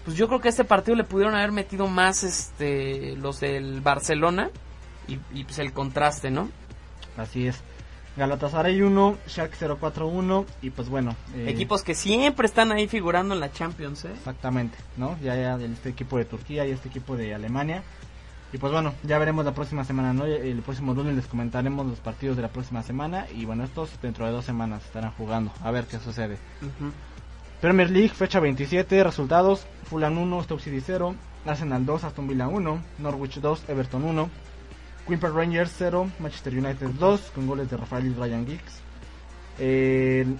pues 0.03 0.17
yo 0.17 0.27
creo 0.27 0.41
que 0.41 0.49
a 0.49 0.51
este 0.51 0.65
partido 0.65 0.97
le 0.97 1.05
pudieron 1.05 1.35
haber 1.35 1.53
metido 1.53 1.87
más 1.87 2.23
este 2.23 3.15
los 3.15 3.39
del 3.39 3.79
Barcelona 3.79 4.49
y, 5.07 5.19
y, 5.33 5.45
pues 5.45 5.59
el 5.59 5.71
contraste, 5.71 6.31
¿no? 6.31 6.49
Así 7.17 7.47
es. 7.47 7.63
Galatasaray 8.17 8.81
1, 8.81 9.17
Schalke 9.27 9.57
041 9.57 10.45
y 10.61 10.69
pues 10.69 10.87
bueno. 10.89 11.15
eh, 11.35 11.45
Equipos 11.49 11.83
que 11.83 11.95
siempre 11.95 12.47
están 12.47 12.71
ahí 12.71 12.87
figurando 12.87 13.33
en 13.33 13.41
la 13.41 13.51
Champions, 13.51 14.05
¿eh? 14.05 14.11
Exactamente, 14.13 14.77
¿no? 14.97 15.17
Ya, 15.21 15.35
ya 15.35 15.57
este 15.63 15.89
equipo 15.89 16.17
de 16.17 16.25
Turquía 16.25 16.65
y 16.65 16.71
este 16.71 16.87
equipo 16.87 17.17
de 17.17 17.33
Alemania. 17.35 17.83
Y 18.53 18.57
pues 18.57 18.71
bueno, 18.71 18.93
ya 19.03 19.17
veremos 19.17 19.43
la 19.43 19.53
próxima 19.53 19.83
semana, 19.83 20.13
¿no? 20.13 20.25
El 20.25 20.61
próximo 20.61 20.93
lunes 20.93 21.15
les 21.15 21.25
comentaremos 21.27 21.85
los 21.85 21.99
partidos 21.99 22.37
de 22.37 22.41
la 22.43 22.47
próxima 22.47 22.83
semana. 22.83 23.25
Y 23.35 23.43
bueno, 23.43 23.65
estos 23.65 23.89
dentro 24.01 24.25
de 24.25 24.31
dos 24.31 24.45
semanas 24.45 24.85
estarán 24.85 25.11
jugando. 25.11 25.51
A 25.61 25.71
ver 25.71 25.83
qué 25.85 25.99
sucede. 25.99 26.37
Premier 27.59 27.89
League, 27.89 28.09
fecha 28.13 28.39
27, 28.39 29.03
resultados. 29.03 29.65
Fulham 29.89 30.17
1, 30.19 30.43
Stoke 30.43 30.61
City 30.61 30.79
0. 30.85 31.15
Arsenal 31.45 31.85
2, 31.85 32.03
Aston 32.05 32.27
Villa 32.29 32.47
1. 32.47 32.79
Norwich 32.99 33.39
2, 33.41 33.65
Everton 33.67 34.05
1. 34.05 34.29
Park 35.05 35.33
Rangers 35.35 35.71
0, 35.77 36.09
Manchester 36.19 36.53
United 36.57 36.87
2, 36.99 37.31
con 37.33 37.47
goles 37.47 37.69
de 37.69 37.77
Rafael 37.77 38.07
y 38.07 38.13
Ryan 38.13 38.45
Giggs. 38.45 38.81
El 39.59 40.37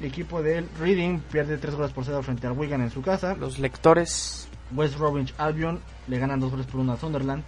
equipo 0.00 0.42
del 0.42 0.68
Reading 0.80 1.18
pierde 1.20 1.58
3 1.58 1.74
goles 1.74 1.92
por 1.92 2.04
0 2.04 2.22
frente 2.22 2.46
al 2.46 2.52
Wigan 2.54 2.80
en 2.82 2.90
su 2.90 3.02
casa. 3.02 3.34
Los 3.34 3.58
lectores. 3.58 4.48
West 4.74 4.98
Bromwich 4.98 5.34
Albion 5.38 5.80
le 6.08 6.18
ganan 6.18 6.40
2 6.40 6.50
goles 6.50 6.66
por 6.66 6.80
1 6.80 6.92
a 6.92 6.96
Sunderland. 6.96 7.42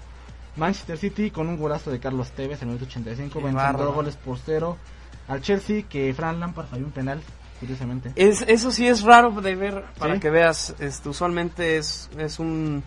Manchester 0.56 0.98
City 0.98 1.30
con 1.30 1.48
un 1.48 1.56
golazo 1.58 1.90
de 1.90 2.00
Carlos 2.00 2.30
Tevez 2.32 2.60
en 2.62 2.68
el 2.68 2.74
minuto 2.74 2.86
85, 2.90 3.32
Qué 3.32 3.38
vencen 3.44 3.54
bárbaro. 3.56 3.86
2 3.86 3.94
goles 3.94 4.16
por 4.16 4.38
0 4.38 4.76
al 5.28 5.40
Chelsea 5.42 5.82
que 5.88 6.12
Fran 6.12 6.40
Lampard 6.40 6.66
falló 6.66 6.84
un 6.86 6.90
penal, 6.92 7.20
curiosamente. 7.60 8.12
Es, 8.16 8.42
eso 8.42 8.70
sí 8.72 8.86
es 8.86 9.02
raro 9.02 9.30
de 9.40 9.54
ver, 9.54 9.84
para 9.98 10.14
Sí. 10.14 10.20
que 10.20 10.30
veas. 10.30 10.74
Este, 10.80 11.08
usualmente 11.08 11.76
es, 11.76 12.10
es 12.18 12.38
un 12.40 12.82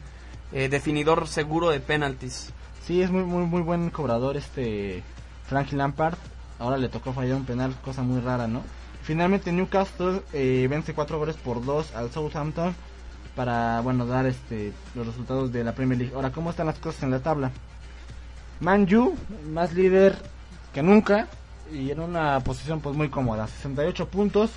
eh, 0.51 0.67
definidor 0.67 1.27
seguro 1.27 1.69
de 1.69 1.79
penaltis. 1.79 2.51
Sí, 2.85 3.01
es 3.01 3.11
muy 3.11 3.23
muy 3.23 3.45
muy 3.45 3.61
buen 3.61 3.89
cobrador 3.89 4.37
este 4.37 5.03
Frankie 5.45 5.75
Lampard. 5.75 6.17
Ahora 6.59 6.77
le 6.77 6.89
tocó 6.89 7.13
fallar 7.13 7.35
un 7.35 7.45
penal, 7.45 7.73
cosa 7.83 8.03
muy 8.03 8.19
rara, 8.21 8.47
¿no? 8.47 8.61
Finalmente 9.03 9.51
Newcastle 9.51 10.21
eh, 10.33 10.67
vence 10.69 10.93
4 10.93 11.17
goles 11.17 11.35
por 11.35 11.63
2 11.63 11.95
al 11.95 12.11
Southampton 12.11 12.75
para, 13.35 13.81
bueno, 13.81 14.05
dar 14.05 14.25
este 14.25 14.71
los 14.95 15.07
resultados 15.07 15.51
de 15.51 15.63
la 15.63 15.73
Premier 15.73 15.99
League. 15.99 16.15
Ahora, 16.15 16.31
¿cómo 16.31 16.49
están 16.49 16.67
las 16.67 16.79
cosas 16.79 17.03
en 17.03 17.11
la 17.11 17.19
tabla? 17.19 17.51
Manju, 18.59 19.15
más 19.49 19.73
líder 19.73 20.17
que 20.73 20.83
nunca 20.83 21.27
y 21.71 21.91
en 21.91 21.99
una 21.99 22.39
posición 22.41 22.79
pues 22.81 22.95
muy 22.95 23.09
cómoda, 23.09 23.47
68 23.47 24.07
puntos. 24.07 24.51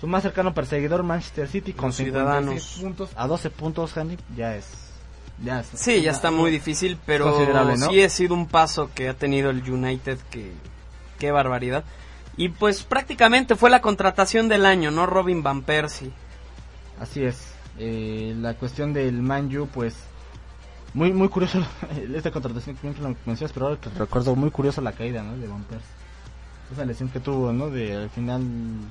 Su 0.00 0.08
más 0.08 0.22
cercano 0.24 0.52
perseguidor 0.52 1.04
Manchester 1.04 1.48
City 1.48 1.72
con 1.72 1.86
Los 1.86 1.96
56 1.96 2.12
ciudadanos. 2.12 2.78
puntos 2.80 3.10
a 3.16 3.26
12 3.28 3.50
puntos, 3.50 3.96
Handy, 3.96 4.18
ya 4.36 4.56
es 4.56 4.91
ya 5.42 5.60
es 5.60 5.66
Sí, 5.74 6.02
ya 6.02 6.10
está 6.10 6.30
muy 6.30 6.50
difícil, 6.50 6.98
pero 7.06 7.36
sí 7.88 8.02
ha 8.02 8.08
sido 8.10 8.34
un 8.34 8.46
paso 8.46 8.90
que 8.94 9.08
ha 9.08 9.14
tenido 9.14 9.50
el 9.50 9.62
United 9.70 10.18
que 10.30 10.52
qué 11.18 11.30
barbaridad. 11.30 11.84
Y 12.36 12.48
pues 12.48 12.82
prácticamente 12.82 13.56
fue 13.56 13.68
la 13.70 13.80
contratación 13.82 14.48
del 14.48 14.64
año, 14.66 14.90
¿no? 14.90 15.06
Robin 15.06 15.42
Van 15.42 15.62
Persie. 15.62 16.10
Así 16.98 17.22
es. 17.24 17.52
Eh, 17.78 18.34
la 18.38 18.54
cuestión 18.54 18.92
del 18.92 19.22
Manju, 19.22 19.66
pues 19.68 19.94
muy 20.94 21.12
muy 21.12 21.28
curioso 21.28 21.64
esta 22.14 22.30
contratación 22.30 22.76
que 22.76 22.88
lo 23.00 23.14
mencionas, 23.24 23.52
pero 23.52 23.66
ahora 23.66 23.80
que 23.80 23.90
recuerdo 23.90 24.34
muy 24.36 24.50
curioso 24.50 24.80
la 24.80 24.92
caída, 24.92 25.22
¿no? 25.22 25.36
De 25.36 25.46
Van 25.46 25.64
Persie. 25.64 25.88
Esa 26.72 26.84
lesión 26.86 27.10
que 27.10 27.20
tuvo, 27.20 27.52
¿no? 27.52 27.68
De 27.70 27.94
al 27.96 28.10
final 28.10 28.42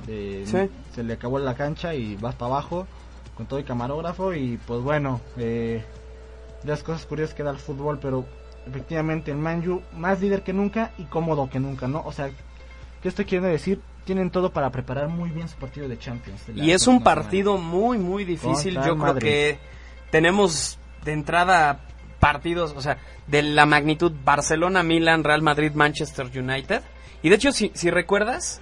de 0.06 0.44
Sí. 0.46 0.70
se 0.94 1.04
le 1.04 1.14
acabó 1.14 1.40
la 1.40 1.56
cancha 1.56 1.96
y 1.96 2.16
vas 2.18 2.36
para 2.36 2.52
abajo 2.52 2.86
con 3.36 3.48
todo 3.48 3.58
el 3.60 3.66
camarógrafo 3.66 4.34
y 4.36 4.58
pues 4.68 4.82
bueno, 4.82 5.20
eh, 5.38 5.84
las 6.64 6.84
cosas 6.84 7.06
curiosas 7.06 7.34
que 7.36 7.44
da 7.44 7.52
el 7.52 7.58
fútbol, 7.58 8.00
pero 8.00 8.26
efectivamente 8.68 9.32
el 9.32 9.38
Manju 9.38 9.82
más 9.94 10.22
líder 10.22 10.44
que 10.44 10.54
nunca 10.54 10.92
y 10.98 11.04
cómodo 11.06 11.50
que 11.50 11.60
nunca, 11.60 11.88
¿no? 11.88 12.02
O 12.06 12.12
sea, 12.12 12.30
¿qué 13.02 13.08
estoy 13.10 13.26
queriendo 13.26 13.50
decir? 13.50 13.82
Tienen 14.06 14.30
todo 14.32 14.52
para 14.52 14.70
preparar 14.72 15.08
muy 15.10 15.30
bien 15.30 15.48
su 15.48 15.56
partido 15.58 15.88
de 15.88 15.98
Champions. 15.98 16.46
de 16.48 16.54
Y 16.64 16.72
es 16.72 16.88
un 16.88 17.00
semana. 17.00 17.04
partido 17.04 17.58
muy, 17.58 17.98
muy 17.98 18.26
difícil. 18.26 18.76
Yo 18.76 18.82
creo 18.82 18.96
Madrid. 18.96 19.22
que 19.28 19.60
tenemos 20.10 20.78
de 21.04 21.14
entrada 21.14 21.82
partidos, 22.20 22.74
o 22.76 22.82
sea, 22.82 22.98
de 23.28 23.42
la 23.44 23.66
magnitud 23.66 24.12
Barcelona, 24.24 24.84
Milan, 24.84 25.24
Real 25.24 25.42
Madrid, 25.42 25.72
Manchester 25.74 26.28
United. 26.28 26.82
Y 27.24 27.30
de 27.30 27.36
hecho, 27.36 27.52
si, 27.52 27.72
si 27.74 27.90
recuerdas, 27.92 28.62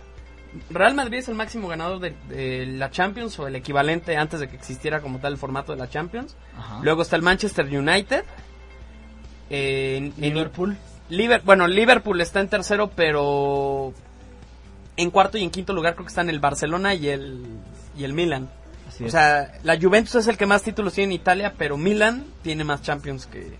Real 0.69 0.95
Madrid 0.95 1.19
es 1.19 1.27
el 1.29 1.35
máximo 1.35 1.67
ganador 1.67 1.99
de, 1.99 2.15
de 2.27 2.65
la 2.65 2.89
Champions 2.91 3.37
o 3.39 3.47
el 3.47 3.55
equivalente 3.55 4.17
antes 4.17 4.39
de 4.39 4.47
que 4.49 4.55
existiera 4.55 4.99
como 5.01 5.19
tal 5.19 5.33
el 5.33 5.37
formato 5.37 5.71
de 5.73 5.77
la 5.77 5.89
Champions. 5.89 6.35
Ajá. 6.57 6.79
Luego 6.81 7.01
está 7.03 7.15
el 7.15 7.21
Manchester 7.21 7.65
United. 7.65 8.23
En- 9.49 10.13
Liverpool. 10.17 10.77
Liber- 11.09 11.41
bueno, 11.43 11.67
Liverpool 11.67 12.21
está 12.21 12.39
en 12.39 12.49
tercero, 12.49 12.91
pero 12.95 13.93
en 14.95 15.09
cuarto 15.11 15.37
y 15.37 15.43
en 15.43 15.49
quinto 15.49 15.73
lugar 15.73 15.93
creo 15.95 16.05
que 16.05 16.09
están 16.09 16.29
el 16.29 16.39
Barcelona 16.39 16.93
y 16.93 17.09
el, 17.09 17.43
y 17.97 18.03
el 18.03 18.13
Milan. 18.13 18.49
Así 18.87 19.03
O 19.03 19.07
es, 19.07 19.11
sea, 19.13 19.53
la 19.63 19.79
Juventus 19.79 20.15
es 20.15 20.27
el 20.27 20.37
que 20.37 20.45
más 20.45 20.61
títulos 20.61 20.93
tiene 20.93 21.13
en 21.15 21.19
Italia, 21.21 21.53
pero 21.57 21.77
Milan 21.77 22.25
tiene 22.43 22.63
más 22.63 22.81
Champions 22.81 23.25
que... 23.27 23.53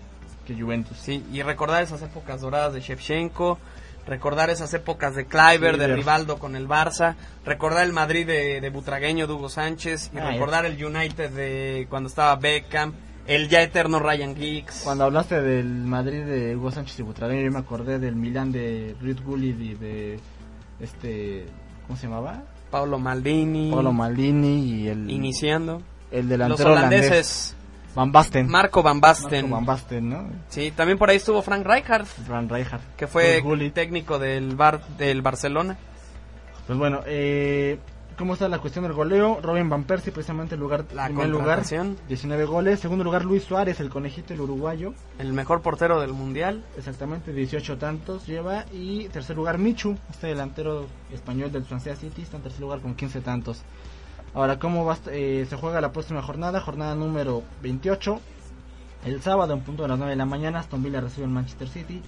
que 0.46 0.60
Juventus. 0.60 0.96
Sí, 0.98 1.24
y 1.32 1.42
recordar 1.42 1.82
esas 1.82 2.02
épocas 2.02 2.40
doradas 2.40 2.72
de 2.74 2.80
Shevchenko, 2.80 3.58
recordar 4.06 4.50
esas 4.50 4.72
épocas 4.74 5.14
de 5.14 5.26
Kleiber, 5.26 5.72
de 5.72 5.84
Kluivert. 5.84 5.96
Rivaldo 5.96 6.38
con 6.38 6.56
el 6.56 6.66
Barça, 6.68 7.14
recordar 7.44 7.84
el 7.84 7.92
Madrid 7.92 8.26
de, 8.26 8.60
de 8.60 8.70
Butragueño, 8.70 9.26
de 9.26 9.32
Hugo 9.32 9.48
Sánchez, 9.48 10.10
y 10.14 10.18
Ah, 10.18 10.30
recordar 10.30 10.66
el 10.66 10.82
United 10.84 11.30
de 11.30 11.86
cuando 11.88 12.08
estaba 12.08 12.34
Beckham, 12.36 12.92
el 13.26 13.48
ya 13.48 13.62
eterno 13.62 13.98
Ryan 14.00 14.34
Giggs. 14.34 14.80
Cuando 14.82 15.04
hablaste 15.04 15.40
del 15.40 15.66
Madrid 15.66 16.24
de 16.24 16.56
Hugo 16.56 16.70
Sánchez 16.70 16.98
y 16.98 17.02
Butragueño, 17.02 17.42
yo 17.42 17.50
me 17.52 17.58
acordé 17.58 17.98
del 17.98 18.16
Milán 18.16 18.50
de 18.52 18.96
Ruud 19.00 19.20
Gullit 19.24 19.60
y 19.60 19.74
de 19.74 20.18
este 20.80 21.46
¿cómo 21.86 21.96
se 21.98 22.06
llamaba? 22.06 22.42
Paolo 22.70 22.98
Maldini, 22.98 23.70
Paolo 23.70 23.92
Maldini 23.92 24.64
y 24.64 24.88
el 24.88 25.10
iniciando. 25.10 25.82
el 26.10 26.20
Los 26.22 26.28
delantero 26.28 26.72
holandés 26.72 27.00
holandeses, 27.06 27.56
Van 27.94 28.12
Basten. 28.12 28.48
Marco 28.48 28.82
Van 28.82 29.00
Basten. 29.00 29.42
Marco 29.42 29.56
Van 29.56 29.66
Basten, 29.66 30.08
¿no? 30.10 30.28
Sí, 30.48 30.70
también 30.70 30.98
por 30.98 31.10
ahí 31.10 31.16
estuvo 31.16 31.42
Frank 31.42 31.66
Rijkaard, 31.66 32.06
Fran 32.06 32.48
Rijkaard. 32.48 32.82
que 32.96 33.06
fue 33.06 33.42
técnico 33.74 34.18
del 34.18 34.54
Bar 34.56 34.86
del 34.96 35.22
Barcelona. 35.22 35.76
Pues 36.66 36.78
bueno, 36.78 37.00
eh, 37.06 37.78
¿cómo 38.16 38.34
está 38.34 38.48
la 38.48 38.60
cuestión 38.60 38.84
del 38.84 38.92
goleo? 38.92 39.40
Robin 39.42 39.68
Van 39.68 39.82
Persie 39.84 40.12
precisamente 40.12 40.54
el 40.54 40.60
lugar 40.60 40.84
La 40.94 41.06
primer 41.06 41.28
lugar, 41.28 41.56
contratación. 41.58 41.96
19 42.06 42.44
goles, 42.44 42.78
segundo 42.78 43.02
lugar 43.02 43.24
Luis 43.24 43.42
Suárez, 43.42 43.80
el 43.80 43.88
conejito 43.90 44.34
el 44.34 44.40
uruguayo, 44.40 44.94
El 45.18 45.32
mejor 45.32 45.62
portero 45.62 46.00
del 46.00 46.12
mundial. 46.12 46.64
exactamente 46.78 47.32
18 47.32 47.76
tantos 47.78 48.24
lleva 48.26 48.66
y 48.72 49.08
tercer 49.08 49.34
lugar 49.34 49.58
Michu, 49.58 49.96
este 50.10 50.28
delantero 50.28 50.86
español 51.12 51.50
del 51.50 51.64
Swansea 51.64 51.96
City, 51.96 52.22
está 52.22 52.36
en 52.36 52.44
tercer 52.44 52.60
lugar 52.60 52.78
con 52.80 52.94
15 52.94 53.20
tantos. 53.20 53.62
Ahora, 54.32 54.58
¿cómo 54.58 54.84
va, 54.84 54.96
eh, 55.10 55.46
se 55.48 55.56
juega 55.56 55.80
la 55.80 55.92
próxima 55.92 56.22
jornada? 56.22 56.60
Jornada 56.60 56.94
número 56.94 57.42
28. 57.62 58.20
El 59.04 59.22
sábado, 59.22 59.54
en 59.54 59.60
punto 59.60 59.82
de 59.82 59.88
las 59.88 59.98
9 59.98 60.10
de 60.10 60.16
la 60.16 60.26
mañana, 60.26 60.60
Aston 60.60 60.82
Villa 60.82 61.00
recibe 61.00 61.24
al 61.24 61.30
Manchester 61.30 61.68
City. 61.68 62.02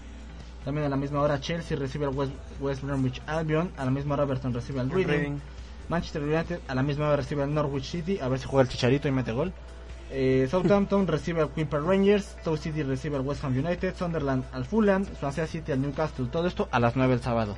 También 0.64 0.86
a 0.86 0.88
la 0.88 0.96
misma 0.96 1.20
hora 1.20 1.40
Chelsea 1.40 1.76
recibe 1.76 2.06
al 2.06 2.14
West, 2.14 2.32
West 2.60 2.82
Bromwich 2.82 3.20
Albion. 3.26 3.72
A 3.76 3.84
la 3.84 3.90
misma 3.90 4.14
hora 4.14 4.24
Everton 4.24 4.54
recibe 4.54 4.80
al 4.80 4.90
Reading. 4.90 5.06
Reading. 5.06 5.38
Manchester 5.88 6.22
United 6.22 6.60
a 6.68 6.74
la 6.74 6.82
misma 6.82 7.06
hora 7.06 7.16
recibe 7.16 7.42
al 7.42 7.52
Norwich 7.52 7.84
City. 7.84 8.18
A 8.20 8.28
ver 8.28 8.38
si 8.38 8.46
juega 8.46 8.62
el 8.62 8.68
Chicharito 8.68 9.08
y 9.08 9.10
mete 9.10 9.32
gol. 9.32 9.52
Eh, 10.10 10.46
Southampton 10.50 11.06
recibe 11.08 11.42
al 11.42 11.48
Park 11.48 11.84
Rangers. 11.84 12.36
Stoke 12.40 12.58
City 12.58 12.82
recibe 12.84 13.16
al 13.16 13.22
West 13.22 13.42
Ham 13.42 13.58
United. 13.58 13.96
Sunderland 13.96 14.44
al 14.52 14.64
Fulham. 14.64 15.04
Swansea 15.18 15.46
City 15.48 15.72
al 15.72 15.80
Newcastle. 15.80 16.26
Todo 16.26 16.46
esto 16.46 16.68
a 16.70 16.78
las 16.78 16.94
9 16.94 17.14
del 17.14 17.22
sábado. 17.22 17.56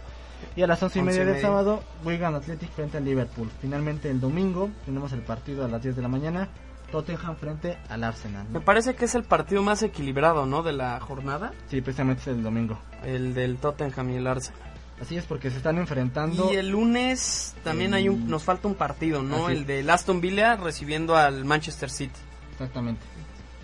Y 0.57 0.63
a 0.63 0.67
las 0.67 0.83
once 0.83 1.01
y 1.01 1.03
media 1.03 1.21
del 1.21 1.35
media. 1.35 1.43
sábado, 1.43 1.83
Wigan 2.05 2.35
Athletic 2.35 2.71
frente 2.71 2.99
al 2.99 3.05
Liverpool. 3.05 3.51
Finalmente 3.61 4.11
el 4.11 4.21
domingo 4.21 4.71
tenemos 4.85 5.13
el 5.13 5.23
partido 5.23 5.65
a 5.65 5.69
las 5.69 5.83
10 5.83 5.97
de 5.97 6.03
la 6.03 6.09
mañana, 6.09 6.49
Tottenham 6.93 7.37
frente 7.37 7.77
al 7.89 8.05
Arsenal. 8.05 8.47
Me 8.51 8.61
parece 8.61 8.95
que 8.95 9.07
es 9.07 9.15
el 9.17 9.25
partido 9.25 9.63
más 9.63 9.83
equilibrado, 9.83 10.47
¿no? 10.47 10.63
De 10.63 10.73
la 10.73 11.01
jornada. 11.01 11.53
Sí, 11.69 11.81
precisamente 11.81 12.23
es 12.23 12.29
el 12.29 12.43
domingo. 12.43 12.79
El 13.03 13.35
del 13.35 13.57
Tottenham 13.57 14.11
y 14.11 14.17
el 14.17 14.27
Arsenal. 14.29 14.61
Así 15.01 15.17
es 15.17 15.25
porque 15.25 15.51
se 15.51 15.57
están 15.57 15.77
enfrentando. 15.79 16.53
Y 16.53 16.57
el 16.57 16.69
lunes 16.69 17.57
también 17.65 17.95
hay 17.95 18.09
un, 18.09 18.29
nos 18.29 18.45
falta 18.45 18.69
un 18.69 18.77
partido, 18.77 19.25
¿no? 19.25 19.47
Así. 19.47 19.57
El 19.57 19.67
del 19.67 19.91
Aston 19.91 20.21
Villa 20.21 20.55
recibiendo 20.55 21.17
al 21.17 21.45
Manchester 21.45 21.91
City. 21.91 22.21
Exactamente. 22.53 23.03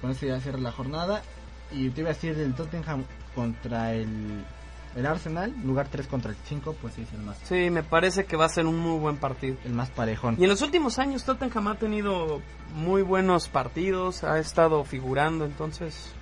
Con 0.00 0.10
eso 0.10 0.26
ya 0.26 0.40
cierra 0.40 0.58
la 0.58 0.72
jornada. 0.72 1.22
Y 1.70 1.90
te 1.90 2.00
iba 2.00 2.10
a 2.10 2.14
decir 2.14 2.36
el 2.36 2.52
Tottenham 2.54 3.04
contra 3.34 3.94
el, 3.94 4.44
el 4.96 5.06
Arsenal, 5.06 5.54
lugar 5.64 5.88
3 5.90 6.06
contra 6.08 6.30
el 6.32 6.36
5, 6.44 6.76
pues 6.80 6.94
sí 6.94 7.02
es 7.02 7.12
el 7.12 7.20
más, 7.20 7.38
Sí, 7.44 7.70
me 7.70 7.82
parece 7.82 8.24
que 8.24 8.36
va 8.36 8.46
a 8.46 8.48
ser 8.48 8.66
un 8.66 8.78
muy 8.78 8.98
buen 8.98 9.16
partido. 9.18 9.56
el 9.64 9.72
más 9.72 9.90
parejón. 9.90 10.36
Y 10.38 10.44
en 10.44 10.50
los 10.50 10.62
últimos 10.62 10.98
años 10.98 11.24
Tottenham 11.24 11.68
ha 11.68 11.74
tenido 11.76 12.40
muy 12.74 13.02
buenos 13.02 13.48
partidos, 13.48 14.24
ha 14.24 14.38
estado 14.38 14.84
figurando, 14.84 15.44
entonces 15.44 16.12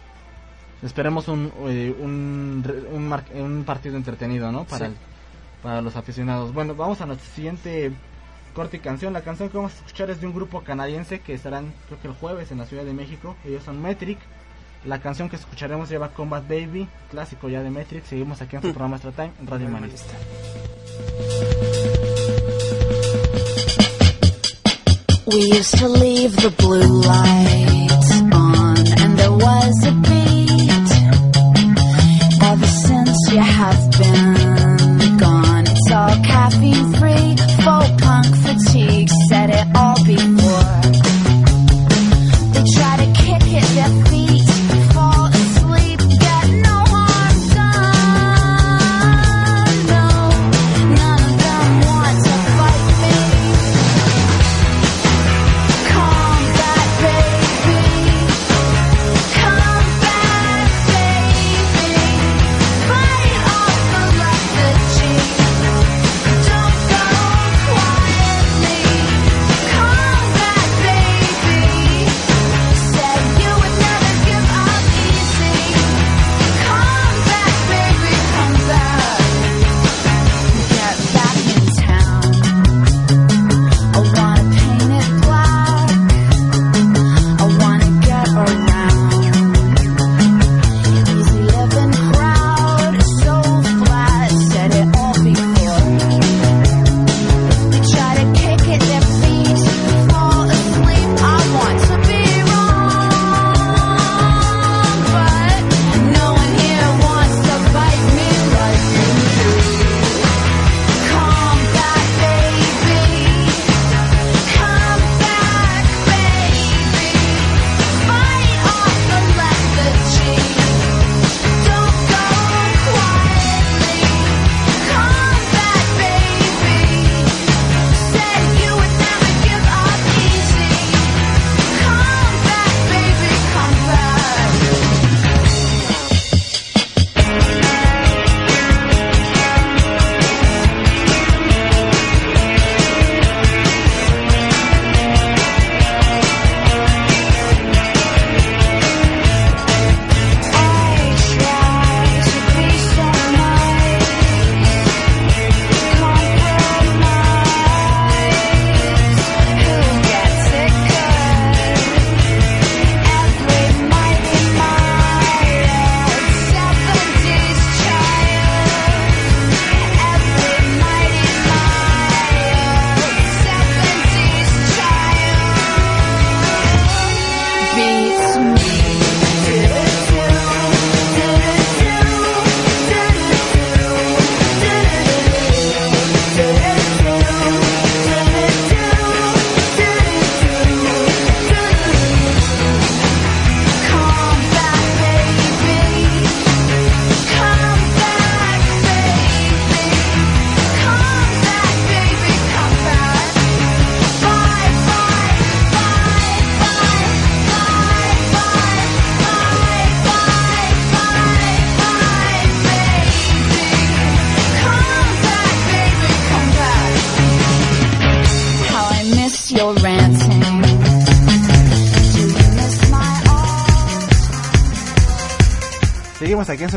Esperemos 0.80 1.26
un, 1.26 1.52
eh, 1.66 1.92
un, 1.98 3.08
mar- 3.08 3.24
un 3.34 3.64
partido 3.64 3.96
entretenido, 3.96 4.52
¿no? 4.52 4.62
Para, 4.64 4.86
Sí. 4.86 4.92
el- 4.92 4.98
para 5.60 5.82
los 5.82 5.96
aficionados. 5.96 6.54
Bueno, 6.54 6.76
vamos 6.76 7.00
a 7.00 7.06
nuestra 7.06 7.28
siguiente 7.34 7.90
corte 8.54 8.76
y 8.76 8.80
canción. 8.80 9.12
La 9.12 9.22
canción 9.22 9.48
que 9.48 9.56
vamos 9.56 9.72
a 9.72 9.76
escuchar 9.78 10.08
es 10.10 10.20
de 10.20 10.28
un 10.28 10.34
grupo 10.34 10.62
canadiense 10.62 11.18
que 11.18 11.34
estarán, 11.34 11.72
creo 11.88 12.00
que 12.00 12.06
el 12.06 12.14
jueves 12.14 12.52
en 12.52 12.58
la 12.58 12.66
Ciudad 12.66 12.84
de 12.84 12.92
México. 12.92 13.34
Ellos 13.44 13.64
son 13.64 13.82
Metric. 13.82 14.18
La 14.84 15.00
canción 15.00 15.28
que 15.28 15.36
escucharemos 15.36 15.88
lleva 15.88 16.10
Combat 16.10 16.46
Baby, 16.46 16.88
clásico 17.10 17.48
ya 17.48 17.62
de 17.62 17.70
Metric. 17.70 18.04
Seguimos 18.04 18.40
aquí 18.40 18.56
en 18.56 18.62
su 18.62 18.68
programa 18.68 18.96
Extra 18.96 19.12
Time, 19.12 19.32
en 19.40 19.46
Radio 19.46 19.68
Manista. 19.68 20.14
We 25.26 25.58
used 25.58 25.78
to 25.78 25.88
leave 25.88 26.34
the 26.36 26.50
blue 26.56 27.02
lights 27.02 28.12
on, 28.32 28.78
and 29.02 29.18
there 29.18 29.30
was 29.30 29.86
a 29.86 29.92
beat. 29.92 30.27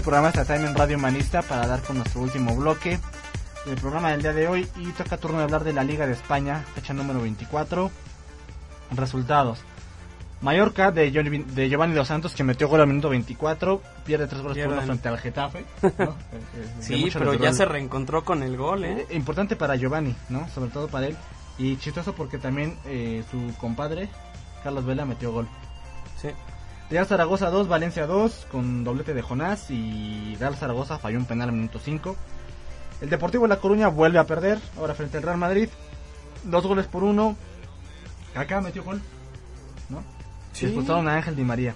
Su 0.01 0.05
programa 0.05 0.29
Extra 0.29 0.55
Time 0.55 0.67
en 0.67 0.73
Radio 0.75 0.97
Humanista 0.97 1.43
para 1.43 1.67
dar 1.67 1.83
con 1.83 1.95
nuestro 1.97 2.21
último 2.21 2.55
bloque 2.55 2.97
del 3.67 3.75
programa 3.75 4.09
del 4.09 4.23
día 4.23 4.33
de 4.33 4.47
hoy. 4.47 4.67
Y 4.77 4.87
toca 4.93 5.15
turno 5.17 5.37
de 5.37 5.43
hablar 5.43 5.63
de 5.63 5.73
la 5.73 5.83
Liga 5.83 6.07
de 6.07 6.13
España, 6.13 6.65
fecha 6.73 6.91
número 6.91 7.21
24. 7.21 7.91
Resultados. 8.95 9.59
Mallorca 10.41 10.89
de, 10.89 11.11
Giovanni- 11.11 11.45
de 11.45 11.69
Giovanni 11.69 11.93
Dos 11.93 12.07
Santos, 12.07 12.33
que 12.33 12.43
metió 12.43 12.67
gol 12.67 12.81
al 12.81 12.87
minuto 12.87 13.09
24, 13.09 13.79
pierde 14.03 14.25
tres 14.25 14.41
goles 14.41 14.57
por 14.65 14.73
uno 14.73 14.81
frente 14.87 15.07
al 15.07 15.19
Getafe. 15.19 15.65
¿no? 15.83 15.89
Eh, 15.99 16.39
eh, 16.55 16.67
sí, 16.79 17.09
pero 17.13 17.35
ya 17.35 17.53
se 17.53 17.65
reencontró 17.65 18.25
con 18.25 18.41
el 18.41 18.57
gol, 18.57 18.83
¿eh? 18.85 19.05
Eh, 19.07 19.15
Importante 19.15 19.55
para 19.55 19.75
Giovanni, 19.75 20.15
¿no? 20.29 20.49
Sobre 20.49 20.71
todo 20.71 20.87
para 20.87 21.05
él. 21.05 21.17
Y 21.59 21.77
chistoso 21.77 22.13
porque 22.15 22.39
también 22.39 22.75
eh, 22.85 23.23
su 23.29 23.55
compadre, 23.59 24.09
Carlos 24.63 24.83
Vela, 24.83 25.05
metió 25.05 25.31
gol. 25.31 25.47
Sí. 26.19 26.29
Real 26.91 27.07
Zaragoza 27.07 27.49
2, 27.49 27.69
Valencia 27.69 28.05
2, 28.05 28.47
con 28.51 28.83
doblete 28.83 29.13
de 29.13 29.21
Jonás 29.21 29.71
y 29.71 30.35
Real 30.37 30.57
Zaragoza 30.57 30.99
falló 30.99 31.19
un 31.19 31.25
penal 31.25 31.47
al 31.47 31.55
minuto 31.55 31.79
5. 31.79 32.17
El 32.99 33.09
Deportivo 33.09 33.47
La 33.47 33.59
Coruña 33.59 33.87
vuelve 33.87 34.19
a 34.19 34.25
perder, 34.25 34.59
ahora 34.77 34.93
frente 34.93 35.15
al 35.15 35.23
Real 35.23 35.37
Madrid. 35.37 35.69
Dos 36.43 36.67
goles 36.67 36.87
por 36.87 37.05
uno. 37.05 37.37
Acá 38.35 38.59
metió 38.59 38.83
gol, 38.83 39.01
¿no? 39.87 40.03
Sí. 40.51 40.65
Expulsaron 40.65 41.07
a 41.07 41.15
Ángel 41.15 41.37
Di 41.37 41.43
María. 41.43 41.75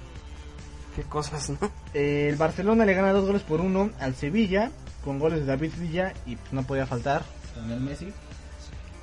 Qué 0.98 1.04
cosas, 1.04 1.50
¿no? 1.50 1.72
El 1.94 2.36
Barcelona 2.36 2.86
le 2.86 2.94
gana 2.94 3.14
dos 3.14 3.26
goles 3.26 3.42
por 3.44 3.62
uno 3.62 3.92
al 4.02 4.16
Sevilla, 4.16 4.70
con 5.06 5.18
goles 5.18 5.40
de 5.40 5.46
David 5.46 5.72
Villa, 5.78 6.14
y 6.26 6.36
pues, 6.36 6.52
no 6.52 6.64
podía 6.64 6.88
faltar, 6.88 7.24
Lionel 7.56 7.80
Messi. 7.80 8.12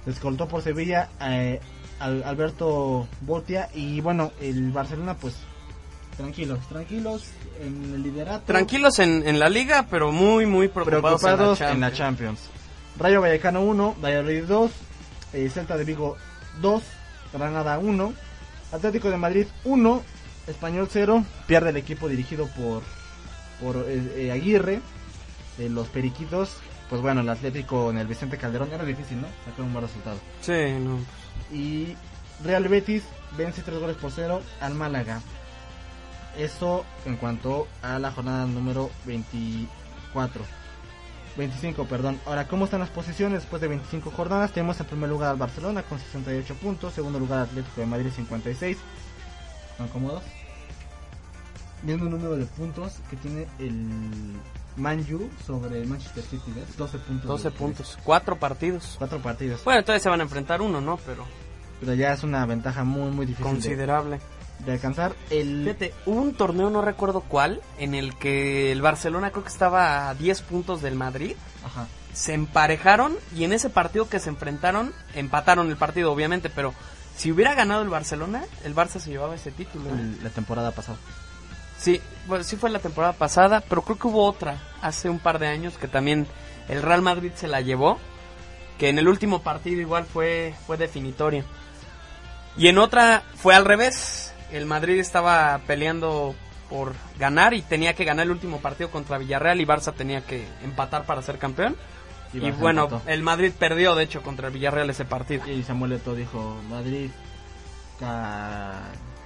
Descoltó 0.05 0.47
por 0.47 0.61
Sevilla 0.61 1.09
eh, 1.23 1.59
al 2.01 2.23
Alberto 2.25 3.09
Botia, 3.23 3.71
y 3.73 4.03
bueno, 4.03 4.33
el 4.43 4.73
Barcelona 4.73 5.15
pues 5.15 5.37
tranquilos, 6.17 6.59
tranquilos 6.69 7.31
en 7.61 7.95
el 7.95 8.03
liderato. 8.03 8.45
Tranquilos 8.47 8.99
en, 8.99 9.27
en 9.27 9.39
la 9.39 9.49
liga, 9.49 9.87
pero 9.91 10.13
muy, 10.13 10.47
muy 10.47 10.69
preocupados, 10.69 11.21
preocupados 11.21 11.61
en, 11.61 11.67
la 11.67 11.73
en 11.73 11.81
la 11.81 11.93
Champions. 11.93 12.41
Rayo 12.99 13.21
Vallecano 13.21 13.63
1, 13.63 13.97
Valladolid 14.03 14.45
2, 14.45 14.71
eh, 15.35 15.51
Celta 15.51 15.77
de 15.77 15.85
Vigo 15.85 16.17
2, 16.61 16.83
Granada 17.33 17.79
1, 17.79 18.13
Atlético 18.73 19.11
de 19.11 19.17
Madrid 19.17 19.47
1, 19.65 20.03
Español 20.47 20.89
0, 20.91 21.25
pierde 21.47 21.71
el 21.71 21.77
equipo 21.77 22.09
dirigido 22.09 22.49
por, 22.49 22.83
por 23.61 23.85
eh, 23.89 24.27
eh, 24.27 24.33
Aguirre, 24.33 24.81
de 25.59 25.69
los 25.69 25.89
Periquitos. 25.89 26.57
Pues 26.91 27.01
bueno, 27.01 27.23
el 27.23 27.29
Atlético 27.29 27.91
en 27.91 27.99
el 27.99 28.07
Vicente 28.07 28.37
Calderón 28.37 28.71
era 28.73 28.85
difícil, 28.85 29.21
¿no? 29.21 29.29
Sacar 29.47 29.65
un 29.65 29.73
buen 29.73 29.87
resultado. 29.87 30.19
Sí, 30.43 30.73
no. 30.79 30.99
Y 31.51 31.97
Real 32.45 32.69
Betis 32.69 33.03
vence 33.37 33.63
3 33.63 33.79
goles 33.79 33.97
por 33.97 34.11
0 34.11 34.43
al 34.61 34.75
Málaga. 34.75 35.23
Eso 36.37 36.85
en 37.05 37.17
cuanto 37.17 37.69
a 37.83 37.99
la 37.99 38.11
jornada 38.11 38.47
número 38.47 38.91
24. 39.05 40.43
25, 41.37 41.87
perdón. 41.87 42.21
Ahora, 42.27 42.47
¿cómo 42.47 42.67
están 42.67 42.81
las 42.81 42.91
posiciones 42.91 43.41
después 43.41 43.63
de 43.63 43.69
25 43.69 44.11
jornadas? 44.11 44.53
Tenemos 44.53 44.79
en 44.81 44.87
primer 44.87 45.09
lugar 45.09 45.31
al 45.31 45.37
Barcelona 45.37 45.83
con 45.83 45.99
68 45.99 46.55
puntos. 46.57 46.93
Segundo 46.95 47.19
lugar 47.19 47.41
Atlético 47.41 47.81
de 47.81 47.87
Madrid 47.87 48.11
56. 48.15 48.77
¿Están 49.71 49.89
cómodos? 49.89 50.23
Mismo 51.83 52.05
número 52.05 52.37
de 52.37 52.45
puntos 52.45 53.01
que 53.11 53.17
tiene 53.17 53.49
el 53.59 53.89
Manju 54.77 55.29
sobre 55.47 55.81
el 55.81 55.89
Manchester 55.89 56.23
City. 56.23 56.53
¿ves? 56.55 56.77
12 56.77 56.99
puntos. 56.99 57.27
12 57.27 57.51
de 57.51 57.51
puntos, 57.51 57.99
cuatro 58.05 58.37
partidos. 58.37 58.95
Cuatro 58.99 59.19
partidos. 59.21 59.65
Bueno, 59.65 59.81
entonces 59.81 60.03
se 60.03 60.09
van 60.09 60.21
a 60.21 60.23
enfrentar 60.23 60.63
uno, 60.63 60.81
¿no? 60.81 60.99
Pero 61.05 61.25
Pero 61.81 61.95
ya 61.95 62.13
es 62.13 62.23
una 62.23 62.47
ventaja 62.47 62.85
muy, 62.85 63.11
muy 63.11 63.27
difícil 63.27 63.47
de, 63.47 63.53
considerable. 63.53 64.21
De 64.65 64.73
alcanzar. 64.73 65.15
El, 65.31 65.65
Fíjate, 65.65 65.95
hubo 66.07 66.21
un 66.21 66.35
torneo, 66.35 66.71
no 66.71 66.83
recuerdo 66.83 67.21
cuál, 67.21 67.61
en 67.79 67.95
el 67.95 68.17
que 68.17 68.73
el 68.73 68.83
Barcelona 68.83 69.31
creo 69.31 69.45
que 69.45 69.51
estaba 69.51 70.09
a 70.09 70.15
10 70.15 70.43
puntos 70.43 70.83
del 70.83 70.95
Madrid. 70.95 71.37
Ajá. 71.65 71.87
Se 72.13 72.35
emparejaron 72.35 73.17
y 73.35 73.45
en 73.45 73.53
ese 73.53 73.71
partido 73.71 74.09
que 74.09 74.21
se 74.21 74.29
enfrentaron, 74.29 74.93
empataron 75.15 75.71
el 75.71 75.77
partido, 75.77 76.13
obviamente, 76.13 76.51
pero 76.51 76.75
si 77.17 77.33
hubiera 77.33 77.55
ganado 77.55 77.83
el 77.83 77.89
Barcelona, 77.89 78.45
el 78.65 78.75
Barça 78.75 78.99
se 78.99 79.11
llevaba 79.11 79.35
ese 79.35 79.51
título. 79.51 79.91
¿eh? 79.91 80.17
la 80.23 80.31
temporada 80.31 80.73
pasada. 80.73 80.99
Sí, 81.79 82.01
pues 82.29 82.47
sí 82.47 82.57
fue 82.57 82.71
la 82.71 82.79
temporada 82.79 83.13
pasada, 83.13 83.61
pero 83.61 83.83
creo 83.83 83.99
que 83.99 84.07
hubo 84.07 84.25
otra 84.25 84.57
hace 84.83 85.09
un 85.09 85.19
par 85.19 85.39
de 85.39 85.49
años 85.49 85.79
que 85.79 85.89
también 85.89 86.27
el 86.69 86.83
Real 86.83 87.03
Madrid 87.03 87.33
se 87.35 87.49
la 87.49 87.61
llevó, 87.61 87.99
que 88.79 88.89
en 88.89 88.99
el 88.99 89.09
último 89.09 89.43
partido 89.43 89.81
igual 89.81 90.05
fue 90.05 90.55
fue 90.67 90.77
definitoria. 90.77 91.45
Y 92.57 92.69
en 92.69 92.79
otra 92.79 93.25
fue 93.35 93.55
al 93.55 93.65
revés, 93.65 94.32
el 94.53 94.67
Madrid 94.67 94.99
estaba 94.99 95.61
peleando 95.67 96.35
por 96.69 96.95
ganar 97.19 97.55
y 97.55 97.63
tenía 97.63 97.95
que 97.95 98.05
ganar 98.05 98.25
el 98.27 98.33
último 98.33 98.59
partido 98.61 98.91
contra 98.91 99.19
Villarreal 99.19 99.61
y 99.61 99.67
Barça 99.67 99.93
tenía 99.95 100.23
que 100.25 100.47
empatar 100.65 101.05
para 101.05 101.23
ser 101.23 101.39
campeón. 101.39 101.77
Y, 102.33 102.51
bueno, 102.53 102.85
empató. 102.85 103.03
el 103.11 103.23
Madrid 103.23 103.53
perdió 103.59 103.95
de 103.95 104.05
hecho 104.05 104.23
contra 104.23 104.49
el 104.49 104.55
Villarreal 104.55 104.89
ese 104.89 105.05
partido. 105.05 105.47
Y 105.47 105.63
Samuel 105.63 105.93
Eto'o 105.93 106.15
dijo, 106.15 106.57
Madrid, 106.71 107.11
ca... 108.01 108.81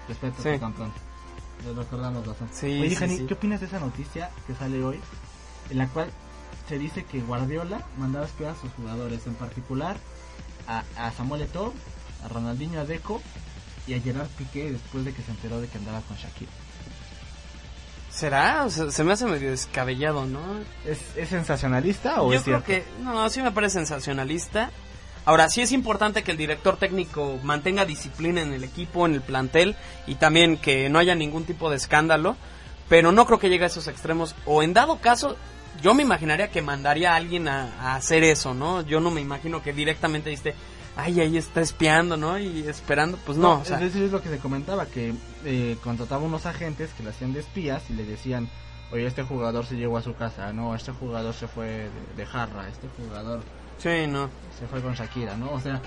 respeto 0.09 0.43
Sí. 0.43 0.59
campeón. 0.59 0.93
Lo 1.65 1.75
recordamos 1.75 2.27
bastante. 2.27 2.55
Sí, 2.55 2.81
Oye, 2.81 2.91
sí, 2.91 2.97
Jani, 2.97 3.17
sí. 3.19 3.27
¿qué 3.27 3.35
opinas 3.35 3.61
de 3.61 3.67
esa 3.67 3.79
noticia 3.79 4.31
que 4.47 4.55
sale 4.55 4.83
hoy? 4.83 5.01
En 5.71 5.79
la 5.79 5.87
cual 5.89 6.11
se 6.69 6.79
dice 6.79 7.05
que 7.05 7.21
Guardiola 7.21 7.81
mandaba 7.97 8.27
espiar 8.27 8.51
a 8.53 8.61
sus 8.61 8.73
jugadores, 8.73 9.25
en 9.27 9.35
particular 9.35 9.97
a, 10.67 10.83
a 10.97 11.13
Samuel 11.13 11.43
Eto'o, 11.43 11.73
a 12.25 12.29
Ronaldinho, 12.29 12.81
a 12.81 12.85
Deco 12.85 13.23
y 13.87 13.95
a 13.95 14.01
Gerard 14.01 14.29
Piqué 14.39 14.73
después 14.73 15.05
de 15.05 15.13
que 15.13 15.23
se 15.23 15.31
enteró 15.31 15.61
de 15.61 15.69
que 15.69 15.79
andaba 15.79 16.01
con 16.03 16.17
Shakira. 16.17 16.51
¿Será? 18.11 18.65
O 18.65 18.71
sea, 18.71 18.91
se 18.91 19.05
me 19.05 19.13
hace 19.13 19.27
medio 19.27 19.51
descabellado, 19.51 20.25
¿no? 20.25 20.41
¿Es, 20.87 20.99
es 21.17 21.29
sensacionalista 21.29 22.23
o 22.23 22.31
Yo 22.33 22.39
es 22.39 22.45
creo 22.45 22.63
cierto? 22.63 22.87
que 22.87 23.03
no, 23.03 23.29
sí 23.29 23.43
me 23.43 23.53
parece 23.53 23.75
sensacionalista. 23.75 24.71
Ahora, 25.27 25.49
sí 25.51 25.61
es 25.61 25.73
importante 25.73 26.23
que 26.23 26.31
el 26.31 26.37
director 26.39 26.79
técnico 26.79 27.39
mantenga 27.43 27.85
disciplina 27.85 28.41
en 28.41 28.53
el 28.55 28.65
equipo, 28.65 29.05
en 29.07 29.15
el 29.15 29.21
plantel 29.23 29.77
y 30.07 30.15
también 30.15 30.57
que 30.57 30.89
no 30.89 30.99
haya 30.99 31.15
ningún 31.15 31.45
tipo 31.45 31.69
de 31.69 31.77
escándalo, 31.77 32.37
pero 32.89 33.13
no 33.13 33.27
creo 33.27 33.39
que 33.39 33.51
llegue 33.51 33.65
a 33.65 33.67
esos 33.67 33.89
extremos. 33.89 34.35
O 34.47 34.63
en 34.63 34.73
dado 34.73 34.99
caso, 35.01 35.37
yo 35.83 35.93
me 35.93 36.05
imaginaría 36.05 36.51
que 36.51 36.63
mandaría 36.63 37.13
a 37.13 37.17
alguien 37.17 37.49
a, 37.49 37.75
a 37.81 37.97
hacer 37.97 38.23
eso, 38.25 38.55
¿no? 38.55 38.81
Yo 38.83 39.01
no 39.01 39.11
me 39.11 39.21
imagino 39.21 39.63
que 39.63 39.73
directamente 39.75 40.31
dice, 40.31 40.55
ay, 40.97 41.21
ahí 41.21 41.37
está 41.37 41.61
espiando, 41.61 42.17
¿no? 42.17 42.39
Y 42.39 42.67
esperando, 42.67 43.19
pues 43.25 43.39
no, 43.39 43.61
o 43.61 43.65
sea, 43.65 43.81
es, 43.83 43.95
es 43.95 44.11
lo 44.11 44.23
que 44.23 44.29
se 44.29 44.39
comentaba, 44.39 44.87
que 44.87 45.15
eh, 45.45 45.77
contrataba 45.85 46.25
unos 46.25 46.47
agentes 46.47 46.91
que 46.97 47.03
le 47.03 47.11
hacían 47.11 47.33
de 47.33 47.41
espías 47.41 47.83
y 47.91 47.95
le 47.95 48.05
decían, 48.05 48.49
oye, 48.91 49.07
este 49.07 49.23
jugador 49.23 49.67
se 49.67 49.77
llegó 49.77 49.99
a 49.99 50.03
su 50.03 50.15
casa, 50.15 50.53
no, 50.53 50.75
este 50.75 50.93
jugador 50.93 51.35
se 51.35 51.47
fue 51.49 51.67
de, 51.67 51.91
de 52.17 52.27
jarra, 52.27 52.69
este 52.69 52.89
jugador 52.97 53.43
sí, 53.79 54.07
no. 54.09 54.31
se 54.59 54.67
fue 54.67 54.81
con 54.81 54.95
Shakira, 54.95 55.37
¿no? 55.37 55.53
O 55.53 55.61
sea, 55.61 55.81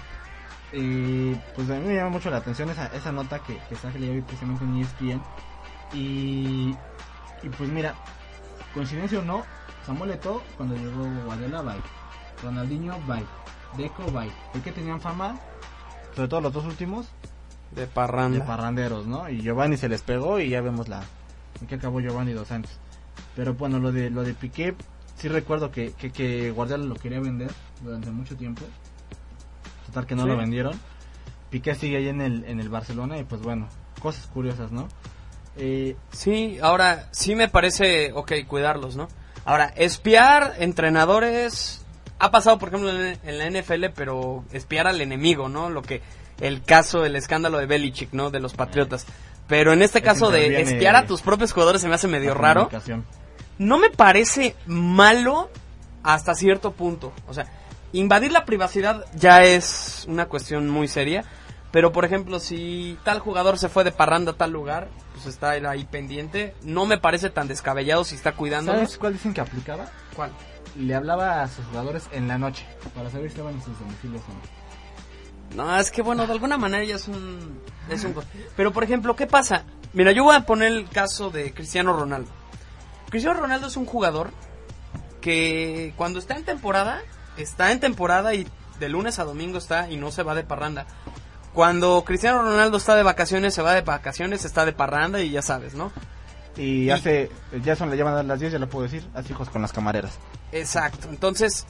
eh, 0.72 1.36
pues 1.56 1.70
a 1.70 1.74
mí 1.76 1.88
me 1.88 1.96
llama 1.96 2.12
mucho 2.12 2.30
la 2.30 2.38
atención 2.38 2.70
esa, 2.70 2.88
esa 2.88 3.12
nota 3.12 3.40
que, 3.40 3.58
que 3.68 3.76
sale 3.76 4.10
hoy 4.10 4.22
precisamente 4.22 4.64
en 4.64 4.78
ESPN. 4.78 5.22
Y, 5.94 6.76
y 7.42 7.50
pues 7.58 7.70
mira, 7.70 7.96
coincidencia 8.74 9.20
o 9.20 9.24
no, 9.24 9.44
Samuel 9.86 10.12
Eto'o 10.12 10.44
cuando 10.56 10.76
llegó 10.76 11.04
Guardiola, 11.26 11.62
bye. 11.64 11.82
Ronaldinho, 12.44 12.98
bye. 13.08 13.26
Deco, 13.78 14.04
bye. 14.12 14.32
¿Por 14.52 14.62
qué 14.62 14.72
tenían 14.72 15.00
fama? 15.00 15.40
Sobre 16.16 16.28
todo 16.28 16.42
los 16.42 16.54
dos 16.54 16.66
últimos, 16.66 17.08
De 17.72 17.88
parranda. 17.88 18.40
de 18.40 18.44
parranderos, 18.46 19.06
¿no? 19.08 19.30
Y 19.30 19.42
Giovanni 19.42 19.78
se 19.78 19.90
les 19.90 20.02
pegó 20.02 20.40
y 20.40 20.50
ya 20.50 20.62
vemos 20.62 20.88
la 20.90 21.02
en 21.62 21.68
qué 21.68 21.76
acabó 21.76 22.00
Giovanni 22.02 22.34
dos 22.34 22.48
Santos. 22.48 22.72
Pero 23.36 23.54
bueno, 23.54 23.80
lo 23.80 23.92
de 23.92 24.10
lo 24.10 24.24
de 24.24 24.34
Piqué, 24.34 24.76
sí 25.16 25.28
recuerdo 25.28 25.72
que, 25.72 25.94
que, 25.94 26.12
que 26.12 26.52
Guardiola 26.52 26.86
lo 26.86 26.96
quería 26.96 27.20
vender 27.20 27.52
durante 27.82 28.10
mucho 28.12 28.36
tiempo. 28.36 28.64
Total 29.86 30.06
que 30.06 30.16
no 30.16 30.24
Sí. 30.24 30.30
lo 30.30 30.38
vendieron. 30.38 30.74
Piqué 31.50 31.76
sigue 31.76 31.98
ahí 31.98 32.08
en 32.10 32.22
el, 32.22 32.44
en 32.46 32.60
el 32.60 32.70
Barcelona 32.70 33.18
y 33.18 33.24
pues 33.24 33.42
bueno, 33.42 33.68
cosas 34.02 34.26
curiosas, 34.28 34.72
¿no? 34.72 34.88
Eh, 35.58 35.96
Sí, 36.12 36.58
ahora 36.62 37.08
sí 37.12 37.36
me 37.36 37.50
parece, 37.50 38.12
ok, 38.14 38.32
cuidarlos, 38.48 38.96
¿no? 38.96 39.08
Ahora, 39.46 39.66
espiar 39.76 40.54
entrenadores 40.60 41.86
ha 42.20 42.32
pasado, 42.32 42.60
por 42.60 42.70
ejemplo, 42.70 42.92
en 42.92 43.38
la 43.38 43.50
NFL, 43.50 43.86
pero 43.96 44.44
espiar 44.52 44.88
al 44.88 45.02
enemigo, 45.02 45.50
¿no? 45.50 45.70
Lo 45.70 45.82
que 45.82 46.02
el 46.42 46.62
caso, 46.62 47.06
el 47.06 47.16
escándalo 47.16 47.58
de 47.58 47.66
Belichick, 47.66 48.14
¿no? 48.14 48.30
De 48.30 48.40
los 48.40 48.54
Patriotas. 48.54 49.06
Pero 49.48 49.74
en 49.74 49.82
este 49.82 50.00
Es 50.00 50.06
caso 50.06 50.30
de 50.30 50.62
espiar 50.62 50.96
a 50.96 51.06
tus 51.08 51.22
propios 51.22 51.54
jugadores 51.54 51.82
se 51.82 51.88
me 51.88 51.96
hace 51.96 52.08
medio 52.08 52.34
raro. 52.34 52.70
No 53.58 53.78
me 53.78 53.90
parece 53.90 54.56
malo 54.68 55.50
hasta 56.04 56.36
cierto 56.36 56.72
punto. 56.72 57.14
O 57.28 57.34
sea, 57.34 57.48
invadir 57.92 58.32
la 58.32 58.46
privacidad 58.46 59.06
ya 59.16 59.44
es 59.44 60.06
una 60.08 60.28
cuestión 60.28 60.70
muy 60.70 60.88
seria. 60.88 61.26
Pero, 61.72 61.92
por 61.92 62.04
ejemplo, 62.04 62.40
si 62.40 62.98
tal 63.04 63.20
jugador 63.20 63.60
se 63.60 63.70
fue 63.70 63.84
de 63.84 63.92
parranda 63.92 64.32
a 64.32 64.36
tal 64.36 64.52
lugar, 64.52 64.90
pues 65.14 65.28
está 65.28 65.56
él 65.56 65.66
ahí 65.68 65.86
pendiente. 65.86 66.56
No 66.64 66.86
me 66.86 66.98
parece 66.98 67.30
tan 67.30 67.48
descabellado 67.48 68.04
si 68.04 68.16
está 68.16 68.32
cuidándolos. 68.32 68.82
¿Sabes 68.82 68.98
cuál 68.98 69.14
dicen 69.14 69.34
que 69.34 69.42
aplicaba? 69.42 69.86
¿Cuál? 70.16 70.32
Le 70.76 70.96
hablaba 70.96 71.44
a 71.44 71.48
sus 71.48 71.66
jugadores 71.66 72.08
en 72.12 72.28
la 72.28 72.38
noche 72.38 72.66
para 72.96 73.10
saber 73.10 73.30
si 73.30 73.36
estaban 73.36 73.54
en 73.56 73.64
sus 73.64 73.78
domicilios 73.80 74.22
o 74.24 74.34
no. 74.34 74.60
No, 75.64 75.80
es 75.80 75.92
que 75.92 76.02
bueno, 76.02 76.26
de 76.26 76.34
alguna 76.34 76.58
manera 76.58 76.84
ya 76.84 76.96
es 76.96 77.08
un, 77.08 77.60
es 77.90 78.04
un... 78.04 78.16
Pero, 78.56 78.72
por 78.72 78.84
ejemplo, 78.84 79.16
¿qué 79.16 79.28
pasa? 79.28 79.64
Mira, 79.94 80.12
yo 80.12 80.24
voy 80.24 80.36
a 80.36 80.46
poner 80.46 80.72
el 80.72 80.90
caso 80.90 81.30
de 81.30 81.54
Cristiano 81.54 81.94
Ronaldo. 81.94 82.32
Cristiano 83.10 83.40
Ronaldo 83.40 83.68
es 83.68 83.78
un 83.78 83.86
jugador 83.86 84.32
que 85.22 85.94
cuando 85.98 86.20
está 86.20 86.36
en 86.36 86.46
temporada, 86.46 87.02
está 87.38 87.72
en 87.72 87.80
temporada 87.80 88.34
y 88.34 88.48
de 88.80 88.90
lunes 88.90 89.20
a 89.20 89.24
domingo 89.24 89.58
está 89.58 89.90
y 89.90 89.98
no 89.98 90.12
se 90.12 90.24
va 90.24 90.36
de 90.36 90.44
parranda. 90.44 90.86
Cuando 91.54 92.04
Cristiano 92.06 92.42
Ronaldo 92.42 92.78
está 92.78 92.96
de 92.96 93.04
vacaciones, 93.04 93.54
se 93.54 93.62
va 93.62 93.74
de 93.74 93.82
vacaciones, 93.82 94.46
está 94.46 94.66
de 94.66 94.74
parranda 94.74 95.22
y 95.22 95.32
ya 95.32 95.42
sabes, 95.42 95.74
¿no? 95.74 95.92
Y 96.58 96.90
hace, 96.90 97.30
ya 97.64 97.76
son 97.76 97.90
le 97.90 97.98
llaman 97.98 98.16
a 98.16 98.24
las 98.24 98.40
10, 98.40 98.54
ya 98.54 98.60
lo 98.60 98.70
puedo 98.70 98.84
decir, 98.84 99.08
hace 99.14 99.32
hijos 99.32 99.50
con 99.50 99.62
las 99.62 99.72
camareras. 99.72 100.14
Exacto, 100.52 101.08
entonces, 101.10 101.66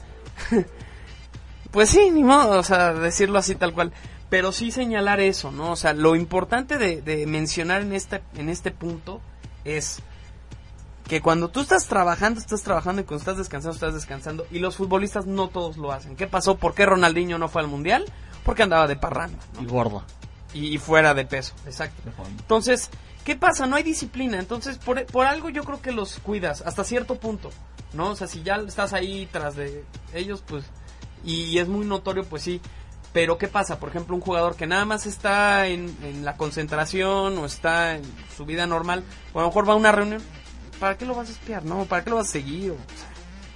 pues 1.70 1.90
sí, 1.90 2.10
ni 2.10 2.24
modo, 2.24 2.58
o 2.58 2.62
sea, 2.62 2.92
decirlo 2.92 3.38
así 3.38 3.54
tal 3.54 3.72
cual, 3.72 3.92
pero 4.28 4.52
sí 4.52 4.70
señalar 4.70 5.20
eso, 5.20 5.50
¿no? 5.52 5.72
O 5.72 5.76
sea, 5.76 5.92
lo 5.92 6.16
importante 6.16 6.78
de, 6.78 7.02
de 7.02 7.26
mencionar 7.26 7.82
en 7.82 7.92
este, 7.92 8.22
en 8.36 8.48
este 8.48 8.70
punto 8.70 9.20
es 9.64 10.02
que 11.10 11.20
cuando 11.20 11.48
tú 11.48 11.60
estás 11.60 11.88
trabajando, 11.88 12.38
estás 12.38 12.62
trabajando 12.62 13.02
y 13.02 13.04
cuando 13.04 13.20
estás 13.20 13.36
descansando, 13.36 13.74
estás 13.74 13.94
descansando. 13.94 14.46
Y 14.52 14.60
los 14.60 14.76
futbolistas 14.76 15.26
no 15.26 15.48
todos 15.48 15.76
lo 15.76 15.90
hacen. 15.90 16.14
¿Qué 16.14 16.28
pasó? 16.28 16.56
¿Por 16.56 16.72
qué 16.72 16.86
Ronaldinho 16.86 17.36
no 17.36 17.48
fue 17.48 17.62
al 17.62 17.68
mundial? 17.68 18.04
Porque 18.44 18.62
andaba 18.62 18.86
de 18.86 18.96
parranda 18.96 19.38
Y 19.60 19.66
gordo. 19.66 20.02
y, 20.54 20.74
y 20.74 20.78
fuera 20.78 21.14
de 21.14 21.24
peso. 21.24 21.54
Exacto. 21.66 22.02
Entonces, 22.38 22.90
¿qué 23.24 23.36
pasa? 23.36 23.66
No 23.66 23.76
hay 23.76 23.82
disciplina. 23.82 24.38
Entonces, 24.38 24.78
por, 24.78 25.04
por 25.06 25.26
algo 25.26 25.48
yo 25.50 25.62
creo 25.64 25.80
que 25.82 25.92
los 25.92 26.18
cuidas 26.20 26.62
hasta 26.66 26.84
cierto 26.84 27.16
punto. 27.16 27.50
¿No? 27.92 28.10
O 28.10 28.16
sea, 28.16 28.26
si 28.28 28.42
ya 28.42 28.54
estás 28.56 28.92
ahí 28.92 29.28
tras 29.32 29.56
de 29.56 29.84
ellos, 30.14 30.42
pues. 30.46 30.64
Y 31.24 31.58
es 31.58 31.68
muy 31.68 31.84
notorio, 31.84 32.24
pues 32.24 32.42
sí. 32.42 32.60
Pero 33.12 33.36
¿qué 33.36 33.48
pasa? 33.48 33.80
Por 33.80 33.88
ejemplo, 33.88 34.14
un 34.14 34.20
jugador 34.22 34.54
que 34.54 34.68
nada 34.68 34.84
más 34.84 35.04
está 35.06 35.66
en, 35.66 35.96
en 36.04 36.24
la 36.24 36.36
concentración 36.36 37.36
o 37.38 37.44
está 37.44 37.96
en 37.96 38.02
su 38.36 38.46
vida 38.46 38.66
normal, 38.68 39.02
o 39.32 39.40
a 39.40 39.42
lo 39.42 39.48
mejor 39.48 39.68
va 39.68 39.72
a 39.72 39.76
una 39.76 39.90
reunión. 39.90 40.22
¿Para 40.78 40.96
qué 40.96 41.04
lo 41.04 41.16
vas 41.16 41.28
a 41.28 41.32
espiar? 41.32 41.64
¿No? 41.64 41.84
¿Para 41.86 42.04
qué 42.04 42.10
lo 42.10 42.16
vas 42.16 42.28
a 42.28 42.32
seguir? 42.32 42.70
O 42.70 42.76
sea, 42.76 43.08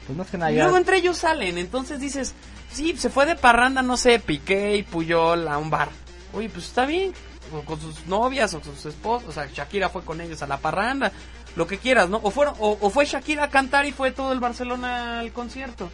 Pues 0.08 0.18
más 0.18 0.28
que 0.28 0.36
nada 0.38 0.50
y 0.50 0.56
luego 0.56 0.76
entre 0.76 0.96
ellos 0.96 1.16
salen, 1.18 1.56
entonces 1.56 2.00
dices, 2.00 2.34
sí, 2.74 2.96
se 2.96 3.10
fue 3.10 3.26
de 3.26 3.36
parranda, 3.36 3.82
no 3.82 3.96
sé, 3.96 4.18
Piqué 4.18 4.76
y 4.76 4.82
Puyol 4.82 5.48
a 5.48 5.58
un 5.58 5.70
bar. 5.70 5.88
Oye, 6.32 6.48
pues 6.48 6.66
está 6.66 6.84
bien, 6.86 7.12
o 7.52 7.60
con 7.64 7.80
sus 7.80 8.06
novias 8.06 8.52
o 8.54 8.60
con 8.60 8.74
sus 8.74 8.86
esposos, 8.86 9.28
o 9.28 9.32
sea, 9.32 9.46
Shakira 9.52 9.88
fue 9.88 10.02
con 10.02 10.20
ellos 10.20 10.42
a 10.42 10.46
la 10.46 10.58
parranda, 10.58 11.12
lo 11.56 11.66
que 11.66 11.78
quieras, 11.78 12.08
¿no? 12.10 12.18
O, 12.22 12.30
fueron, 12.30 12.54
o, 12.58 12.76
o 12.80 12.90
fue 12.90 13.04
Shakira 13.06 13.44
a 13.44 13.50
cantar 13.50 13.86
y 13.86 13.92
fue 13.92 14.10
todo 14.10 14.32
el 14.32 14.40
Barcelona 14.40 15.20
al 15.20 15.32
concierto, 15.32 15.88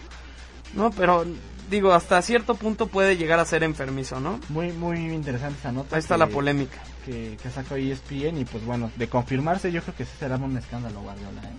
¿no? 0.75 0.91
Pero, 0.91 1.27
digo, 1.69 1.93
hasta 1.93 2.21
cierto 2.23 2.55
punto 2.55 2.87
puede 2.87 3.17
llegar 3.17 3.39
a 3.39 3.45
ser 3.45 3.63
enfermizo, 3.63 4.19
¿no? 4.21 4.41
Muy, 4.49 4.73
muy 4.73 4.99
interesante 5.13 5.59
esa 5.61 5.73
nota. 5.73 5.97
Ahí 5.97 6.01
está 6.01 6.15
que- 6.15 6.19
la 6.21 6.27
polémica. 6.29 6.79
Que, 7.05 7.39
que 7.43 7.51
sacó 7.51 7.77
ESPN 7.77 8.39
y 8.39 8.45
pues 8.45 8.63
bueno, 8.65 8.91
de 8.97 9.09
confirmarse 9.09 9.73
yo 9.73 9.81
creo 9.83 9.95
que 9.97 10.05
sí 10.05 10.11
será 10.19 10.37
un 10.37 10.57
escándalo 10.59 11.01
Guardiola, 11.01 11.41
¿eh? 11.45 11.53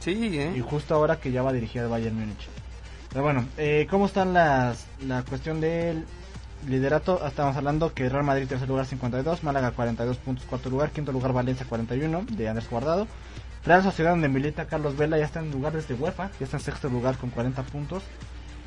Sí, 0.00 0.12
¿eh? 0.38 0.52
Y 0.56 0.60
justo 0.60 0.94
ahora 0.96 1.20
que 1.20 1.30
ya 1.30 1.42
va 1.42 1.50
a 1.50 1.52
dirigir 1.52 1.82
al 1.82 1.88
Bayern 1.88 2.18
Múnich. 2.18 2.48
Pero 3.10 3.24
bueno, 3.24 3.44
eh, 3.58 3.86
¿cómo 3.90 4.06
están 4.06 4.32
las 4.32 4.86
la 5.04 5.24
cuestión 5.24 5.60
del 5.60 6.06
liderato? 6.68 7.26
Estamos 7.26 7.56
hablando 7.56 7.92
que 7.92 8.08
Real 8.08 8.22
Madrid 8.22 8.46
tercer 8.46 8.68
lugar 8.68 8.86
52, 8.86 9.42
Málaga 9.42 9.72
42 9.72 10.16
puntos 10.18 10.44
cuarto 10.44 10.70
lugar, 10.70 10.90
quinto 10.92 11.10
lugar 11.10 11.32
Valencia 11.32 11.66
41 11.68 12.24
de 12.30 12.48
Andrés 12.48 12.70
Guardado. 12.70 13.08
Real 13.64 13.82
Sociedad 13.82 14.12
donde 14.12 14.28
milita 14.28 14.66
Carlos 14.66 14.96
Vela 14.96 15.18
ya 15.18 15.24
está 15.24 15.40
en 15.40 15.50
lugar 15.50 15.72
desde 15.72 15.94
UEFA, 15.94 16.30
ya 16.38 16.44
está 16.44 16.58
en 16.58 16.62
sexto 16.62 16.88
lugar 16.88 17.18
con 17.18 17.30
40 17.30 17.62
puntos. 17.64 18.04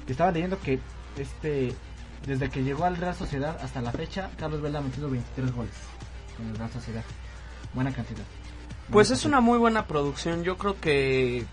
Y 0.07 0.11
estaba 0.11 0.31
leyendo 0.31 0.59
que 0.59 0.79
este 1.17 1.73
desde 2.27 2.49
que 2.49 2.63
llegó 2.63 2.83
al 2.83 2.97
Real 2.97 3.15
Sociedad 3.15 3.57
hasta 3.61 3.81
la 3.81 3.91
fecha, 3.91 4.29
Carlos 4.37 4.61
Vela 4.61 4.79
ha 4.79 4.81
metido 4.81 5.09
23 5.09 5.53
goles 5.53 5.73
con 6.35 6.47
el 6.47 6.55
Real 6.57 6.71
Sociedad. 6.71 7.03
Buena 7.73 7.93
cantidad. 7.93 8.23
Pues 8.91 9.09
es 9.09 9.23
una 9.23 9.39
muy 9.39 9.57
buena 9.57 9.87
producción. 9.87 10.43
Yo 10.43 10.57
creo 10.57 10.79
que 10.79 11.45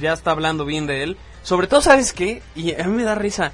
ya 0.00 0.12
está 0.12 0.30
hablando 0.30 0.64
bien 0.64 0.86
de 0.86 1.02
él. 1.02 1.16
Sobre 1.42 1.66
todo, 1.66 1.80
¿sabes 1.80 2.12
qué? 2.12 2.42
Y 2.54 2.74
a 2.74 2.84
mí 2.84 2.96
me 2.96 3.04
da 3.04 3.14
risa. 3.14 3.52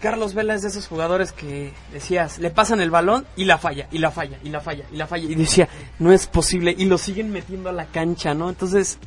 Carlos 0.00 0.34
Vela 0.34 0.54
es 0.54 0.62
de 0.62 0.68
esos 0.68 0.88
jugadores 0.88 1.30
que 1.30 1.72
decías, 1.92 2.38
le 2.38 2.50
pasan 2.50 2.80
el 2.80 2.90
balón 2.90 3.24
y 3.36 3.44
la 3.44 3.56
falla, 3.56 3.86
y 3.92 3.98
la 3.98 4.10
falla, 4.10 4.36
y 4.42 4.48
la 4.48 4.60
falla, 4.60 4.84
y 4.90 4.96
la 4.96 5.06
falla. 5.06 5.30
Y 5.30 5.34
decía, 5.36 5.68
no 6.00 6.12
es 6.12 6.26
posible. 6.26 6.74
Y 6.76 6.86
lo 6.86 6.98
siguen 6.98 7.30
metiendo 7.30 7.68
a 7.68 7.72
la 7.72 7.86
cancha, 7.86 8.34
¿no? 8.34 8.48
Entonces, 8.48 8.98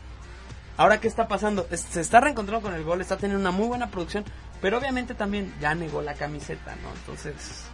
ahora 0.77 1.01
qué 1.01 1.09
está 1.09 1.27
pasando? 1.27 1.67
Se 1.69 1.99
está 1.99 2.21
reencontrando 2.21 2.65
con 2.65 2.73
el 2.73 2.85
gol, 2.85 3.01
está 3.01 3.17
teniendo 3.17 3.41
una 3.41 3.51
muy 3.51 3.67
buena 3.67 3.91
producción. 3.91 4.23
Pero 4.61 4.77
obviamente 4.77 5.13
también 5.15 5.53
ya 5.59 5.75
negó 5.75 6.01
la 6.01 6.13
camiseta, 6.13 6.75
¿no? 6.81 6.89
Entonces, 6.95 7.65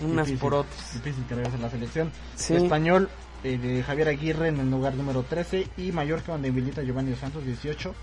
unas 0.00 0.26
Difícil, 0.26 0.38
por 0.38 0.54
otras. 0.54 0.94
Difícil 0.94 1.24
que 1.26 1.34
regrese 1.34 1.58
la 1.58 1.68
selección. 1.68 2.12
Sí. 2.36 2.54
Español 2.54 3.08
eh, 3.44 3.58
de 3.58 3.82
Javier 3.82 4.08
Aguirre 4.08 4.48
en 4.48 4.60
el 4.60 4.70
lugar 4.70 4.94
número 4.94 5.22
13 5.22 5.66
y 5.76 5.92
Mallorca 5.92 6.32
donde 6.32 6.52
milita 6.52 6.82
Giovanni 6.82 7.10
Dos 7.10 7.20
Santos 7.20 7.44
18. 7.44 7.94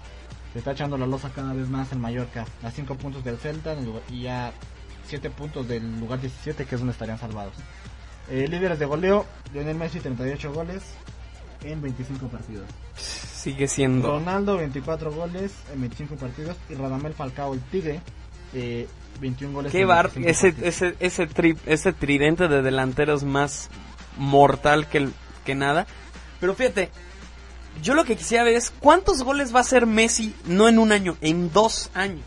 Se 0.54 0.60
está 0.60 0.72
echando 0.72 0.98
la 0.98 1.06
losa 1.06 1.32
cada 1.34 1.54
vez 1.54 1.70
más 1.70 1.92
en 1.92 2.02
Mallorca. 2.02 2.46
A 2.64 2.72
5 2.72 2.96
puntos 2.96 3.24
del 3.24 3.38
Celta 3.38 3.76
y 4.12 4.28
a 4.28 4.52
7 5.08 5.30
puntos 5.30 5.68
del 5.68 6.00
lugar 6.00 6.20
17 6.22 6.66
que 6.66 6.76
es 6.76 6.82
donde 6.82 6.92
estarían 6.94 7.20
salvados. 7.20 7.54
Eh, 8.32 8.48
líderes 8.48 8.78
de 8.80 8.86
goleo, 8.86 9.26
Lionel 9.54 9.76
Messi 9.78 10.00
38 10.00 10.54
goles 10.54 10.84
en 11.64 11.82
25 11.82 12.28
partidos. 12.28 12.66
Sigue 12.96 13.68
siendo. 13.68 14.08
Ronaldo 14.10 14.58
24 14.58 15.12
goles 15.12 15.54
en 15.74 15.82
25 15.82 16.16
partidos 16.16 16.58
y 16.70 16.74
Radamel 16.76 17.14
Falcao 17.14 17.54
el 17.54 17.62
Tigre 17.62 18.02
eh, 18.54 18.88
21 19.22 19.54
goles 19.54 19.72
Qué 19.72 19.82
en 19.82 19.88
bar, 19.88 20.12
25 20.14 20.30
ese, 20.30 20.52
partidos. 20.52 20.68
ese, 20.76 20.96
ese, 21.00 21.30
tri- 21.30 21.58
ese 21.66 21.94
tridente 21.94 22.48
de 22.48 22.62
delanteros 22.62 23.24
más 23.24 23.70
mortal 24.18 24.88
que, 24.88 24.98
el- 25.00 25.14
que 25.50 25.56
nada. 25.56 25.88
Pero 26.39 26.54
fíjate, 26.54 26.91
yo 27.82 27.95
lo 27.95 28.06
que 28.06 28.16
quisiera 28.16 28.43
ver 28.43 28.54
es 28.54 28.72
cuántos 28.80 29.24
goles 29.24 29.54
va 29.54 29.60
a 29.60 29.62
hacer 29.62 29.88
Messi, 29.88 30.36
no 30.45 30.68
en 30.68 30.78
un 30.78 30.91
año, 30.91 31.18
en 31.22 31.52
dos 31.52 31.89
años. 31.95 32.26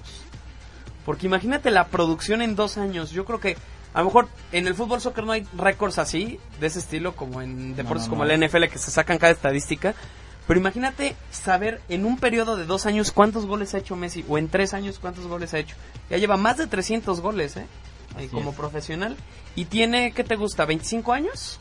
Porque 1.07 1.27
imagínate 1.27 1.71
la 1.71 1.87
producción 1.87 2.43
en 2.43 2.57
dos 2.57 2.79
años. 2.79 3.11
Yo 3.11 3.25
creo 3.25 3.39
que 3.39 3.57
a 3.95 4.01
lo 4.01 4.07
mejor 4.07 4.29
en 4.51 4.67
el 4.67 4.75
fútbol 4.75 5.01
soccer 5.01 5.25
no 5.25 5.33
hay 5.33 5.47
récords 5.57 5.99
así, 5.99 6.41
de 6.61 6.67
ese 6.67 6.81
estilo, 6.81 7.15
como 7.15 7.43
en 7.43 7.77
deportes 7.77 8.07
no, 8.07 8.11
como 8.11 8.25
no. 8.25 8.31
el 8.31 8.45
NFL 8.45 8.65
que 8.65 8.79
se 8.79 8.91
sacan 8.91 9.19
cada 9.19 9.33
estadística. 9.33 9.95
Pero 10.49 10.59
imagínate 10.59 11.15
saber 11.31 11.81
en 11.89 12.05
un 12.05 12.19
periodo 12.19 12.57
de 12.57 12.67
dos 12.67 12.87
años 12.87 13.13
cuántos 13.13 13.47
goles 13.47 13.75
ha 13.75 13.79
hecho 13.79 13.95
Messi, 13.95 14.25
o 14.29 14.37
en 14.37 14.49
tres 14.49 14.75
años 14.75 14.99
cuántos 14.99 15.29
goles 15.29 15.55
ha 15.55 15.61
hecho. 15.61 15.77
Ya 16.11 16.19
lleva 16.19 16.37
más 16.37 16.57
de 16.57 16.67
300 16.67 17.21
goles, 17.21 17.57
¿eh? 17.57 17.61
Eh, 18.17 18.17
Así 18.17 18.29
como 18.29 18.51
es. 18.51 18.57
profesional. 18.57 19.17
Y 19.55 19.67
tiene, 19.67 20.13
¿qué 20.13 20.25
te 20.25 20.35
gusta? 20.35 20.67
¿25 20.67 21.15
años? 21.15 21.61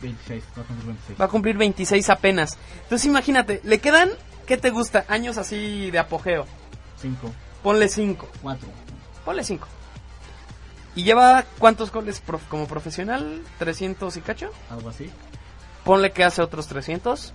26, 0.00 0.44
va 0.56 0.62
a 0.62 0.64
cumplir 0.64 0.86
26. 0.86 1.20
Va 1.20 1.24
a 1.24 1.28
cumplir 1.28 1.56
26 1.56 2.10
apenas. 2.10 2.58
Entonces 2.82 3.06
imagínate, 3.06 3.60
le 3.64 3.78
quedan, 3.80 4.10
¿qué 4.46 4.56
te 4.56 4.70
gusta? 4.70 5.04
Años 5.08 5.38
así 5.38 5.90
de 5.90 5.98
apogeo. 5.98 6.46
5, 7.00 7.32
Ponle 7.62 7.88
5. 7.88 8.28
4. 8.42 8.68
Ponle 9.24 9.44
5. 9.44 9.66
¿Y 10.94 11.04
lleva 11.04 11.44
cuántos 11.58 11.92
goles 11.92 12.20
prof- 12.20 12.46
como 12.48 12.66
profesional? 12.66 13.42
¿300 13.60 14.16
y 14.16 14.20
cacho? 14.20 14.50
algo 14.70 14.88
así. 14.88 15.10
Ponle 15.84 16.12
que 16.12 16.24
hace 16.24 16.42
otros 16.42 16.66
300. 16.66 17.32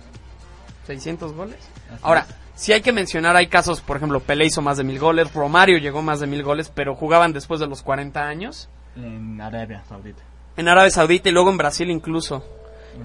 600 0.86 1.32
goles. 1.32 1.56
Así 1.90 1.98
Ahora, 2.02 2.26
si 2.54 2.72
hay 2.72 2.82
que 2.82 2.92
mencionar, 2.92 3.36
hay 3.36 3.46
casos, 3.46 3.80
por 3.80 3.96
ejemplo, 3.96 4.20
Pelé 4.20 4.46
hizo 4.46 4.60
más 4.60 4.76
de 4.76 4.84
mil 4.84 4.98
goles, 4.98 5.32
Romario 5.32 5.78
llegó 5.78 6.02
más 6.02 6.20
de 6.20 6.26
mil 6.26 6.42
goles, 6.42 6.70
pero 6.74 6.94
jugaban 6.94 7.32
después 7.32 7.58
de 7.60 7.66
los 7.66 7.82
40 7.82 8.26
años. 8.26 8.68
en 8.96 9.40
Arabia 9.40 9.82
Saudita. 9.88 10.22
En 10.56 10.68
Arabia 10.68 10.90
Saudita 10.90 11.28
y 11.28 11.32
luego 11.32 11.50
en 11.50 11.56
Brasil 11.56 11.90
incluso. 11.90 12.44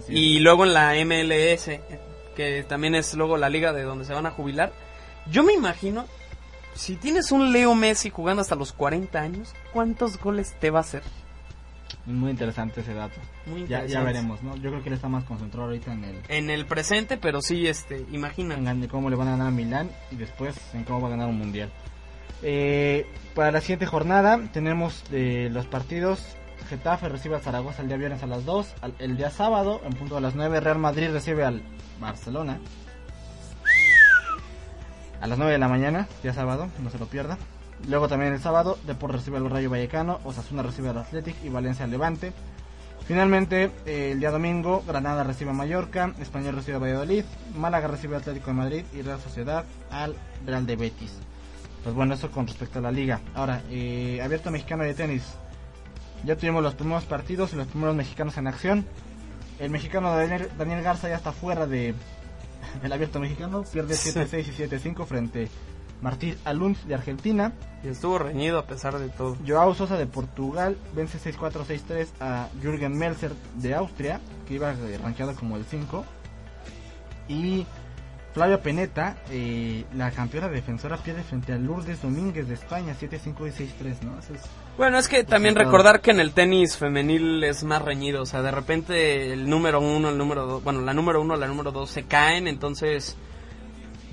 Y 0.08 0.40
luego 0.40 0.66
en 0.66 0.74
la 0.74 0.94
MLS, 1.04 1.70
que 2.36 2.64
también 2.68 2.94
es 2.96 3.14
luego 3.16 3.38
la 3.38 3.50
liga 3.50 3.74
de 3.74 3.84
donde 3.84 4.06
se 4.06 4.14
van 4.14 4.26
a 4.28 4.32
jubilar. 4.32 4.72
Yo 5.32 5.44
me 5.44 5.54
imagino, 5.54 6.06
si 6.76 6.96
tienes 6.96 7.32
un 7.32 7.52
Leo 7.52 7.74
Messi 7.76 8.10
jugando 8.12 8.42
hasta 8.42 8.56
los 8.56 8.72
40 8.72 9.20
años, 9.20 9.54
¿cuántos 9.74 10.20
goles 10.20 10.56
te 10.60 10.70
va 10.70 10.80
a 10.80 10.82
hacer? 10.82 11.04
muy 12.06 12.32
interesante 12.32 12.82
ese 12.82 12.94
dato. 12.94 13.20
Muy 13.46 13.62
Ya, 13.62 13.68
ya 13.68 13.78
interesante. 13.82 14.06
veremos, 14.06 14.42
¿no? 14.44 14.56
Yo 14.58 14.70
creo 14.72 14.82
que 14.82 14.90
él 14.90 14.96
está 14.96 15.10
más 15.10 15.24
concentrado 15.26 15.68
ahorita 15.68 15.92
en 15.94 16.04
el 16.06 16.16
En 16.28 16.50
el 16.50 16.66
presente, 16.66 17.18
pero 17.18 17.42
sí, 17.42 17.68
este, 17.68 18.06
imagina. 18.12 18.56
en 18.56 18.88
cómo 18.88 19.10
le 19.12 19.16
van 19.16 19.28
a 19.28 19.32
ganar 19.32 19.48
a 19.48 19.52
Milán 19.52 19.92
y 20.12 20.16
después 20.16 20.56
en 20.74 20.84
cómo 20.86 21.02
va 21.02 21.08
a 21.08 21.12
ganar 21.12 21.28
un 21.28 21.38
mundial. 21.38 21.70
Eh, 22.42 23.06
para 23.36 23.52
la 23.52 23.62
siguiente 23.62 23.86
jornada 23.86 24.40
tenemos 24.54 25.04
eh, 25.12 25.50
los 25.52 25.66
partidos. 25.68 26.20
Getafe 26.68 27.10
recibe 27.10 27.36
al 27.36 27.42
Zaragoza 27.42 27.82
el 27.82 27.88
día 27.88 27.98
viernes 27.98 28.24
a 28.24 28.28
las 28.28 28.46
2. 28.46 28.74
Al- 28.82 28.94
el 29.00 29.18
día 29.18 29.30
sábado, 29.30 29.82
en 29.86 29.94
punto 29.94 30.18
a 30.18 30.22
las 30.22 30.36
9, 30.36 30.60
Real 30.60 30.78
Madrid 30.80 31.10
recibe 31.12 31.46
al 31.46 31.62
Barcelona. 32.00 32.60
A 35.22 35.28
las 35.28 35.38
9 35.38 35.54
de 35.54 35.58
la 35.60 35.68
mañana, 35.68 36.08
día 36.24 36.34
sábado, 36.34 36.70
no 36.82 36.90
se 36.90 36.98
lo 37.00 37.06
pierda. 37.08 37.38
Luego 37.88 38.08
también 38.08 38.34
el 38.34 38.40
sábado, 38.42 38.78
Depor 38.86 39.12
recibe 39.14 39.38
al 39.38 39.50
Rayo 39.50 39.70
Vallecano, 39.70 40.20
Osasuna 40.24 40.64
recibe 40.64 40.90
al 40.90 40.98
Athletic 40.98 41.36
y 41.44 41.50
Valencia 41.50 41.86
al 41.86 41.92
Levante. 41.92 42.34
Finalmente, 43.06 43.72
eh, 43.86 44.12
el 44.14 44.20
día 44.20 44.32
domingo, 44.32 44.84
Granada 44.88 45.24
recibe 45.24 45.50
a 45.52 45.54
Mallorca, 45.54 46.14
Español 46.20 46.56
recibe 46.56 46.78
a 46.78 46.80
Valladolid, 46.80 47.24
Málaga 47.56 47.88
recibe 47.88 48.16
al 48.16 48.22
Atlético 48.22 48.48
de 48.48 48.54
Madrid 48.54 48.84
y 48.94 49.02
Real 49.02 49.20
Sociedad 49.20 49.66
al 49.90 50.16
Real 50.46 50.66
de 50.66 50.76
Betis. 50.76 51.14
Pues 51.84 51.96
bueno, 51.96 52.14
eso 52.14 52.30
con 52.32 52.46
respecto 52.46 52.80
a 52.80 52.82
la 52.82 52.92
liga. 52.92 53.20
Ahora, 53.34 53.62
eh, 53.70 54.22
abierto 54.24 54.52
mexicano 54.52 54.84
de 54.84 54.94
tenis. 54.94 55.24
Ya 56.26 56.36
tuvimos 56.36 56.62
los 56.64 56.76
primeros 56.76 57.06
partidos 57.06 57.54
y 57.54 57.56
los 57.56 57.68
primeros 57.68 57.96
mexicanos 57.96 58.38
en 58.38 58.48
acción. 58.48 58.86
El 59.60 59.70
mexicano 59.72 60.16
Daniel, 60.16 60.50
Daniel 60.58 60.82
Garza 60.84 61.10
ya 61.10 61.16
está 61.16 61.32
fuera 61.32 61.66
de 61.68 61.94
del 62.82 62.92
abierto 62.94 63.20
mexicano, 63.20 63.64
pierde 63.64 63.96
7-6 63.96 64.48
y 64.48 64.52
7-5 64.94 65.06
frente 65.06 65.48
Martín 66.02 66.36
Alunz 66.46 66.86
de 66.86 66.94
Argentina. 66.96 67.54
Y 67.84 67.88
estuvo 67.90 68.18
reñido 68.20 68.60
a 68.60 68.66
pesar 68.66 68.98
de 69.00 69.10
todo. 69.10 69.38
Joao 69.48 69.74
Sosa 69.74 69.98
de 69.98 70.06
Portugal 70.08 70.78
vence 70.96 71.18
6-4, 71.20 71.66
6-3 71.66 72.08
a 72.20 72.48
Jürgen 72.62 72.98
Melzer 72.98 73.32
de 73.56 73.76
Austria, 73.76 74.20
que 74.48 74.56
iba 74.56 74.72
eh, 74.72 74.98
rankeado 75.02 75.36
como 75.36 75.56
el 75.58 75.66
5. 75.66 76.06
Y 77.28 77.66
Flavia 78.34 78.62
Peneta, 78.62 79.18
eh, 79.30 79.86
la 79.96 80.12
campeona 80.12 80.48
defensora, 80.50 80.98
pierde 80.98 81.24
frente 81.24 81.54
a 81.54 81.58
Lourdes 81.58 82.02
Domínguez 82.02 82.48
de 82.48 82.54
España, 82.56 82.96
7-5 83.00 83.48
y 83.48 83.52
6-3, 83.52 84.02
¿no? 84.04 84.20
Eso 84.20 84.34
es- 84.34 84.42
Bueno, 84.80 84.98
es 84.98 85.10
que 85.10 85.26
también 85.26 85.56
recordar 85.66 86.00
que 86.00 86.12
en 86.12 86.22
el 86.22 86.32
tenis 86.32 86.78
femenil 86.78 87.44
es 87.44 87.66
más 87.66 87.82
reñido, 87.82 88.22
o 88.22 88.26
sea, 88.26 88.42
de 88.42 88.50
repente 88.52 89.34
el 89.34 89.50
número 89.50 89.82
uno, 89.82 90.08
el 90.08 90.18
número 90.18 90.46
dos, 90.46 90.64
bueno, 90.64 90.80
la 90.80 90.94
número 90.94 91.20
uno, 91.22 91.36
la 91.36 91.48
número 91.48 91.74
dos 91.74 91.90
se 91.90 92.04
caen, 92.04 92.48
entonces 92.48 93.18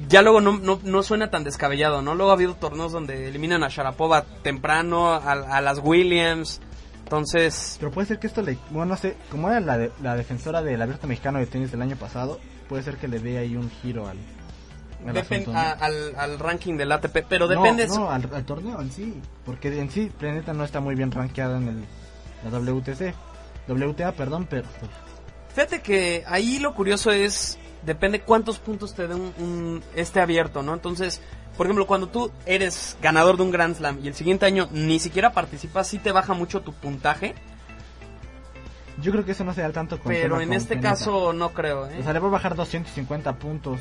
ya 0.09 0.23
luego 0.23 0.41
no, 0.41 0.59
no, 0.59 0.81
no 0.83 1.03
suena 1.05 1.31
tan 1.31 1.45
descabellado, 1.45 2.03
¿no? 2.03 2.17
Luego 2.17 2.33
ha 2.33 2.35
habido 2.35 2.55
torneos 2.57 2.91
donde 2.91 3.29
eliminan 3.29 3.63
a 3.63 3.69
Sharapova 3.69 4.25
temprano, 4.43 5.13
a, 5.13 5.19
a 5.33 5.61
las 5.61 5.79
Williams. 5.79 6.61
Entonces, 7.05 7.77
Pero 7.79 7.93
puede 7.93 8.09
ser 8.09 8.19
que 8.19 8.27
esto 8.27 8.43
le. 8.43 8.59
Bueno, 8.71 8.87
no 8.87 8.97
sé. 8.97 9.17
Como 9.31 9.49
era 9.49 9.61
la, 9.61 9.79
de- 9.79 9.93
la 10.03 10.17
defensora 10.17 10.63
del 10.63 10.83
abierto 10.83 11.07
mexicano 11.07 11.39
de 11.39 11.47
tenis 11.47 11.71
del 11.71 11.81
año 11.83 11.95
pasado, 11.95 12.41
puede 12.69 12.83
ser 12.83 12.97
que 12.97 13.07
le 13.07 13.21
dé 13.21 13.39
ahí 13.39 13.55
un 13.55 13.71
giro 13.71 14.09
al. 14.09 14.17
Al 15.07 15.15
depen- 15.15 15.21
asunto, 15.43 15.53
¿no? 15.53 15.59
a- 15.59 15.71
al, 15.73 16.15
al 16.17 16.39
ranking 16.39 16.77
del 16.77 16.93
ATP, 16.93 17.25
pero 17.29 17.49
depende... 17.49 17.87
No, 17.89 18.11
al, 18.11 18.29
al 18.33 18.45
torneo 18.45 18.81
en 18.81 18.91
sí. 18.91 19.21
Porque 19.45 19.79
en 19.81 19.91
sí, 19.91 20.11
Planeta 20.19 20.53
no 20.53 20.65
está 20.65 20.81
muy 20.81 20.95
bien 20.95 21.11
rankeada 21.11 21.59
en 21.59 21.69
el, 21.69 21.85
la 22.45 22.59
WTC. 22.59 23.15
WTA, 23.69 24.13
perdón, 24.13 24.47
pero. 24.49 24.67
Fíjate 25.55 25.81
que 25.83 26.23
ahí 26.27 26.59
lo 26.59 26.75
curioso 26.75 27.11
es, 27.11 27.59
depende 27.85 28.21
cuántos 28.21 28.59
puntos 28.59 28.95
te 28.95 29.09
dé 29.09 29.15
un, 29.15 29.33
un- 29.39 29.83
este 29.95 30.21
abierto, 30.21 30.63
¿no? 30.63 30.73
Entonces, 30.75 31.21
por 31.57 31.67
ejemplo, 31.67 31.87
cuando 31.87 32.09
tú 32.09 32.31
eres 32.45 32.97
ganador 33.03 33.37
de 33.39 33.43
un 33.43 33.51
Grand 33.51 33.75
Slam 33.77 33.99
y 34.03 34.09
el 34.09 34.15
siguiente 34.15 34.45
año 34.47 34.69
ni 34.73 34.99
siquiera 34.99 35.33
participas, 35.33 35.89
sí 35.89 35.99
te 35.99 36.13
baja 36.13 36.35
mucho 36.35 36.61
tu 36.61 36.73
puntaje, 36.75 37.35
Yo 39.03 39.13
creo 39.13 39.25
que 39.25 39.33
eso 39.33 39.45
no 39.45 39.53
se 39.53 39.61
da 39.63 39.71
tanto 39.73 39.99
con 39.99 40.11
pero 40.13 40.41
en 40.41 40.53
este 40.55 40.77
Planeta. 40.77 40.91
caso 40.91 41.33
no 41.35 41.51
creo, 41.53 41.87
¿eh? 41.87 41.97
O 42.01 42.03
sea, 42.03 42.13
le 42.15 42.19
va 42.19 42.29
a 42.29 42.31
bajar 42.31 42.55
250 42.55 43.35
puntos 43.39 43.81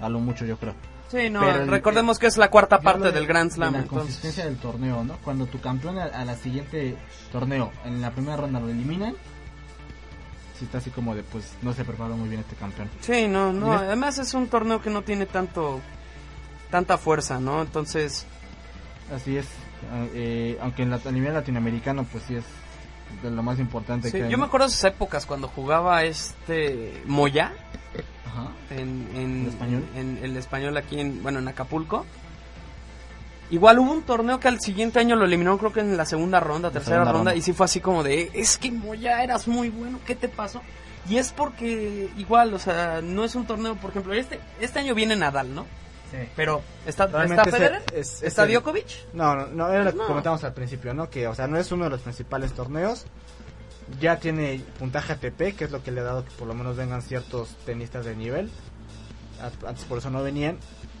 a 0.00 0.08
lo 0.08 0.18
mucho, 0.20 0.44
yo 0.44 0.56
creo. 0.58 0.74
Sí, 1.08 1.30
no, 1.30 1.48
el- 1.48 1.68
recordemos 1.68 2.18
que 2.18 2.26
es 2.26 2.36
la 2.36 2.50
cuarta 2.50 2.80
parte 2.80 3.04
de- 3.04 3.12
del 3.12 3.26
Grand 3.26 3.50
de 3.50 3.54
Slam, 3.56 3.72
La 3.74 3.78
entonces... 3.80 4.04
consistencia 4.06 4.44
del 4.44 4.56
torneo, 4.56 5.04
¿no? 5.04 5.16
Cuando 5.24 5.46
tu 5.46 5.60
campeón 5.60 5.98
a, 5.98 6.04
a 6.04 6.24
la 6.24 6.34
siguiente 6.34 6.96
torneo, 7.30 7.70
en 7.84 8.00
la 8.00 8.10
primera 8.10 8.36
ronda 8.36 8.58
lo 8.58 8.68
eliminan, 8.68 9.14
si 10.58 10.64
está 10.64 10.78
así 10.78 10.90
como 10.90 11.14
de, 11.14 11.22
pues, 11.22 11.52
no 11.62 11.72
se 11.74 11.84
preparó 11.84 12.16
muy 12.16 12.28
bien 12.28 12.40
este 12.40 12.56
campeón. 12.56 12.88
Sí, 13.00 13.28
no, 13.28 13.52
no, 13.52 13.72
además 13.72 14.18
es 14.18 14.32
un 14.34 14.48
torneo 14.48 14.80
que 14.80 14.90
no 14.90 15.02
tiene 15.02 15.26
tanto, 15.26 15.80
tanta 16.70 16.96
fuerza, 16.98 17.38
¿no? 17.38 17.60
Entonces, 17.62 18.26
Así 19.14 19.36
es. 19.36 19.46
eh, 20.14 20.58
aunque 20.60 20.82
en 20.82 20.90
la, 20.90 21.00
a 21.04 21.10
nivel 21.12 21.34
latinoamericano, 21.34 22.04
pues 22.10 22.24
sí 22.26 22.34
es 22.36 22.44
de 23.22 23.30
lo 23.30 23.42
más 23.42 23.60
importante 23.60 24.10
sí, 24.10 24.16
que 24.18 24.24
hay, 24.24 24.30
yo 24.30 24.36
¿no? 24.36 24.42
me 24.42 24.46
acuerdo 24.48 24.66
de 24.66 24.72
esas 24.72 24.92
épocas 24.92 25.26
cuando 25.26 25.46
jugaba 25.46 26.02
este 26.02 27.02
Moya, 27.06 27.52
Ajá. 28.36 28.50
en, 28.70 29.08
en 29.14 29.40
¿El 29.42 29.48
español? 29.48 29.84
en 29.96 30.18
el 30.22 30.36
español 30.36 30.76
aquí 30.76 31.00
en 31.00 31.22
bueno 31.22 31.38
en 31.38 31.48
Acapulco 31.48 32.04
igual 33.50 33.78
hubo 33.78 33.92
un 33.92 34.02
torneo 34.02 34.40
que 34.40 34.48
al 34.48 34.60
siguiente 34.60 34.98
año 34.98 35.14
lo 35.16 35.24
eliminaron 35.24 35.58
creo 35.58 35.72
que 35.72 35.80
en 35.80 35.96
la 35.96 36.04
segunda 36.04 36.40
ronda 36.40 36.70
tercera 36.70 36.96
segunda 36.96 37.12
ronda, 37.12 37.30
ronda. 37.30 37.36
y 37.38 37.42
sí 37.42 37.52
fue 37.52 37.64
así 37.66 37.80
como 37.80 38.02
de 38.02 38.30
es 38.34 38.58
que 38.58 38.72
Moya 38.72 39.22
eras 39.22 39.46
muy 39.46 39.70
bueno 39.70 40.00
qué 40.04 40.16
te 40.16 40.28
pasó 40.28 40.60
y 41.08 41.18
es 41.18 41.30
porque 41.32 42.10
igual 42.16 42.52
o 42.54 42.58
sea 42.58 43.00
no 43.02 43.24
es 43.24 43.34
un 43.36 43.46
torneo 43.46 43.76
por 43.76 43.90
ejemplo 43.90 44.12
este 44.14 44.40
este 44.60 44.80
año 44.80 44.94
viene 44.94 45.14
Nadal 45.16 45.54
no 45.54 45.64
pero 46.34 46.62
está 46.86 47.04
está 47.04 47.44
Federer 47.44 47.82
es- 47.94 48.22
está 48.22 48.44
ese- 48.44 48.52
Djokovic 48.54 48.86
No, 49.12 49.36
no, 49.36 49.46
no, 49.48 49.68
era 49.70 49.84
lo 49.84 49.92
que 49.92 49.98
No. 49.98 50.06
comentamos 50.06 50.42
al 50.44 50.54
principio, 50.54 50.94
¿no? 50.94 51.10
Que, 51.10 51.26
o 51.26 51.34
sea, 51.34 51.46
no 51.46 51.58
es 51.58 51.70
uno 51.72 51.84
de 51.84 51.90
los 51.90 52.00
principales 52.00 52.52
torneos. 52.54 53.04
Ya 54.00 54.18
tiene 54.18 54.60
puntaje 54.78 55.12
ATP, 55.12 55.56
que 55.56 55.64
es 55.64 55.70
lo 55.70 55.82
que 55.82 55.92
le 55.92 56.00
ha 56.00 56.04
dado 56.04 56.24
que 56.24 56.30
por 56.32 56.48
lo 56.48 56.54
menos 56.54 56.76
vengan 56.76 57.02
ciertos 57.02 57.56
tenistas 57.64 58.04
de 58.04 58.16
nivel. 58.16 58.50
Antes 59.66 59.84
por 59.84 59.98
eso 59.98 60.10
no 60.10 60.22
venían. 60.22 60.58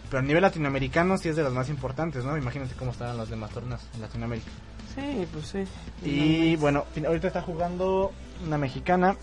Pero 0.08 0.20
a 0.20 0.22
nivel 0.22 0.42
latinoamericano 0.42 1.18
sí 1.18 1.28
es 1.28 1.36
de 1.36 1.42
los 1.42 1.52
más 1.52 1.68
importantes, 1.68 2.24
¿no? 2.24 2.38
Imagínate 2.38 2.74
cómo 2.74 2.92
estarán 2.92 3.16
los 3.16 3.28
demás 3.28 3.50
torneos 3.50 3.80
en 3.94 4.02
Latinoamérica. 4.02 4.50
sí 4.94 5.26
pues 5.32 5.46
sí 5.46 5.64
Y 6.04 6.54
bueno, 6.56 6.84
ahorita 7.04 7.26
está 7.26 7.42
jugando 7.42 8.12
una 8.46 8.56
mexicana. 8.56 9.16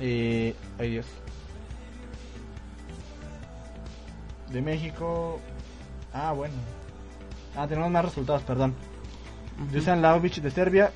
Eh, 0.00 0.54
ay 0.78 0.90
Dios. 0.90 1.06
De 4.50 4.60
México. 4.60 5.40
Ah, 6.12 6.32
bueno. 6.32 6.54
Ah, 7.56 7.66
tenemos 7.66 7.90
más 7.90 8.04
resultados, 8.04 8.42
perdón. 8.42 8.74
Dusan 9.72 10.02
Laovic 10.02 10.36
de 10.36 10.50
Serbia 10.50 10.92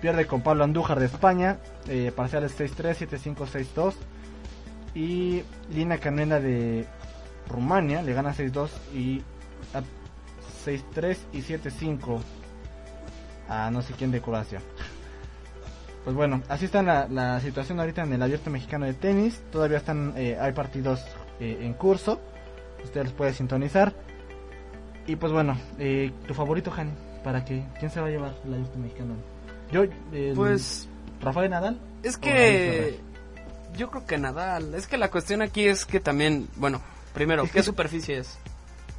pierde 0.00 0.26
con 0.26 0.42
Pablo 0.42 0.64
Andújar 0.64 1.00
de 1.00 1.06
España. 1.06 1.58
Eh, 1.88 2.12
parciales 2.14 2.58
6-3, 2.58 3.08
7-5, 3.08 3.46
6-2. 3.46 3.94
Y 4.94 5.42
Lina 5.70 5.98
Canela 5.98 6.40
de 6.40 6.86
Rumania 7.48 8.02
le 8.02 8.12
gana 8.12 8.34
6-2 8.34 8.68
y 8.94 9.22
a 9.74 9.82
6-3 10.64 11.16
y 11.32 11.42
7-5 11.42 12.20
a 13.48 13.70
no 13.70 13.82
sé 13.82 13.94
quién 13.94 14.10
de 14.10 14.20
Croacia. 14.20 14.60
Pues 16.04 16.16
bueno, 16.16 16.42
así 16.48 16.64
está 16.64 16.82
la, 16.82 17.06
la 17.08 17.40
situación 17.40 17.80
ahorita 17.80 18.02
en 18.02 18.12
el 18.12 18.22
abierto 18.22 18.50
mexicano 18.50 18.86
de 18.86 18.94
tenis. 18.94 19.42
Todavía 19.50 19.78
están, 19.78 20.14
eh, 20.16 20.38
hay 20.40 20.52
partidos 20.52 21.04
eh, 21.40 21.58
en 21.60 21.74
curso. 21.74 22.20
Usted 22.84 23.04
los 23.04 23.12
puede 23.12 23.32
sintonizar. 23.32 23.92
Y 25.06 25.16
pues 25.16 25.32
bueno, 25.32 25.56
eh, 25.78 26.12
tu 26.26 26.34
favorito, 26.34 26.72
Han, 26.76 26.92
para 27.24 27.44
que 27.44 27.64
quién 27.78 27.90
se 27.90 28.00
va 28.00 28.06
a 28.06 28.10
llevar 28.10 28.34
el 28.44 28.54
abierto 28.54 28.78
mexicano. 28.78 29.14
Yo, 29.72 29.82
el- 30.12 30.32
pues 30.34 30.88
Rafael 31.20 31.50
Nadal. 31.50 31.78
Es 32.02 32.16
que 32.16 33.00
yo 33.76 33.90
creo 33.90 34.06
que 34.06 34.18
Nadal. 34.18 34.74
Es 34.74 34.86
que 34.86 34.96
la 34.98 35.10
cuestión 35.10 35.42
aquí 35.42 35.64
es 35.66 35.84
que 35.84 36.00
también, 36.00 36.48
bueno, 36.56 36.80
primero, 37.14 37.44
Es 37.44 37.52
¿qué 37.52 37.62
superficie 37.62 38.18
es? 38.18 38.38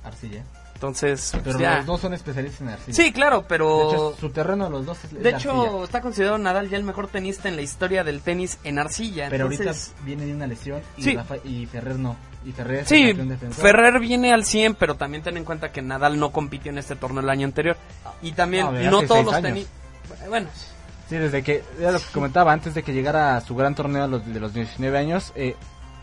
Arcilla. 0.03 0.43
Entonces, 0.76 1.30
pues, 1.34 1.43
Pero 1.43 1.59
ya. 1.59 1.78
los 1.78 1.86
dos 1.88 1.99
son 2.01 2.13
especialistas 2.13 2.61
en 2.61 2.70
arcilla. 2.70 2.95
Sí, 2.95 3.11
claro, 3.11 3.39
De 3.41 3.45
pero 3.49 3.91
hecho, 3.91 4.15
su 4.17 4.30
terreno 4.30 4.63
de 4.65 4.70
los 4.72 4.86
dos 4.86 5.03
es, 5.03 5.11
de 5.11 5.30
hecho 5.30 5.51
arcilla. 5.63 5.84
está 5.84 5.99
considerado 5.99 6.38
Nadal 6.38 6.70
ya 6.70 6.78
el 6.78 6.86
mejor 6.86 7.09
tenista 7.09 7.49
en 7.49 7.57
la 7.57 7.61
historia 7.61 8.05
del 8.05 8.22
tenis 8.22 8.59
en 8.63 8.80
arcilla. 8.80 9.28
Pero 9.30 9.51
entonces, 9.51 9.89
ahorita 9.89 10.05
viene 10.05 10.26
de 10.26 10.34
una 10.36 10.47
lesión 10.47 10.82
y, 10.95 11.03
Sí. 11.03 11.15
Rafa- 11.17 11.36
y 11.43 11.65
Ferrer 11.65 11.99
no. 11.99 12.15
Y 12.45 12.53
Ferrer 12.53 12.80
es 12.84 12.88
Sí. 12.88 13.13
Ferrer 13.51 13.99
viene 13.99 14.32
al 14.32 14.45
100, 14.45 14.76
pero 14.76 14.95
también 14.95 15.22
ten 15.22 15.36
en 15.36 15.43
cuenta 15.43 15.74
que 15.74 15.82
Nadal 15.82 16.17
no 16.17 16.32
compitió 16.32 16.72
en 16.72 16.78
este 16.78 16.95
torneo 16.95 17.22
el 17.22 17.30
año 17.30 17.45
anterior. 17.45 17.76
Y 18.22 18.32
también 18.32 18.65
No, 18.67 18.72
de 19.01 19.05
todos 19.07 19.26
los 19.26 19.41
tenis... 19.41 19.67
Bueno, 20.28 20.47
Sí, 21.10 21.16
desde 21.18 21.41
que, 21.41 21.64
era 21.80 21.91
lo 21.91 21.97
que 21.99 22.05
comentaba, 22.14 22.53
antes 22.53 22.76
de 22.76 22.84
que 22.84 22.93
llegara 22.93 23.36
a 23.36 23.41
su 23.41 23.55
gran 23.55 23.74
torneo 23.74 24.03
a 24.03 24.07
los, 24.07 24.24
de 24.32 24.39
los 24.39 24.53
19 24.53 24.95
años, 24.95 25.32
eh, 25.36 25.55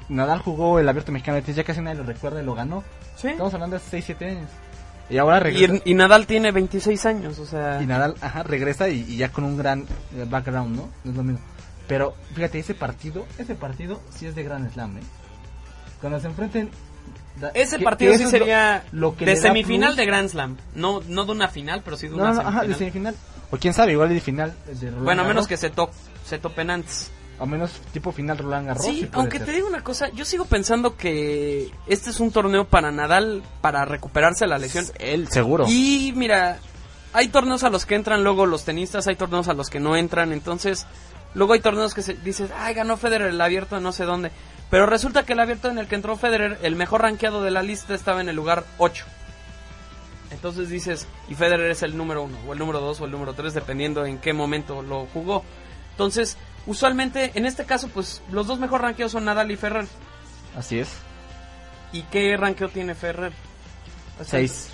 Nadal 0.09 0.41
jugó 0.41 0.81
el 0.81 0.89
abierto 0.89 1.13
mexicano 1.13 1.37
de 1.37 1.43
tenis, 1.43 1.57
ya 1.57 1.63
casi 1.65 1.81
nadie 1.81 1.99
lo 1.99 2.03
recuerda 2.05 2.43
y 2.43 2.45
lo 2.45 2.55
ganó. 2.57 2.83
sí. 3.17 3.29
Estamos 3.29 3.55
hablando 3.55 3.77
de 3.79 3.83
6-7 3.83 4.27
años. 4.31 4.51
Y 5.09 5.19
ahora 5.19 5.37
Y, 5.39 5.41
regresa. 5.65 5.83
y 5.85 5.95
Nadal 5.95 6.27
tiene 6.27 6.51
26 6.51 7.07
años, 7.07 7.39
o 7.39 7.47
sea... 7.47 7.81
Y 7.81 7.87
Nadal, 7.87 8.17
ajá, 8.21 8.43
regresa 8.43 8.89
y, 8.89 9.03
y 9.09 9.17
ya 9.17 9.31
con 9.31 9.45
un 9.45 9.57
gran 9.57 9.83
eh, 10.17 10.27
background, 10.29 10.75
¿no? 10.77 10.89
No 11.05 11.11
es 11.13 11.17
lo 11.17 11.23
mismo. 11.23 11.41
Pero 11.87 12.15
fíjate, 12.35 12.59
ese 12.59 12.75
partido, 12.75 13.27
ese 13.39 13.55
partido 13.55 14.01
sí 14.11 14.27
es 14.27 14.35
de 14.35 14.43
Grand 14.43 14.73
Slam, 14.73 14.99
¿eh? 14.99 15.03
Cuando 16.01 16.19
se 16.19 16.27
enfrenten. 16.27 16.69
da- 17.41 17.53
Ese 17.55 17.79
que- 17.79 17.85
partido 17.85 18.11
que 18.11 18.19
sí 18.19 18.25
lo- 18.25 18.31
sería 18.31 18.83
lo 18.91 19.15
que 19.17 19.25
de 19.25 19.37
semifinal 19.37 19.91
plus. 19.91 19.97
de 19.99 20.07
Grand 20.07 20.29
Slam. 20.29 20.57
No, 20.75 21.01
no 21.07 21.25
de 21.25 21.31
una 21.31 21.47
final, 21.47 21.83
pero 21.85 21.97
sí 21.97 22.09
de 22.09 22.17
No, 22.17 22.23
una 22.25 22.33
no, 22.33 22.43
no, 22.43 22.49
ajá, 22.49 22.65
de 22.65 22.75
semifinal. 22.75 23.15
O 23.51 23.57
quién 23.57 23.75
sabe, 23.75 23.93
igual 23.93 24.09
de 24.09 24.21
final. 24.21 24.55
De 24.67 24.91
Roland 24.91 25.05
bueno, 25.05 25.23
a 25.23 25.25
menos 25.25 25.47
que 25.47 25.57
se, 25.57 25.71
to 25.71 25.91
se 26.25 26.39
topen 26.39 26.71
antes. 26.71 27.11
A 27.39 27.45
menos 27.45 27.71
tipo 27.93 28.13
final 28.13 28.39
Roland 28.39 28.67
Garros. 28.69 28.85
Sí, 28.85 29.09
aunque 29.13 29.39
ser. 29.39 29.47
te 29.47 29.53
digo 29.53 29.69
una 29.69 29.85
cosa, 29.85 30.09
yo 30.09 30.25
sigo 30.25 30.47
pensando 30.47 30.97
que 30.97 31.71
este 31.87 32.11
es 32.11 32.19
un 32.19 32.31
torneo 32.31 32.67
para 32.67 32.91
Nadal 32.91 33.43
para 33.61 33.85
recuperarse 33.85 34.47
de 34.47 34.49
la 34.49 34.59
lesión. 34.59 34.87
Él, 34.99 35.29
seguro. 35.29 35.67
Y 35.69 36.15
mira, 36.17 36.59
hay 37.13 37.29
torneos 37.29 37.63
a 37.63 37.69
los 37.69 37.85
que 37.85 37.95
entran 37.95 38.25
luego 38.25 38.47
los 38.47 38.65
tenistas, 38.65 39.07
hay 39.07 39.17
torneos 39.17 39.49
a 39.49 39.53
los 39.53 39.69
que 39.69 39.81
no 39.81 39.97
entran, 39.97 40.33
entonces 40.33 40.87
luego 41.35 41.53
hay 41.53 41.61
torneos 41.61 41.93
que 41.93 42.03
se 42.03 42.15
dices, 42.15 42.51
ay, 42.57 42.73
ganó 42.75 42.97
Federer 42.97 43.29
el 43.29 43.41
abierto 43.41 43.79
no 43.81 43.93
sé 43.93 44.05
dónde. 44.05 44.31
Pero 44.71 44.87
resulta 44.87 45.25
que 45.25 45.35
el 45.35 45.41
abierto 45.41 45.69
en 45.69 45.79
el 45.79 45.87
que 45.87 45.95
entró 45.95 46.17
Federer, 46.17 46.59
el 46.63 46.75
mejor 46.75 47.03
rankeado 47.03 47.43
de 47.43 47.51
la 47.51 47.63
lista 47.63 47.95
estaba 47.95 48.21
en 48.21 48.29
el 48.29 48.37
lugar 48.37 48.65
8. 48.79 49.05
Entonces 50.37 50.69
dices, 50.69 51.09
y 51.29 51.35
Federer 51.35 51.71
es 51.71 51.83
el 51.83 51.97
número 51.97 52.23
1, 52.23 52.39
o 52.47 52.53
el 52.53 52.59
número 52.59 52.81
2, 52.81 53.01
o 53.01 53.05
el 53.07 53.11
número 53.11 53.33
3, 53.33 53.55
dependiendo 53.55 54.05
en 54.05 54.19
qué 54.19 54.35
momento 54.35 54.83
lo 54.83 55.07
jugó. 55.07 55.43
Entonces, 55.93 56.37
usualmente, 56.67 57.33
en 57.35 57.47
este 57.47 57.65
caso, 57.65 57.89
pues 57.89 58.23
los 58.31 58.47
dos 58.47 58.59
mejor 58.59 58.83
rankeados 58.83 59.13
son 59.13 59.25
Nadal 59.25 59.51
y 59.51 59.57
Ferrer. 59.57 59.87
Así 60.55 60.79
es. 60.79 60.91
¿Y 61.91 62.03
qué 62.03 62.37
ranqueo 62.37 62.69
tiene 62.69 62.95
Ferrer? 62.95 63.33
Seis. 64.23 64.69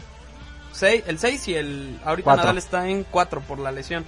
Seis, 0.72 1.04
el 1.06 1.18
6 1.20 1.48
y 1.48 1.54
el... 1.54 2.00
Ahorita 2.04 2.24
Cuatro. 2.24 2.42
Nadal 2.42 2.58
está 2.58 2.88
en 2.88 3.04
4 3.04 3.40
por 3.42 3.60
la 3.60 3.70
lesión. 3.70 4.04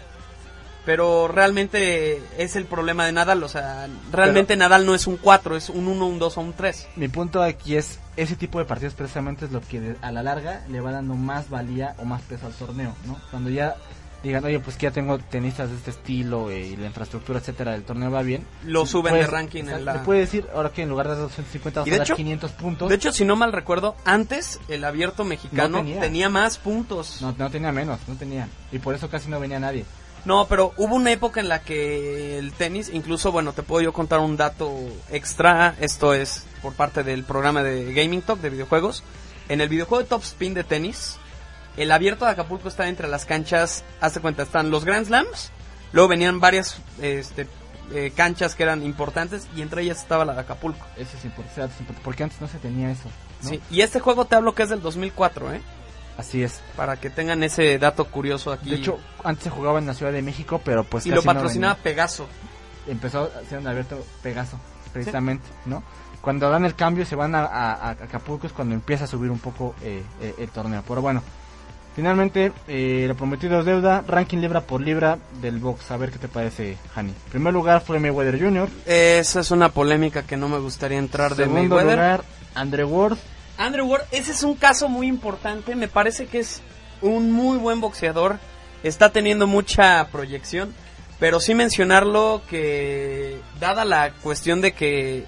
Pero 0.84 1.28
realmente 1.28 2.22
es 2.36 2.56
el 2.56 2.66
problema 2.66 3.06
de 3.06 3.12
Nadal. 3.12 3.42
O 3.42 3.48
sea, 3.48 3.88
realmente 4.12 4.56
Nadal 4.56 4.84
no 4.84 4.94
es 4.94 5.06
un 5.06 5.16
4, 5.16 5.56
es 5.56 5.70
un 5.70 5.88
1, 5.88 6.06
un 6.06 6.18
2 6.18 6.38
o 6.38 6.40
un 6.42 6.52
3. 6.52 6.88
Mi 6.96 7.08
punto 7.08 7.42
aquí 7.42 7.76
es, 7.76 7.98
ese 8.16 8.36
tipo 8.36 8.58
de 8.58 8.64
partidos 8.66 8.94
precisamente 8.94 9.46
es 9.46 9.52
lo 9.52 9.60
que 9.62 9.96
a 10.02 10.12
la 10.12 10.22
larga 10.22 10.62
le 10.68 10.80
va 10.80 10.92
dando 10.92 11.14
más 11.14 11.48
valía 11.48 11.94
o 11.98 12.04
más 12.04 12.20
peso 12.22 12.46
al 12.46 12.52
torneo, 12.52 12.94
¿no? 13.06 13.16
Cuando 13.30 13.48
ya 13.50 13.76
digan, 14.22 14.42
oye, 14.44 14.58
pues 14.60 14.76
que 14.76 14.84
ya 14.84 14.90
tengo 14.90 15.18
tenistas 15.18 15.68
de 15.70 15.76
este 15.76 15.90
estilo 15.90 16.50
eh, 16.50 16.60
y 16.68 16.76
la 16.76 16.86
infraestructura, 16.86 17.38
etcétera, 17.40 17.74
el 17.74 17.82
torneo 17.84 18.10
va 18.10 18.22
bien. 18.22 18.42
Lo 18.64 18.86
suben 18.86 19.12
Puedes- 19.12 19.26
de 19.26 19.30
ranking 19.32 19.60
en 19.60 19.64
exacto, 19.68 19.84
la... 19.84 19.92
le 19.94 19.98
puede 20.00 20.20
decir, 20.20 20.46
ahora 20.54 20.70
que 20.70 20.82
en 20.82 20.88
lugar 20.88 21.08
de 21.08 21.16
250 21.16 21.80
vas 21.80 21.86
a 21.86 21.90
dar 21.90 22.00
hecho- 22.02 22.16
500 22.16 22.50
puntos. 22.52 22.88
De 22.88 22.94
hecho, 22.94 23.12
si 23.12 23.24
no 23.26 23.36
mal 23.36 23.52
recuerdo, 23.52 23.96
antes 24.06 24.60
el 24.68 24.84
abierto 24.84 25.24
mexicano 25.24 25.78
No 25.78 25.84
tenía. 25.84 26.00
tenía. 26.00 26.28
más 26.30 26.56
puntos. 26.58 27.20
no, 27.22 27.34
no 27.36 27.50
tenía 27.50 27.70
menos, 27.72 28.00
no 28.08 28.14
tenía. 28.16 28.48
Y 28.72 28.78
por 28.78 28.94
eso 28.94 29.08
casi 29.10 29.28
no 29.28 29.38
venía 29.40 29.58
nadie. 29.60 29.84
No, 30.24 30.46
pero 30.48 30.72
hubo 30.78 30.94
una 30.94 31.12
época 31.12 31.40
en 31.40 31.48
la 31.48 31.60
que 31.60 32.38
el 32.38 32.52
tenis, 32.52 32.90
incluso, 32.92 33.30
bueno, 33.30 33.52
te 33.52 33.62
puedo 33.62 33.82
yo 33.82 33.92
contar 33.92 34.20
un 34.20 34.36
dato 34.36 34.72
extra, 35.10 35.74
esto 35.80 36.14
es 36.14 36.46
por 36.62 36.72
parte 36.72 37.02
del 37.02 37.24
programa 37.24 37.62
de 37.62 37.92
Gaming 37.92 38.22
Talk 38.22 38.40
de 38.40 38.50
videojuegos. 38.50 39.02
en 39.50 39.60
el 39.60 39.68
videojuego 39.68 40.02
de 40.02 40.08
Top 40.08 40.22
Spin 40.22 40.54
de 40.54 40.64
tenis, 40.64 41.18
el 41.76 41.92
abierto 41.92 42.24
de 42.24 42.30
Acapulco 42.30 42.68
está 42.68 42.88
entre 42.88 43.08
las 43.08 43.26
canchas, 43.26 43.84
hazte 44.00 44.20
cuenta, 44.20 44.44
están 44.44 44.70
los 44.70 44.86
Grand 44.86 45.06
Slams, 45.06 45.50
luego 45.92 46.08
venían 46.08 46.40
varias 46.40 46.78
este, 47.02 47.46
eh, 47.92 48.12
canchas 48.16 48.54
que 48.54 48.62
eran 48.62 48.82
importantes 48.82 49.48
y 49.54 49.60
entre 49.60 49.82
ellas 49.82 49.98
estaba 49.98 50.24
la 50.24 50.32
de 50.32 50.40
Acapulco. 50.40 50.86
Eso 50.96 51.16
es 51.18 51.24
importante, 51.26 51.74
porque 52.02 52.22
antes 52.22 52.40
no 52.40 52.48
se 52.48 52.58
tenía 52.58 52.90
eso. 52.90 53.10
¿no? 53.42 53.50
Sí, 53.50 53.60
y 53.70 53.82
este 53.82 54.00
juego 54.00 54.24
te 54.24 54.36
hablo 54.36 54.54
que 54.54 54.62
es 54.62 54.70
del 54.70 54.80
2004, 54.80 55.52
¿eh? 55.52 55.60
Así 56.16 56.42
es. 56.42 56.60
Para 56.76 56.96
que 56.96 57.10
tengan 57.10 57.42
ese 57.42 57.78
dato 57.78 58.04
curioso 58.04 58.52
aquí. 58.52 58.70
De 58.70 58.76
hecho, 58.76 58.98
antes 59.24 59.44
se 59.44 59.50
jugaba 59.50 59.78
en 59.80 59.86
la 59.86 59.94
Ciudad 59.94 60.12
de 60.12 60.22
México, 60.22 60.60
pero 60.64 60.84
pues 60.84 61.06
y 61.06 61.10
casi 61.10 61.16
lo 61.16 61.22
patrocinaba. 61.34 61.74
Pegaso. 61.76 62.26
Empezó 62.86 63.30
siendo 63.48 63.70
abierto 63.70 64.04
Pegaso, 64.22 64.58
precisamente, 64.92 65.44
¿no? 65.66 65.82
Cuando 66.20 66.48
dan 66.50 66.64
el 66.64 66.74
cambio 66.74 67.04
se 67.04 67.16
van 67.16 67.34
a, 67.34 67.44
a- 67.44 67.72
a 67.74 67.90
Acapulco 67.90 68.46
es 68.46 68.52
cuando 68.52 68.74
empieza 68.74 69.04
a 69.04 69.06
subir 69.06 69.30
un 69.30 69.38
poco 69.40 69.74
eh, 69.82 70.02
eh, 70.20 70.34
el 70.38 70.48
torneo. 70.50 70.82
Pero 70.86 71.02
bueno, 71.02 71.22
finalmente 71.96 72.52
eh, 72.68 73.04
lo 73.08 73.14
prometido 73.16 73.60
es 73.60 73.66
deuda, 73.66 74.04
ranking 74.06 74.38
libra 74.38 74.60
por 74.62 74.80
libra 74.80 75.18
del 75.40 75.58
box. 75.58 75.90
A 75.90 75.96
ver 75.96 76.10
qué 76.10 76.18
te 76.18 76.28
parece, 76.28 76.76
Hani. 76.94 77.12
primer 77.30 77.52
lugar 77.52 77.82
fue 77.82 77.98
Mayweather 77.98 78.40
Jr. 78.40 78.68
Esa 78.86 79.40
es 79.40 79.50
una 79.50 79.68
polémica 79.70 80.22
que 80.22 80.36
no 80.36 80.48
me 80.48 80.58
gustaría 80.58 80.98
entrar 80.98 81.34
de 81.34 81.44
Segundo 81.44 81.76
Mayweather. 81.76 81.96
lugar, 81.96 82.24
Andre 82.54 82.84
Ward. 82.84 83.18
Andrew 83.56 83.86
Ward, 83.86 84.04
ese 84.10 84.32
es 84.32 84.42
un 84.42 84.54
caso 84.54 84.88
muy 84.88 85.06
importante. 85.06 85.74
Me 85.74 85.88
parece 85.88 86.26
que 86.26 86.40
es 86.40 86.62
un 87.00 87.32
muy 87.32 87.58
buen 87.58 87.80
boxeador. 87.80 88.38
Está 88.82 89.10
teniendo 89.10 89.46
mucha 89.46 90.06
proyección. 90.08 90.74
Pero 91.20 91.40
sí 91.40 91.54
mencionarlo 91.54 92.42
que, 92.50 93.38
dada 93.60 93.84
la 93.84 94.12
cuestión 94.12 94.60
de 94.60 94.72
que 94.72 95.24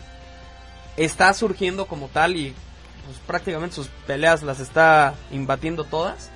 está 0.97 1.33
surgiendo 1.33 1.87
como 1.87 2.09
tal 2.09 2.37
y 2.37 2.55
pues, 3.05 3.19
prácticamente 3.27 3.77
sus 3.77 3.89
peleas 4.07 4.43
las 4.43 4.59
está 4.61 5.15
imbatiendo 5.31 5.85
todas. 5.85 6.31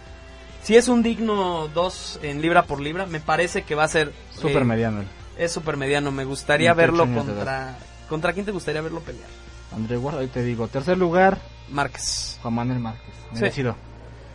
Si 0.62 0.76
es 0.76 0.88
un 0.88 1.03
digno 1.03 1.68
2 1.68 2.20
en 2.22 2.43
libra 2.43 2.64
por 2.64 2.80
libra, 2.80 3.07
me 3.07 3.18
parece 3.18 3.62
que 3.62 3.74
va 3.74 3.84
a 3.84 3.88
ser... 3.88 4.12
Super 4.30 4.62
eh, 4.62 4.66
mediano. 4.66 5.05
Es 5.36 5.53
super 5.53 5.76
mediano. 5.76 6.12
Me 6.12 6.24
gustaría 6.24 6.72
28 6.74 7.07
verlo 7.07 7.22
contra... 7.22 7.76
¿Contra 8.09 8.32
quién 8.32 8.45
te 8.45 8.53
gustaría 8.53 8.80
verlo 8.80 9.01
pelear? 9.01 9.28
Andre 9.74 9.97
Ward, 9.97 10.18
ahí 10.18 10.26
te 10.26 10.43
digo. 10.43 10.68
Tercer 10.68 10.99
lugar, 10.99 11.38
Márquez. 11.70 12.38
Juan 12.42 12.54
Manuel 12.54 12.78
Márquez. 12.80 13.04
Sí. 13.32 13.40
Merecido. 13.40 13.76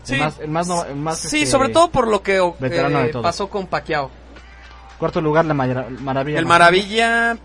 Sí. 0.04 0.14
El 0.16 0.20
más, 0.22 0.40
el 0.40 0.50
más, 0.50 0.68
no- 0.68 0.86
el 0.86 0.96
más, 0.96 1.20
Sí, 1.20 1.40
este, 1.40 1.46
sobre 1.52 1.70
todo 1.70 1.90
por 1.90 2.08
lo 2.08 2.22
que 2.22 2.38
eh, 2.38 3.12
pasó 3.22 3.50
con 3.50 3.68
Pacquiao. 3.68 4.12
Cuarto 5.00 5.20
lugar, 5.22 5.46
la 5.46 5.54
Mara- 5.54 5.88
Maravilla. 6.02 6.40
El 6.40 6.46
Maravilla... 6.46 7.38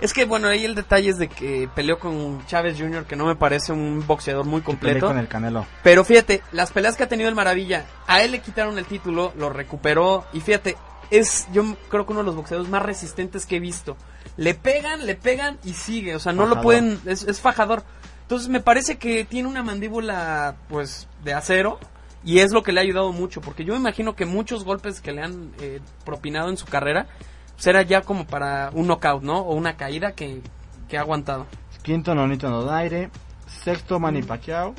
Es 0.00 0.14
que 0.14 0.24
bueno, 0.24 0.48
ahí 0.48 0.64
el 0.64 0.74
detalle 0.74 1.10
es 1.10 1.18
de 1.18 1.28
que 1.28 1.68
peleó 1.74 1.98
con 1.98 2.44
Chávez 2.46 2.78
Jr., 2.78 3.04
que 3.04 3.16
no 3.16 3.26
me 3.26 3.36
parece 3.36 3.72
un 3.72 4.02
boxeador 4.06 4.46
muy 4.46 4.62
completo. 4.62 5.06
con 5.08 5.18
el 5.18 5.28
Canelo. 5.28 5.66
Pero 5.82 6.04
fíjate, 6.04 6.42
las 6.52 6.72
peleas 6.72 6.96
que 6.96 7.02
ha 7.02 7.08
tenido 7.08 7.28
el 7.28 7.34
Maravilla, 7.34 7.84
a 8.06 8.22
él 8.22 8.30
le 8.30 8.40
quitaron 8.40 8.78
el 8.78 8.86
título, 8.86 9.34
lo 9.36 9.50
recuperó 9.50 10.24
y 10.32 10.40
fíjate, 10.40 10.78
es 11.10 11.46
yo 11.52 11.76
creo 11.90 12.06
que 12.06 12.12
uno 12.12 12.20
de 12.22 12.26
los 12.26 12.34
boxeadores 12.36 12.70
más 12.70 12.82
resistentes 12.82 13.44
que 13.44 13.56
he 13.56 13.60
visto. 13.60 13.98
Le 14.38 14.54
pegan, 14.54 15.04
le 15.04 15.16
pegan 15.16 15.58
y 15.64 15.74
sigue, 15.74 16.16
o 16.16 16.18
sea, 16.18 16.32
no 16.32 16.46
lo 16.46 16.62
pueden, 16.62 16.98
es, 17.04 17.24
es 17.24 17.38
fajador. 17.42 17.82
Entonces 18.30 18.48
me 18.48 18.60
parece 18.60 18.96
que 18.96 19.24
tiene 19.24 19.48
una 19.48 19.64
mandíbula 19.64 20.54
pues 20.68 21.08
de 21.24 21.34
acero 21.34 21.80
y 22.22 22.38
es 22.38 22.52
lo 22.52 22.62
que 22.62 22.70
le 22.70 22.78
ha 22.78 22.84
ayudado 22.84 23.10
mucho, 23.12 23.40
porque 23.40 23.64
yo 23.64 23.72
me 23.72 23.80
imagino 23.80 24.14
que 24.14 24.24
muchos 24.24 24.62
golpes 24.62 25.00
que 25.00 25.10
le 25.10 25.20
han 25.20 25.50
eh, 25.60 25.80
propinado 26.04 26.48
en 26.48 26.56
su 26.56 26.64
carrera 26.64 27.08
será 27.56 27.82
ya 27.82 28.02
como 28.02 28.28
para 28.28 28.70
un 28.72 28.86
knockout, 28.86 29.24
¿no? 29.24 29.40
O 29.40 29.56
una 29.56 29.76
caída 29.76 30.12
que, 30.12 30.42
que 30.88 30.96
ha 30.96 31.00
aguantado. 31.00 31.48
Quinto, 31.82 32.14
Nonito 32.14 32.48
Nodaire. 32.48 33.10
Sexto, 33.48 33.98
Manny 33.98 34.22
Pacquiao. 34.22 34.76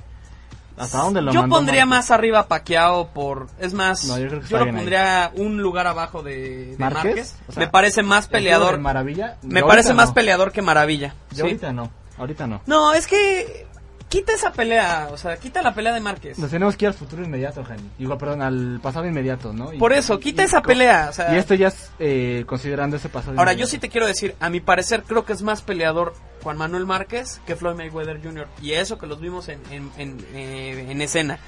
¿Hasta 0.77 0.99
dónde 0.99 1.21
lo 1.21 1.33
Yo 1.33 1.41
mandó 1.41 1.57
pondría 1.57 1.85
más 1.85 2.09
arriba 2.09 2.47
Pacquiao 2.47 3.09
por... 3.09 3.47
Es 3.59 3.73
más, 3.73 4.05
No, 4.05 4.17
yo 4.17 4.29
creo 4.29 4.39
que 4.43 4.47
yo 4.47 4.59
lo 4.59 4.63
ahí. 4.63 4.71
pondría 4.71 5.31
un 5.35 5.61
lugar 5.61 5.87
abajo 5.87 6.23
de, 6.23 6.67
de 6.67 6.75
¿Márquez? 6.77 7.03
Márquez. 7.03 7.35
O 7.49 7.51
sea, 7.51 7.65
me 7.65 7.69
parece 7.69 8.01
más 8.01 8.23
¿El 8.23 8.29
juego 8.29 8.43
peleador. 8.45 8.71
de 8.75 8.77
Maravilla? 8.81 9.37
Me 9.41 9.61
parece 9.61 9.93
más 9.93 10.07
no. 10.07 10.13
peleador 10.13 10.53
que 10.53 10.61
Maravilla. 10.61 11.15
Yo 11.31 11.35
sí. 11.35 11.41
ahorita 11.41 11.73
no. 11.73 11.91
Ahorita 12.21 12.47
no. 12.47 12.61
No, 12.67 12.93
es 12.93 13.05
que... 13.07 13.65
Quita 14.07 14.33
esa 14.33 14.51
pelea, 14.51 15.07
o 15.13 15.15
sea, 15.15 15.37
quita 15.37 15.61
la 15.61 15.73
pelea 15.73 15.93
de 15.93 16.01
Márquez. 16.01 16.37
Nos 16.37 16.51
tenemos 16.51 16.75
que 16.75 16.83
ir 16.83 16.87
al 16.89 16.93
futuro 16.93 17.23
inmediato, 17.23 17.63
Jani. 17.63 17.81
Digo, 17.97 18.17
perdón, 18.17 18.41
al 18.41 18.81
pasado 18.83 19.05
inmediato, 19.07 19.53
¿no? 19.53 19.71
Y- 19.71 19.77
Por 19.77 19.93
eso, 19.93 20.19
quita 20.19 20.41
y- 20.41 20.45
esa 20.47 20.61
pelea. 20.61 21.07
O 21.09 21.13
sea, 21.13 21.33
Y 21.33 21.37
esto 21.37 21.53
ya 21.53 21.69
es 21.69 21.91
eh, 21.97 22.43
considerando 22.45 22.97
ese 22.97 23.07
pasado 23.07 23.39
Ahora, 23.39 23.53
yo 23.53 23.65
sí 23.67 23.77
te 23.77 23.87
quiero 23.87 24.05
decir, 24.07 24.35
a 24.41 24.49
mi 24.49 24.59
parecer 24.59 25.03
creo 25.03 25.23
que 25.23 25.31
es 25.31 25.41
más 25.43 25.61
peleador 25.61 26.13
Juan 26.43 26.57
Manuel 26.57 26.85
Márquez 26.85 27.39
que 27.47 27.55
Floyd 27.55 27.77
Mayweather 27.77 28.21
Jr. 28.21 28.49
Y 28.61 28.73
eso 28.73 28.97
que 28.99 29.07
los 29.07 29.21
vimos 29.21 29.47
en, 29.47 29.61
en, 29.71 29.89
en, 29.97 30.17
eh, 30.33 30.87
en 30.89 31.01
escena. 31.01 31.39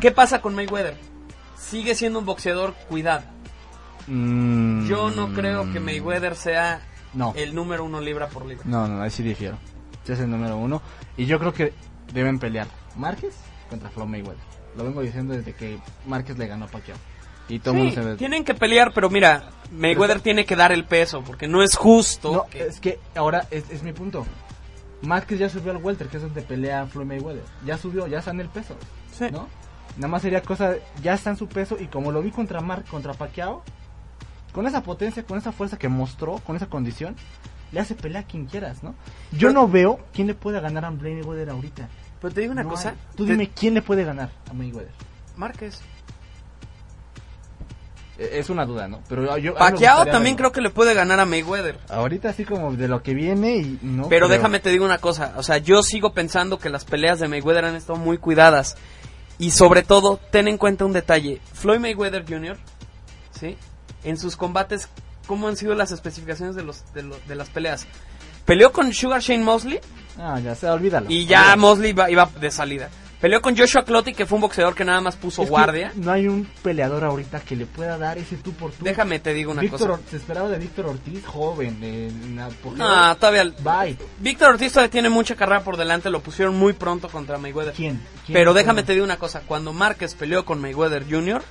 ¿Qué 0.00 0.12
pasa 0.12 0.40
con 0.40 0.54
Mayweather? 0.54 0.96
Sigue 1.58 1.96
siendo 1.96 2.20
un 2.20 2.26
boxeador 2.26 2.74
cuidado. 2.88 3.24
Mm, 4.06 4.86
Yo 4.86 5.10
no 5.10 5.32
creo 5.34 5.72
que 5.72 5.80
Mayweather 5.80 6.36
sea 6.36 6.80
No. 7.12 7.32
el 7.36 7.56
número 7.56 7.82
uno 7.84 8.00
libra 8.00 8.28
por 8.28 8.46
libra. 8.46 8.62
No, 8.66 8.86
no, 8.86 9.02
ahí 9.02 9.10
sí 9.10 9.24
difiero. 9.24 9.58
Es 10.08 10.20
el 10.20 10.30
número 10.30 10.56
uno. 10.56 10.80
Y 11.16 11.26
yo 11.26 11.38
creo 11.38 11.52
que 11.52 11.72
deben 12.12 12.38
pelear 12.38 12.66
Márquez 12.96 13.34
contra 13.68 13.90
Floyd 13.90 14.08
Mayweather. 14.08 14.42
Lo 14.76 14.84
vengo 14.84 15.02
diciendo 15.02 15.34
desde 15.34 15.52
que 15.54 15.78
Márquez 16.06 16.38
le 16.38 16.46
ganó 16.46 16.64
a 16.66 16.68
Pacquiao. 16.68 16.96
Y 17.48 17.58
todo 17.60 17.74
Sí, 17.74 17.78
mundo 17.80 17.94
se 17.94 18.00
ve. 18.02 18.16
tienen 18.16 18.44
que 18.44 18.54
pelear, 18.54 18.92
pero 18.94 19.08
mira, 19.10 19.50
Mayweather 19.72 20.20
tiene 20.20 20.44
que 20.44 20.54
dar 20.56 20.70
el 20.72 20.84
peso, 20.84 21.22
porque 21.24 21.48
no 21.48 21.62
es 21.62 21.76
justo. 21.76 22.32
No, 22.32 22.46
que- 22.46 22.66
es 22.66 22.78
que 22.80 23.00
ahora 23.14 23.46
es, 23.50 23.68
es 23.70 23.82
mi 23.82 23.92
punto. 23.92 24.26
Márquez 25.02 25.38
ya 25.38 25.48
subió 25.48 25.70
al 25.72 25.78
welter, 25.78 26.08
que 26.08 26.16
es 26.18 26.22
donde 26.22 26.42
pelea 26.42 26.86
Floyd 26.86 27.06
Mayweather. 27.06 27.44
Ya 27.64 27.78
subió, 27.78 28.06
ya 28.06 28.18
está 28.18 28.32
en 28.32 28.40
el 28.40 28.48
peso. 28.48 28.76
Sí. 29.12 29.26
¿No? 29.30 29.48
Nada 29.96 30.08
más 30.08 30.22
sería 30.22 30.42
cosa, 30.42 30.74
ya 31.02 31.14
está 31.14 31.30
en 31.30 31.36
su 31.36 31.48
peso 31.48 31.76
y 31.80 31.86
como 31.86 32.12
lo 32.12 32.22
vi 32.22 32.30
contra 32.30 32.60
Mar 32.60 32.84
contra 32.84 33.14
Pacquiao, 33.14 33.62
con 34.52 34.66
esa 34.66 34.82
potencia, 34.82 35.24
con 35.24 35.38
esa 35.38 35.52
fuerza 35.52 35.78
que 35.78 35.88
mostró, 35.88 36.36
con 36.38 36.54
esa 36.56 36.66
condición, 36.66 37.16
le 37.72 37.80
hace 37.80 37.94
pelea 37.94 38.20
a 38.22 38.24
quien 38.24 38.46
quieras, 38.46 38.82
¿no? 38.82 38.94
Yo 39.32 39.48
Pero- 39.48 39.52
no 39.52 39.68
veo 39.68 40.00
quién 40.12 40.26
le 40.26 40.34
puede 40.34 40.60
ganar 40.60 40.84
a 40.84 40.90
Mayweather 40.90 41.50
ahorita. 41.50 41.88
Pero 42.20 42.34
te 42.34 42.40
digo 42.40 42.52
una 42.52 42.62
No 42.64 42.70
cosa. 42.70 42.90
hay. 42.90 42.94
Tú 43.16 43.24
te- 43.26 43.32
dime 43.32 43.50
quién 43.50 43.74
le 43.74 43.82
puede 43.82 44.04
ganar 44.04 44.30
a 44.50 44.52
Mayweather. 44.52 44.92
Márquez. 45.36 45.80
Eh, 48.18 48.38
Es 48.40 48.50
una 48.50 48.66
duda, 48.66 48.88
¿no? 48.88 49.00
Pero 49.08 49.36
yo 49.38 49.54
Pacquiao 49.54 50.04
también 50.06 50.34
creo 50.36 50.50
que 50.50 50.60
le 50.60 50.70
puede 50.70 50.92
ganar 50.94 51.20
a 51.20 51.24
Mayweather. 51.24 51.78
Ahorita 51.88 52.30
así 52.30 52.44
como 52.44 52.72
de 52.74 52.88
lo 52.88 53.02
que 53.02 53.14
viene 53.14 53.56
y 53.58 53.78
no. 53.82 54.08
Pero 54.08 54.26
creo. 54.26 54.36
déjame 54.38 54.58
te 54.60 54.70
digo 54.70 54.84
una 54.84 54.98
cosa, 54.98 55.34
o 55.36 55.42
sea, 55.42 55.58
yo 55.58 55.82
sigo 55.82 56.12
pensando 56.12 56.58
que 56.58 56.70
las 56.70 56.84
peleas 56.84 57.20
de 57.20 57.28
Mayweather 57.28 57.64
han 57.66 57.76
estado 57.76 57.98
muy 57.98 58.18
cuidadas. 58.18 58.76
Y 59.40 59.52
sobre 59.52 59.84
todo, 59.84 60.16
ten 60.32 60.48
en 60.48 60.58
cuenta 60.58 60.84
un 60.84 60.92
detalle. 60.92 61.40
Floyd 61.52 61.78
Mayweather 61.78 62.24
Jr., 62.28 62.56
¿sí? 63.38 63.56
En 64.02 64.16
sus 64.18 64.34
combates, 64.34 64.88
¿cómo 65.28 65.46
han 65.46 65.56
sido 65.56 65.76
las 65.76 65.92
especificaciones 65.92 66.56
de, 66.56 66.64
los, 66.64 66.82
de, 66.92 67.34
las 67.36 67.48
peleas? 67.50 67.86
Peleó 68.44 68.72
con 68.72 68.92
Sugar 68.92 69.20
Shane 69.20 69.44
Mosley 69.44 69.78
Ah, 70.18 70.40
ya 70.40 70.56
sé, 70.56 70.68
olvídalo. 70.68 71.06
y 71.08 71.26
ya 71.26 71.40
Olvídalo. 71.40 71.60
Mosley 71.62 71.90
iba, 71.90 72.10
iba 72.10 72.28
de 72.40 72.50
salida. 72.50 72.88
Peleó 73.20 73.42
con 73.42 73.56
Joshua 73.56 73.84
Clottey, 73.84 74.14
que 74.14 74.26
fue 74.26 74.36
un 74.36 74.42
boxeador 74.42 74.76
que 74.76 74.84
nada 74.84 75.00
más 75.00 75.16
puso 75.16 75.42
Es 75.42 75.48
que 75.48 75.50
guardia. 75.50 75.92
No 75.96 76.12
hay 76.12 76.28
un 76.28 76.48
peleador 76.62 77.02
ahorita 77.04 77.40
que 77.40 77.56
le 77.56 77.66
pueda 77.66 77.98
dar 77.98 78.16
ese 78.16 78.36
tú 78.36 78.52
por 78.52 78.70
tú. 78.70 78.84
Déjame 78.84 79.18
te 79.18 79.34
digo 79.34 79.50
una 79.50 79.60
Víctor, 79.62 79.80
cosa. 79.80 79.92
Or- 79.94 80.00
se 80.08 80.16
esperaba 80.18 80.48
de 80.48 80.58
Víctor 80.58 80.86
Ortiz, 80.86 81.26
joven, 81.26 81.82
en 81.82 82.38
apogeo. 82.38 82.78
No, 82.78 83.16
todavía... 83.16 83.52
Bye. 83.60 83.98
Víctor 84.20 84.50
Ortiz 84.50 84.72
todavía 84.72 84.90
tiene 84.92 85.08
mucha 85.08 85.34
carrera 85.34 85.64
por 85.64 85.76
delante, 85.76 86.10
lo 86.10 86.20
pusieron 86.20 86.56
muy 86.56 86.74
pronto 86.74 87.08
contra 87.08 87.38
Mayweather. 87.38 87.74
¿Quién? 87.74 88.00
¿Quién? 88.24 88.34
Pero 88.34 88.54
déjame 88.54 88.84
te 88.84 88.92
digo 88.92 89.04
una 89.04 89.16
cosa, 89.18 89.42
cuando 89.44 89.72
Márquez 89.72 90.14
peleó 90.14 90.44
con 90.44 90.60
Mayweather 90.60 91.04
Jr., 91.10 91.42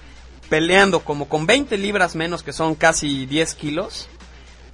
peleando 0.49 1.01
como 1.01 1.27
con 1.27 1.45
20 1.45 1.77
libras 1.77 2.15
menos, 2.15 2.43
que 2.43 2.53
son 2.53 2.75
casi 2.75 3.25
10 3.25 3.55
kilos, 3.55 4.09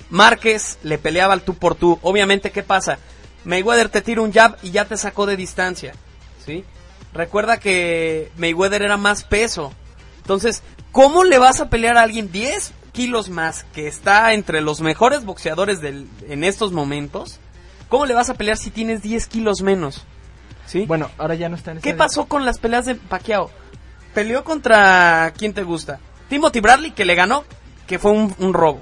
Márquez 0.10 0.78
le 0.84 0.98
peleaba 0.98 1.34
al 1.34 1.42
tú 1.42 1.56
por 1.56 1.76
tú. 1.76 2.00
Obviamente, 2.02 2.52
¿qué 2.52 2.64
pasa? 2.64 3.00
Mayweather 3.46 3.90
te 3.90 4.02
tira 4.02 4.22
un 4.22 4.32
jab 4.32 4.58
y 4.62 4.72
ya 4.72 4.86
te 4.86 4.98
sacó 4.98 5.26
de 5.26 5.36
distancia, 5.36 5.94
¿sí? 6.46 6.64
Recuerda 7.14 7.60
que 7.60 8.32
Mayweather 8.38 8.84
era 8.84 8.98
más 8.98 9.24
peso. 9.24 9.74
Entonces, 10.18 10.64
¿cómo 10.92 11.24
le 11.24 11.38
vas 11.38 11.60
a 11.60 11.70
pelear 11.70 11.98
a 11.98 12.04
alguien 12.04 12.32
10 12.32 12.74
kilos 12.92 13.30
más 13.30 13.66
que 13.74 13.88
está 13.88 14.34
entre 14.34 14.62
los 14.62 14.82
mejores 14.82 15.26
boxeadores 15.26 15.82
del, 15.82 16.08
en 16.28 16.44
estos 16.44 16.72
momentos? 16.72 17.40
¿Cómo 17.90 18.06
le 18.06 18.14
vas 18.14 18.30
a 18.30 18.36
pelear 18.36 18.58
si 18.58 18.70
tienes 18.72 19.02
10 19.02 19.28
kilos 19.28 19.62
menos? 19.62 20.06
¿Sí? 20.66 20.86
Bueno, 20.86 21.12
ahora 21.18 21.36
ya 21.36 21.50
no 21.50 21.56
está 21.56 21.72
en 21.72 21.82
¿Qué 21.82 21.94
pasó 21.94 22.26
con 22.26 22.46
las 22.46 22.58
peleas 22.58 22.86
de 22.86 22.96
Pacquiao? 22.96 23.52
Peleó 24.14 24.44
contra 24.44 25.34
quién 25.38 25.54
te 25.54 25.64
gusta? 25.64 26.00
Timothy 26.30 26.60
Bradley 26.60 26.92
que 26.92 27.06
le 27.06 27.16
ganó, 27.16 27.44
que 27.88 28.00
fue 28.00 28.12
un, 28.12 28.34
un 28.40 28.54
robo. 28.54 28.82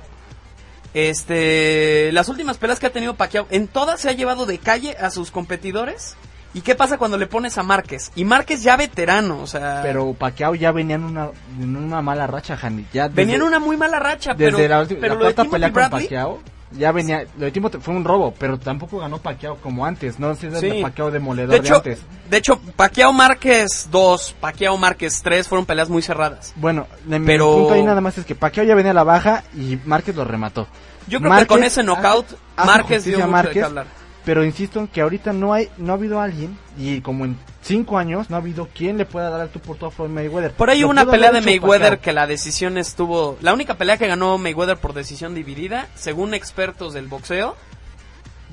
Este, 0.94 2.12
las 2.12 2.28
últimas 2.30 2.58
peleas 2.58 2.80
que 2.80 2.88
ha 2.88 2.92
tenido 2.92 3.16
Pacquiao, 3.16 3.48
en 3.50 3.68
todas 3.68 4.02
se 4.02 4.10
ha 4.10 4.14
llevado 4.14 4.46
de 4.46 4.58
calle 4.60 4.96
a 5.00 5.10
sus 5.10 5.32
competidores. 5.32 6.16
¿Y 6.54 6.62
qué 6.62 6.76
pasa 6.76 6.98
cuando 6.98 7.18
le 7.18 7.28
pones 7.28 7.58
a 7.58 7.64
Márquez? 7.64 8.12
Y 8.14 8.26
Márquez 8.26 8.62
ya 8.62 8.76
veterano, 8.76 9.40
o 9.42 9.48
sea, 9.48 9.80
Pero 9.84 10.14
Pacquiao 10.14 10.54
ya 10.54 10.74
venía 10.74 10.98
en 10.98 11.06
una, 11.06 11.30
en 11.58 11.78
una 11.78 12.02
mala 12.02 12.28
racha, 12.28 12.58
Handy. 12.62 12.86
Ya 12.92 13.04
desde- 13.08 13.16
venía 13.16 13.36
en 13.38 13.44
una 13.44 13.60
muy 13.60 13.78
mala 13.78 14.00
racha, 14.00 14.34
Desde 14.34 14.58
pero, 14.58 14.68
la, 14.68 14.82
última- 14.82 15.00
pero 15.00 15.14
la 15.16 15.20
lo 15.22 15.26
de 15.28 15.34
Timothy 15.34 15.72
Bradley, 15.72 16.02
Pacquiao. 16.04 16.40
Ya 16.78 16.92
venía, 16.92 17.26
lo 17.38 17.46
de 17.46 17.52
fue 17.82 17.94
un 17.94 18.04
robo, 18.06 18.34
pero 18.38 18.58
tampoco 18.58 19.00
ganó 19.00 19.18
Pacquiao 19.18 19.58
como 19.58 19.86
antes, 19.86 20.20
no 20.20 20.34
sé 20.36 20.50
Sí. 20.60 20.68
el 20.68 20.82
Pacquiao 20.82 21.12
demoledor 21.12 21.50
De 21.52 21.60
de, 21.60 21.66
hecho, 21.68 21.76
antes. 21.76 22.00
de 22.30 22.38
hecho, 22.38 22.60
Pacquiao 22.76 23.12
Márquez 23.12 23.90
2, 23.92 24.36
Pacquiao 24.40 24.78
Márquez 24.78 25.22
3 25.22 25.48
fueron 25.48 25.66
peleas 25.66 25.90
muy 25.90 26.02
cerradas. 26.02 26.54
Bueno, 26.56 26.88
de 27.06 27.20
mi 27.20 27.26
Pero- 27.26 27.52
punto 27.54 27.74
ahí 27.74 27.84
nada 27.84 28.00
más 28.02 28.18
es 28.18 28.26
que 28.26 28.36
Pacquiao 28.36 28.66
ya 28.66 28.76
venía 28.76 28.92
a 28.92 28.96
la 28.96 29.04
baja 29.04 29.44
y 29.56 29.78
Márquez 29.86 30.16
lo 30.16 30.24
remató. 30.24 30.68
Yo 31.08 31.20
creo 31.20 31.30
Márquez 31.30 31.48
que 31.48 31.54
con 31.56 31.64
ese 31.64 31.84
knockout, 31.84 32.28
Márquez 32.58 33.04
dio 33.04 33.18
mucho 33.18 33.26
de 33.26 33.26
qué 33.28 33.32
Márquez, 33.32 33.64
hablar. 33.64 33.86
Pero 34.24 34.44
insisto 34.46 34.80
en 34.80 34.88
que 34.88 35.02
ahorita 35.02 35.34
no 35.34 35.52
hay, 35.54 35.70
no 35.78 35.94
ha 35.94 35.96
habido 35.96 36.22
alguien, 36.22 36.58
y 36.78 37.02
como 37.02 37.26
en 37.26 37.38
cinco 37.62 37.98
años, 37.98 38.30
no 38.30 38.36
ha 38.36 38.40
habido 38.40 38.68
quien 38.68 38.98
le 38.98 39.06
pueda 39.06 39.30
dar 39.30 39.42
el 39.42 39.50
tú 39.50 39.60
por 39.60 39.78
tú 39.78 39.88
a 39.88 39.92
Floyd 39.92 40.12
Mayweather. 40.12 40.52
Por 40.52 40.70
ahí 40.70 40.84
hubo 40.84 40.92
una 40.92 41.06
pelea 41.06 41.32
de 41.32 41.42
Mayweather 41.42 42.00
que 42.00 42.14
la 42.14 42.28
decisión 42.28 42.78
estuvo... 42.78 43.38
La 43.42 43.54
única 43.54 43.76
pelea 43.76 43.98
que 43.98 44.08
ganó 44.08 44.38
Mayweather 44.38 44.78
por 44.78 44.94
decisión 44.94 45.34
dividida, 45.34 45.88
según 45.96 46.36
expertos 46.36 46.94
del 46.94 47.08
boxeo, 47.08 47.56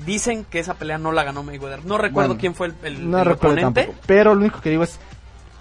dicen 0.05 0.43
que 0.43 0.57
esa 0.59 0.73
pelea 0.73 0.97
no 0.97 1.11
la 1.11 1.23
ganó 1.23 1.43
Mayweather. 1.43 1.85
No 1.85 1.97
recuerdo 1.99 2.29
Bueno, 2.29 2.39
quién 2.39 2.55
fue 2.55 2.67
el, 2.67 2.75
el, 2.83 3.11
No 3.11 3.19
el 3.19 3.25
recuerdo 3.25 3.57
oponente. 3.57 3.81
tampoco. 3.83 4.03
Pero 4.07 4.33
lo 4.33 4.41
único 4.41 4.61
que 4.61 4.71
digo 4.71 4.83
es, 4.83 4.99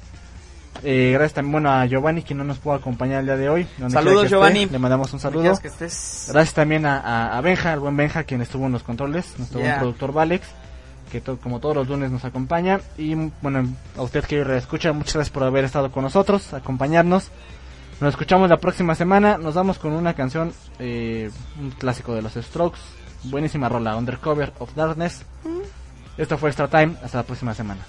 Eh, 0.82 1.10
gracias 1.12 1.34
también 1.34 1.52
bueno, 1.52 1.70
a 1.70 1.86
Giovanni, 1.86 2.22
que 2.22 2.34
no 2.34 2.42
nos 2.42 2.58
pudo 2.58 2.74
acompañar 2.74 3.20
el 3.20 3.26
día 3.26 3.36
de 3.36 3.48
hoy. 3.48 3.68
donde 3.78 3.94
Saludos, 3.94 4.22
que 4.22 4.24
esté, 4.26 4.34
Giovanni. 4.34 4.66
Le 4.66 4.78
mandamos 4.80 5.12
un 5.12 5.20
saludo. 5.20 5.42
quieras 5.42 5.60
que 5.60 5.68
estés. 5.68 6.26
Gracias 6.32 6.54
también 6.54 6.86
a, 6.86 6.98
a, 6.98 7.38
a 7.38 7.40
Benja, 7.40 7.72
al 7.72 7.78
buen 7.78 7.96
Benja, 7.96 8.24
quien 8.24 8.40
estuvo 8.42 8.66
en 8.66 8.72
los 8.72 8.82
controles, 8.82 9.32
nuestro 9.38 9.60
Yeah. 9.60 9.68
buen 9.68 9.78
productor 9.80 10.12
Valex, 10.12 10.48
que 11.10 11.20
to- 11.20 11.38
como 11.38 11.60
todos 11.60 11.74
los 11.76 11.88
lunes 11.88 12.10
nos 12.10 12.24
acompaña. 12.24 12.80
Y 12.96 13.14
bueno, 13.42 13.68
a 13.96 14.02
usted 14.02 14.24
que 14.24 14.40
escucha, 14.56 14.92
muchas 14.92 15.14
gracias 15.14 15.32
por 15.32 15.42
haber 15.42 15.64
estado 15.64 15.90
con 15.90 16.04
nosotros, 16.04 16.52
acompañarnos. 16.54 17.28
Nos 18.00 18.10
escuchamos 18.14 18.48
la 18.48 18.56
próxima 18.56 18.94
semana. 18.94 19.36
Nos 19.36 19.54
vamos 19.54 19.78
con 19.78 19.92
una 19.92 20.14
canción, 20.14 20.52
eh, 20.78 21.30
un 21.60 21.70
clásico 21.72 22.14
de 22.14 22.22
los 22.22 22.32
Strokes. 22.34 22.78
Buenísima 23.24 23.68
rola, 23.68 23.96
Undercover 23.96 24.52
of 24.58 24.74
Darkness. 24.74 25.22
Esto 26.16 26.38
fue 26.38 26.48
Extra 26.50 26.68
Time. 26.68 26.94
Hasta 27.04 27.18
la 27.18 27.24
próxima 27.24 27.52
semana. 27.54 27.80